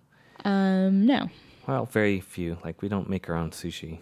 Um, 0.44 1.07
no. 1.07 1.28
Well, 1.66 1.87
very 1.87 2.20
few. 2.20 2.59
Like 2.64 2.83
we 2.83 2.88
don't 2.88 3.09
make 3.09 3.28
our 3.28 3.37
own 3.37 3.50
sushi. 3.50 3.98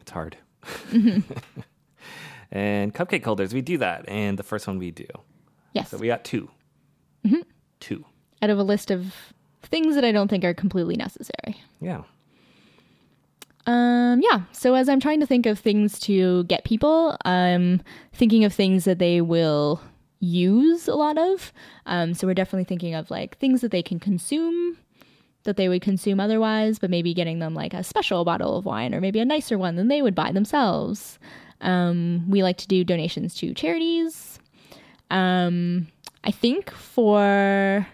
It's 0.00 0.10
hard. 0.10 0.36
and 2.52 2.94
cupcake 2.94 3.24
holders, 3.24 3.52
we 3.54 3.60
do 3.60 3.78
that. 3.78 4.08
And 4.08 4.38
the 4.38 4.42
first 4.42 4.66
one 4.66 4.78
we 4.78 4.90
do. 4.90 5.06
Yes. 5.72 5.90
So 5.90 5.96
we 5.98 6.06
got 6.06 6.24
2 6.24 6.48
Two. 7.80 8.04
Out 8.42 8.50
of 8.50 8.58
a 8.58 8.62
list 8.62 8.90
of 8.90 9.14
things 9.62 9.94
that 9.94 10.04
I 10.04 10.12
don't 10.12 10.28
think 10.28 10.44
are 10.44 10.54
completely 10.54 10.96
necessary. 10.96 11.60
Yeah. 11.80 12.02
Um, 13.66 14.20
yeah. 14.22 14.42
So 14.52 14.74
as 14.74 14.88
I'm 14.88 15.00
trying 15.00 15.20
to 15.20 15.26
think 15.26 15.46
of 15.46 15.58
things 15.58 15.98
to 16.00 16.44
get 16.44 16.64
people, 16.64 17.16
I'm 17.24 17.82
thinking 18.12 18.44
of 18.44 18.52
things 18.52 18.84
that 18.84 18.98
they 18.98 19.20
will 19.20 19.80
use 20.20 20.88
a 20.88 20.94
lot 20.94 21.18
of. 21.18 21.52
Um, 21.86 22.14
so 22.14 22.26
we're 22.26 22.34
definitely 22.34 22.64
thinking 22.64 22.94
of 22.94 23.10
like 23.10 23.38
things 23.38 23.60
that 23.60 23.70
they 23.70 23.82
can 23.82 24.00
consume 24.00 24.78
that 25.44 25.56
they 25.56 25.68
would 25.68 25.82
consume 25.82 26.20
otherwise, 26.20 26.78
but 26.78 26.90
maybe 26.90 27.14
getting 27.14 27.40
them 27.40 27.54
like 27.54 27.74
a 27.74 27.82
special 27.82 28.24
bottle 28.24 28.56
of 28.56 28.64
wine 28.64 28.94
or 28.94 29.00
maybe 29.00 29.18
a 29.18 29.24
nicer 29.24 29.58
one 29.58 29.76
than 29.76 29.88
they 29.88 30.02
would 30.02 30.14
buy 30.14 30.32
themselves. 30.32 31.18
Um, 31.60 32.24
we 32.28 32.42
like 32.42 32.58
to 32.58 32.68
do 32.68 32.84
donations 32.84 33.34
to 33.36 33.54
charities. 33.54 34.38
Um, 35.10 35.88
I 36.24 36.30
think 36.30 36.70
for 36.70 37.86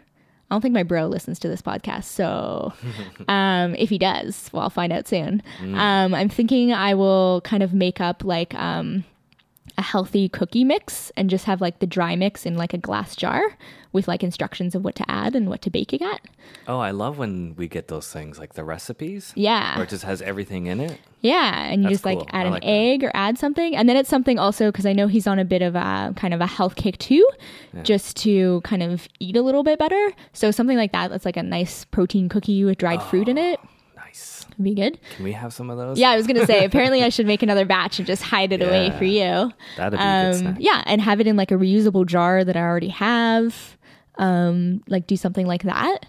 I 0.51 0.55
don't 0.55 0.63
think 0.63 0.75
my 0.75 0.83
bro 0.83 1.07
listens 1.07 1.39
to 1.41 1.49
this 1.49 1.61
podcast, 1.61 2.05
so 2.05 2.73
um, 3.29 3.75
if 3.75 3.91
he 3.91 3.99
does, 3.99 4.49
well, 4.53 4.63
I'll 4.63 4.71
find 4.71 4.93
out 4.93 5.07
soon. 5.07 5.43
Um, 5.75 6.15
I'm 6.15 6.29
thinking 6.29 6.73
I 6.73 6.95
will 6.95 7.43
kind 7.43 7.63
of 7.63 7.75
make 7.75 8.01
up 8.01 8.25
like 8.25 8.55
um, 8.55 9.05
a 9.77 9.83
healthy 9.83 10.29
cookie 10.29 10.65
mix 10.65 11.11
and 11.17 11.29
just 11.29 11.45
have 11.45 11.61
like 11.61 11.79
the 11.81 11.87
dry 11.87 12.17
mix 12.17 12.47
in 12.47 12.57
like 12.57 12.73
a 12.73 12.79
glass 12.79 13.15
jar 13.15 13.57
with 13.93 14.07
like 14.07 14.23
instructions 14.23 14.75
of 14.75 14.85
what 14.85 14.95
to 14.95 15.11
add 15.11 15.35
and 15.35 15.49
what 15.49 15.63
to 15.63 15.71
bake 15.71 15.93
it 15.93 16.03
at. 16.03 16.21
Oh, 16.67 16.79
I 16.79 16.91
love 16.91 17.19
when 17.19 17.55
we 17.57 17.69
get 17.69 17.89
those 17.89 18.13
things 18.13 18.39
like 18.39 18.55
the 18.55 18.65
recipes. 18.65 19.33
Yeah. 19.35 19.77
Where 19.77 19.85
it 19.85 19.91
just 19.91 20.05
has 20.05 20.23
everything 20.23 20.67
in 20.67 20.81
it. 20.81 20.99
Yeah, 21.21 21.65
and 21.65 21.83
you 21.83 21.89
That's 21.89 22.03
just 22.03 22.05
like 22.05 22.21
add 22.29 22.45
I 22.45 22.47
an 22.47 22.51
like 22.53 22.63
that. 22.63 22.69
egg 22.69 23.05
or 23.05 23.11
add 23.13 23.39
something, 23.39 23.75
and 23.75 23.89
then 23.89 23.97
it's 23.97 24.09
something 24.09 24.39
also 24.39 24.71
because 24.71 24.87
I 24.87 24.93
know 24.93 25.09
he's 25.09 25.27
on 25.27 25.41
a 25.41 25.45
bit 25.45 25.63
of 25.63 25.75
a 25.75 26.13
kind 26.15 26.33
of 26.33 26.41
a 26.41 26.47
health 26.47 26.77
kick 26.77 26.97
too, 26.99 27.29
just 27.83 28.17
to 28.19 28.61
kind 28.61 28.85
of 28.85 29.09
eat 29.19 29.37
a 29.37 29.43
little 29.43 29.65
bit 29.65 29.81
better. 29.81 30.13
So 30.33 30.53
something 30.53 30.77
like 30.77 30.93
that 30.93 31.11
that's 31.11 31.25
like 31.25 31.37
a 31.37 31.43
nice 31.43 31.85
protein 31.87 32.29
cookie 32.29 32.65
with 32.65 32.79
dried 32.79 33.03
fruit 33.03 33.29
in 33.29 33.37
ah. 33.37 33.53
it 33.53 33.61
Be 34.61 34.75
good. 34.75 34.99
Can 35.17 35.25
we 35.25 35.33
have 35.33 35.53
some 35.53 35.71
of 35.71 35.77
those? 35.79 35.99
Yeah, 35.99 36.11
I 36.11 36.17
was 36.17 36.27
gonna 36.27 36.47
say 36.47 36.65
apparently 36.65 37.03
I 37.05 37.09
should 37.11 37.27
make 37.27 37.43
another 37.43 37.65
batch 37.65 37.99
and 37.99 38.07
just 38.07 38.23
hide 38.23 38.53
it 38.53 38.61
away 38.63 38.91
for 38.99 39.05
you. 39.05 39.53
That'd 39.77 39.93
be 39.93 39.97
good 39.99 40.03
Um, 40.03 40.33
snack. 40.35 40.57
yeah, 40.59 40.83
and 40.87 41.01
have 41.01 41.21
it 41.21 41.27
in 41.27 41.37
like 41.37 41.51
a 41.51 41.55
reusable 41.55 42.05
jar 42.07 42.43
that 42.45 42.57
I 42.57 42.61
already 42.61 42.89
have. 42.89 43.77
Um, 44.17 44.83
like 44.89 45.07
do 45.07 45.17
something 45.17 45.47
like 45.47 45.63
that. 45.63 46.07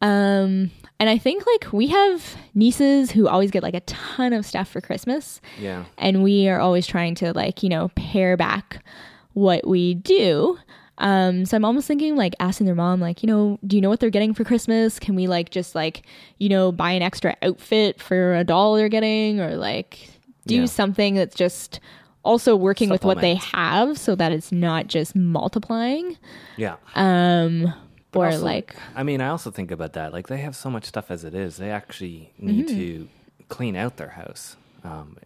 Um, 0.00 0.70
and 1.00 1.08
I 1.08 1.18
think 1.18 1.46
like 1.46 1.72
we 1.72 1.86
have 1.88 2.36
nieces 2.54 3.12
who 3.12 3.28
always 3.28 3.50
get 3.50 3.62
like 3.62 3.74
a 3.74 3.80
ton 3.80 4.32
of 4.32 4.44
stuff 4.44 4.68
for 4.68 4.80
Christmas 4.80 5.40
Yeah. 5.58 5.84
and 5.96 6.22
we 6.22 6.48
are 6.48 6.58
always 6.60 6.86
trying 6.86 7.14
to 7.16 7.32
like 7.32 7.62
you 7.62 7.68
know 7.68 7.90
pare 7.94 8.36
back 8.36 8.84
what 9.32 9.66
we 9.66 9.94
do 9.94 10.58
um 10.98 11.44
so 11.44 11.56
i'm 11.56 11.64
almost 11.64 11.86
thinking 11.88 12.14
like 12.16 12.34
asking 12.40 12.66
their 12.66 12.74
mom 12.74 13.00
like 13.00 13.22
you 13.22 13.26
know 13.26 13.58
do 13.66 13.76
you 13.76 13.82
know 13.82 13.88
what 13.88 13.98
they're 14.00 14.10
getting 14.10 14.32
for 14.34 14.44
christmas 14.44 14.98
can 14.98 15.14
we 15.16 15.26
like 15.26 15.50
just 15.50 15.74
like 15.74 16.02
you 16.38 16.48
know 16.48 16.70
buy 16.70 16.92
an 16.92 17.02
extra 17.02 17.36
outfit 17.42 18.00
for 18.00 18.34
a 18.36 18.44
doll 18.44 18.74
they're 18.76 18.88
getting 18.88 19.40
or 19.40 19.56
like 19.56 20.08
do 20.46 20.56
Yeah. 20.60 20.66
something 20.66 21.14
that's 21.16 21.34
just 21.34 21.80
also 22.24 22.54
working 22.56 22.88
with 22.90 23.04
what 23.04 23.20
they 23.20 23.34
have 23.34 23.98
so 23.98 24.14
that 24.14 24.30
it's 24.32 24.52
not 24.52 24.86
just 24.86 25.14
multiplying 25.16 26.16
Yeah. 26.56 26.76
um 26.94 27.74
But 28.12 28.20
or 28.20 28.26
also, 28.26 28.44
like 28.44 28.76
I 28.94 29.02
mean, 29.02 29.20
I 29.20 29.28
also 29.28 29.50
think 29.50 29.72
about 29.72 29.94
that. 29.94 30.12
Like, 30.12 30.28
they 30.28 30.36
have 30.38 30.54
so 30.54 30.70
much 30.70 30.84
stuff 30.84 31.10
as 31.10 31.24
it 31.24 31.34
is. 31.34 31.56
They 31.56 31.70
actually 31.72 32.30
need 32.38 32.68
Mm-hmm. 32.68 32.76
to 32.78 33.08
clean 33.48 33.74
out 33.74 33.96
their 33.96 34.10
house. 34.10 34.56
Um, 34.84 35.16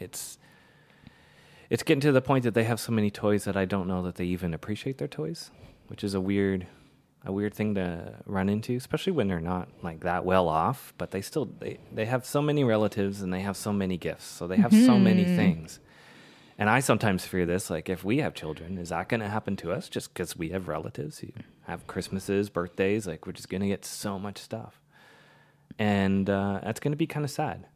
it's 0.00 0.38
it's 1.70 1.82
getting 1.82 2.00
to 2.00 2.12
the 2.12 2.22
point 2.22 2.44
that 2.44 2.54
they 2.54 2.64
have 2.64 2.80
so 2.80 2.92
many 2.92 3.10
toys 3.10 3.44
that 3.44 3.56
I 3.56 3.64
don't 3.64 3.86
know 3.86 4.02
that 4.02 4.16
they 4.16 4.24
even 4.24 4.54
appreciate 4.54 4.98
their 4.98 5.08
toys, 5.08 5.50
which 5.88 6.02
is 6.02 6.14
a 6.14 6.20
weird 6.20 6.66
a 7.24 7.32
weird 7.32 7.52
thing 7.52 7.74
to 7.74 8.14
run 8.26 8.48
into, 8.48 8.76
especially 8.76 9.12
when 9.12 9.26
they're 9.28 9.40
not 9.40 9.68
like 9.82 10.00
that 10.00 10.24
well 10.24 10.48
off, 10.48 10.94
but 10.98 11.10
they 11.10 11.20
still 11.20 11.46
they, 11.58 11.78
they 11.92 12.06
have 12.06 12.24
so 12.24 12.40
many 12.40 12.64
relatives 12.64 13.20
and 13.22 13.32
they 13.32 13.40
have 13.40 13.56
so 13.56 13.72
many 13.72 13.98
gifts. 13.98 14.24
So 14.24 14.46
they 14.46 14.56
have 14.56 14.72
so 14.72 14.98
many 14.98 15.24
things. 15.24 15.80
And 16.56 16.70
I 16.70 16.80
sometimes 16.80 17.26
fear 17.26 17.44
this 17.44 17.70
like 17.70 17.88
if 17.88 18.04
we 18.04 18.18
have 18.18 18.34
children, 18.34 18.78
is 18.78 18.88
that 18.88 19.08
going 19.08 19.20
to 19.20 19.28
happen 19.28 19.56
to 19.56 19.72
us 19.72 19.88
just 19.88 20.14
cuz 20.14 20.36
we 20.36 20.50
have 20.50 20.68
relatives 20.68 21.18
who 21.18 21.28
have 21.66 21.86
Christmases, 21.86 22.50
birthdays, 22.50 23.06
like 23.06 23.26
we're 23.26 23.32
just 23.32 23.48
going 23.48 23.60
to 23.60 23.68
get 23.68 23.84
so 23.84 24.18
much 24.18 24.38
stuff. 24.38 24.80
And 25.78 26.30
uh, 26.30 26.60
that's 26.62 26.80
going 26.80 26.92
to 26.92 26.96
be 26.96 27.06
kind 27.06 27.24
of 27.24 27.30
sad. 27.30 27.66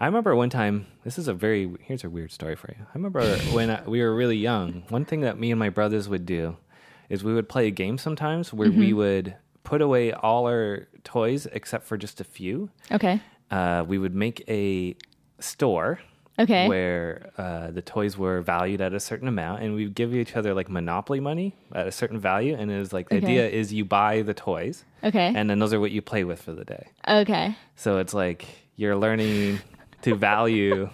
I 0.00 0.06
remember 0.06 0.34
one 0.34 0.48
time. 0.50 0.86
This 1.04 1.18
is 1.18 1.28
a 1.28 1.34
very 1.34 1.70
here's 1.82 2.04
a 2.04 2.10
weird 2.10 2.32
story 2.32 2.56
for 2.56 2.68
you. 2.76 2.82
I 2.84 2.90
remember 2.94 3.36
when 3.52 3.70
I, 3.70 3.82
we 3.86 4.00
were 4.00 4.14
really 4.14 4.36
young. 4.36 4.84
One 4.88 5.04
thing 5.04 5.20
that 5.20 5.38
me 5.38 5.50
and 5.50 5.58
my 5.58 5.68
brothers 5.68 6.08
would 6.08 6.24
do 6.26 6.56
is 7.08 7.22
we 7.22 7.34
would 7.34 7.48
play 7.48 7.66
a 7.66 7.70
game 7.70 7.98
sometimes 7.98 8.52
where 8.52 8.70
we 8.70 8.92
would 8.92 9.36
put 9.62 9.82
away 9.82 10.12
all 10.12 10.46
our 10.46 10.88
toys 11.04 11.46
except 11.52 11.86
for 11.86 11.98
just 11.98 12.20
a 12.20 12.24
few. 12.24 12.70
Okay. 12.90 13.20
Uh, 13.50 13.84
we 13.86 13.98
would 13.98 14.14
make 14.14 14.42
a 14.48 14.96
store 15.38 16.00
Okay. 16.38 16.66
where 16.68 17.30
uh, 17.36 17.70
the 17.70 17.82
toys 17.82 18.16
were 18.16 18.40
valued 18.40 18.80
at 18.80 18.94
a 18.94 19.00
certain 19.00 19.28
amount, 19.28 19.62
and 19.62 19.74
we'd 19.74 19.94
give 19.94 20.14
each 20.14 20.34
other 20.36 20.54
like 20.54 20.70
monopoly 20.70 21.20
money 21.20 21.54
at 21.74 21.86
a 21.86 21.92
certain 21.92 22.18
value. 22.18 22.56
And 22.58 22.70
it 22.70 22.78
was 22.78 22.94
like 22.94 23.10
the 23.10 23.16
Okay. 23.16 23.26
idea 23.26 23.48
is 23.48 23.74
you 23.74 23.84
buy 23.84 24.22
the 24.22 24.32
toys, 24.32 24.84
Okay. 25.04 25.30
and 25.36 25.50
then 25.50 25.58
those 25.58 25.74
are 25.74 25.80
what 25.80 25.90
you 25.90 26.00
play 26.00 26.24
with 26.24 26.40
for 26.40 26.52
the 26.52 26.64
day. 26.64 26.86
okay. 27.06 27.54
So 27.76 27.98
it's 27.98 28.14
like 28.14 28.46
you're 28.76 28.96
learning 28.96 29.58
to 30.02 30.14
value. 30.14 30.88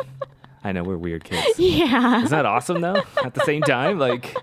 I 0.64 0.72
know 0.72 0.82
we're 0.82 0.96
weird 0.96 1.24
kids. 1.24 1.46
Yeah. 1.58 2.18
Isn't 2.18 2.30
that 2.30 2.46
awesome 2.46 2.80
though? 2.80 3.02
At 3.24 3.34
the 3.34 3.44
same 3.44 3.62
time, 3.62 3.98
like, 3.98 4.34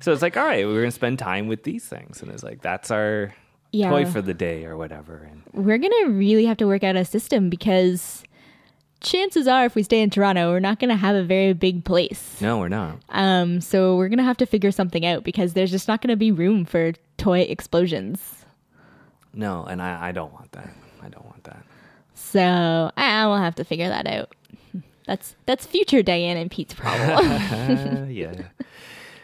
so 0.00 0.12
it's 0.12 0.22
like, 0.22 0.36
all 0.36 0.44
right, 0.44 0.66
we're 0.66 0.80
gonna 0.82 0.90
spend 0.90 1.18
time 1.18 1.48
with 1.48 1.62
these 1.62 1.84
things, 1.86 2.22
and 2.22 2.30
it's 2.30 2.42
like 2.42 2.60
that's 2.62 2.90
our 2.90 3.34
Yeah. 3.72 3.88
toy 3.90 4.04
for 4.06 4.20
the 4.20 4.34
day 4.34 4.64
or 4.66 4.76
whatever. 4.76 5.28
And 5.30 5.42
We're 5.52 5.78
going 5.78 5.92
to 6.04 6.10
really 6.12 6.44
have 6.46 6.56
to 6.58 6.66
work 6.66 6.82
out 6.84 6.96
a 6.96 7.04
system 7.04 7.48
because 7.50 8.22
chances 9.00 9.46
are 9.48 9.64
if 9.64 9.74
we 9.74 9.82
stay 9.82 10.00
in 10.02 10.10
Toronto, 10.10 10.50
we're 10.50 10.60
not 10.60 10.78
going 10.80 10.90
to 10.90 10.96
have 10.96 11.16
a 11.16 11.22
very 11.22 11.52
big 11.54 11.84
place. 11.84 12.36
no, 12.40 12.58
we're 12.58 12.68
not. 12.68 12.98
Um, 13.08 13.60
so 13.62 13.96
we're 13.96 14.08
going 14.08 14.18
to 14.18 14.24
have 14.24 14.36
to 14.38 14.46
figure 14.46 14.70
something 14.72 15.06
out 15.06 15.24
because 15.24 15.54
there's 15.54 15.70
just 15.70 15.88
not 15.88 16.02
going 16.02 16.10
to 16.10 16.16
be 16.16 16.30
room 16.32 16.64
for 16.66 16.92
toy 17.16 17.40
explosions. 17.40 18.44
No, 19.32 19.64
and 19.64 19.80
I, 19.80 20.08
I 20.08 20.12
don't 20.12 20.32
want 20.32 20.52
that. 20.52 20.70
I 21.02 21.08
don't 21.08 21.24
want. 21.24 21.39
So 22.20 22.90
I 22.96 23.26
will 23.26 23.38
have 23.38 23.54
to 23.56 23.64
figure 23.64 23.88
that 23.88 24.06
out. 24.06 24.34
That's 25.06 25.34
that's 25.44 25.66
future 25.66 26.02
Diane 26.02 26.36
and 26.36 26.50
Pete's 26.50 26.74
problem. 26.74 28.10
Yeah. 28.10 28.34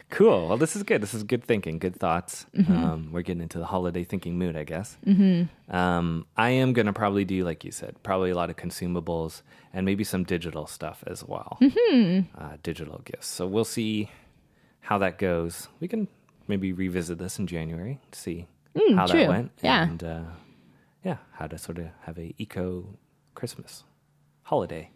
Cool. 0.09 0.47
Well, 0.47 0.57
this 0.57 0.75
is 0.75 0.83
good. 0.83 1.01
This 1.01 1.13
is 1.13 1.23
good 1.23 1.43
thinking, 1.43 1.79
good 1.79 1.95
thoughts. 1.95 2.45
Um, 2.67 3.09
we're 3.11 3.21
getting 3.21 3.41
into 3.41 3.57
the 3.59 3.65
holiday 3.65 4.03
thinking 4.05 4.37
mood, 4.37 4.55
I 4.57 4.63
guess. 4.63 4.97
Mm-hmm. 5.05 5.75
Um, 5.75 6.25
I 6.35 6.49
am 6.49 6.73
going 6.73 6.85
to 6.85 6.93
probably 6.93 7.25
do, 7.25 7.43
like 7.43 7.63
you 7.65 7.71
said, 7.71 8.01
probably 8.03 8.31
a 8.31 8.35
lot 8.35 8.49
of 8.49 8.55
consumables 8.55 9.41
and 9.73 9.85
maybe 9.85 10.03
some 10.05 10.23
digital 10.23 10.65
stuff 10.65 11.03
as 11.07 11.23
well. 11.25 11.57
Mm-hmm. 11.61 12.41
Uh, 12.41 12.57
digital 12.63 13.01
gifts. 13.05 13.27
So 13.27 13.47
we'll 13.47 13.65
see 13.65 14.09
how 14.79 14.97
that 14.97 15.17
goes. 15.17 15.67
We 15.81 15.87
can 15.89 16.07
maybe 16.47 16.71
revisit 16.73 17.17
this 17.17 17.37
in 17.37 17.47
January, 17.47 17.99
see 18.13 18.47
how 18.95 19.07
true. 19.07 19.19
that 19.19 19.29
went. 19.29 19.51
Yeah. 19.61 19.83
And 19.83 20.03
uh, 20.03 20.21
yeah, 21.07 21.17
how 21.31 21.47
to 21.47 21.57
sort 21.57 21.77
of 21.77 21.87
have 22.01 22.17
a 22.17 22.35
eco 22.37 22.97
Christmas 23.33 23.85
holiday. 24.43 24.91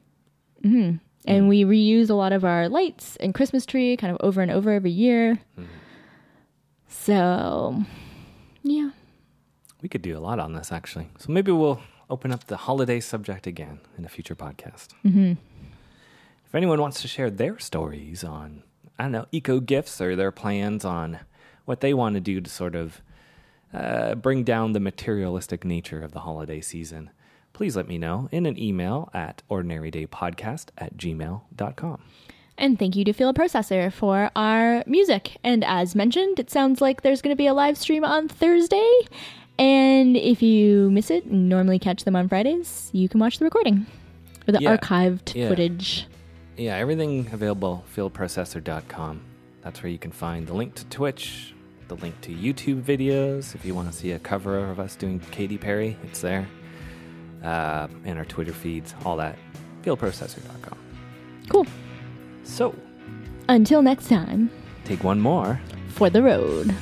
Mm-hmm. 0.61 0.97
and 1.25 1.45
mm. 1.45 1.47
we 1.47 1.63
reuse 1.63 2.11
a 2.11 2.13
lot 2.13 2.33
of 2.33 2.45
our 2.45 2.69
lights 2.69 3.15
and 3.15 3.33
Christmas 3.33 3.65
tree 3.65 3.97
kind 3.97 4.13
of 4.13 4.17
over 4.21 4.41
and 4.41 4.51
over 4.51 4.69
every 4.71 4.91
year. 4.91 5.39
Mm-hmm. 5.57 5.71
So 6.87 7.83
yeah. 8.61 8.91
We 9.81 9.89
could 9.89 10.03
do 10.03 10.15
a 10.15 10.19
lot 10.19 10.37
on 10.37 10.53
this, 10.53 10.71
actually. 10.71 11.09
So 11.17 11.31
maybe 11.31 11.51
we'll 11.51 11.81
open 12.09 12.31
up 12.31 12.45
the 12.45 12.57
holiday 12.57 12.99
subject 12.99 13.47
again 13.47 13.79
in 13.97 14.05
a 14.05 14.09
future 14.09 14.35
podcast. 14.35 14.89
Mm-hmm. 15.05 15.33
If 16.45 16.53
anyone 16.53 16.81
wants 16.81 17.01
to 17.01 17.07
share 17.07 17.31
their 17.31 17.57
stories 17.57 18.23
on, 18.23 18.63
I 18.99 19.03
don't 19.03 19.13
know, 19.13 19.25
eco 19.31 19.61
gifts 19.61 19.99
or 20.01 20.15
their 20.15 20.31
plans 20.31 20.83
on 20.85 21.21
what 21.65 21.79
they 21.79 21.93
want 21.93 22.15
to 22.15 22.21
do 22.21 22.41
to 22.41 22.49
sort 22.49 22.75
of 22.75 23.01
uh, 23.73 24.15
bring 24.15 24.43
down 24.43 24.73
the 24.73 24.79
materialistic 24.79 25.63
nature 25.65 26.01
of 26.01 26.11
the 26.11 26.19
holiday 26.19 26.61
season, 26.61 27.09
please 27.53 27.75
let 27.75 27.87
me 27.87 27.97
know 27.97 28.27
in 28.31 28.45
an 28.45 28.57
email 28.59 29.09
at 29.13 29.41
ordinarydaypodcast 29.49 30.67
at 30.77 30.97
gmail.com. 30.97 32.01
And 32.57 32.77
thank 32.77 32.95
you 32.95 33.03
to 33.05 33.13
Field 33.13 33.35
Processor 33.35 33.91
for 33.91 34.29
our 34.35 34.83
music. 34.85 35.37
And 35.43 35.63
as 35.63 35.95
mentioned, 35.95 36.39
it 36.39 36.49
sounds 36.51 36.79
like 36.81 37.01
there's 37.01 37.21
going 37.21 37.31
to 37.33 37.37
be 37.37 37.47
a 37.47 37.53
live 37.53 37.77
stream 37.77 38.03
on 38.03 38.27
Thursday. 38.27 38.91
And 39.57 40.15
if 40.17 40.41
you 40.41 40.89
miss 40.91 41.09
it, 41.11 41.25
and 41.25 41.49
normally 41.49 41.79
catch 41.79 42.03
them 42.03 42.15
on 42.15 42.27
Fridays, 42.27 42.89
you 42.93 43.07
can 43.09 43.19
watch 43.19 43.39
the 43.39 43.45
recording 43.45 43.85
or 44.47 44.51
the 44.53 44.61
Yeah. 44.61 44.77
archived 44.77 45.33
Yeah. 45.35 45.49
footage. 45.49 46.07
Yeah, 46.57 46.75
everything 46.77 47.27
available, 47.31 47.83
fieldprocessor.com. 47.95 49.21
That's 49.63 49.81
where 49.81 49.91
you 49.91 49.97
can 49.97 50.11
find 50.11 50.47
the 50.47 50.53
link 50.53 50.75
to 50.75 50.85
Twitch, 50.85 51.53
the 51.95 52.01
link 52.01 52.19
to 52.21 52.31
YouTube 52.33 52.81
videos. 52.81 53.53
If 53.53 53.65
you 53.65 53.75
want 53.75 53.91
to 53.91 53.97
see 53.97 54.11
a 54.11 54.19
cover 54.19 54.57
of 54.57 54.79
us 54.79 54.95
doing 54.95 55.19
Katy 55.31 55.57
Perry, 55.57 55.97
it's 56.03 56.21
there. 56.21 56.47
Uh, 57.43 57.87
and 58.05 58.17
our 58.17 58.23
Twitter 58.25 58.53
feeds, 58.53 58.95
all 59.03 59.17
that. 59.17 59.37
Fieldprocessor.com. 59.83 60.77
Cool. 61.49 61.67
So, 62.43 62.73
Until 63.49 63.81
next 63.81 64.07
time, 64.07 64.49
take 64.85 65.03
one 65.03 65.19
more. 65.19 65.59
for 65.89 66.09
the 66.09 66.23
road. 66.23 66.73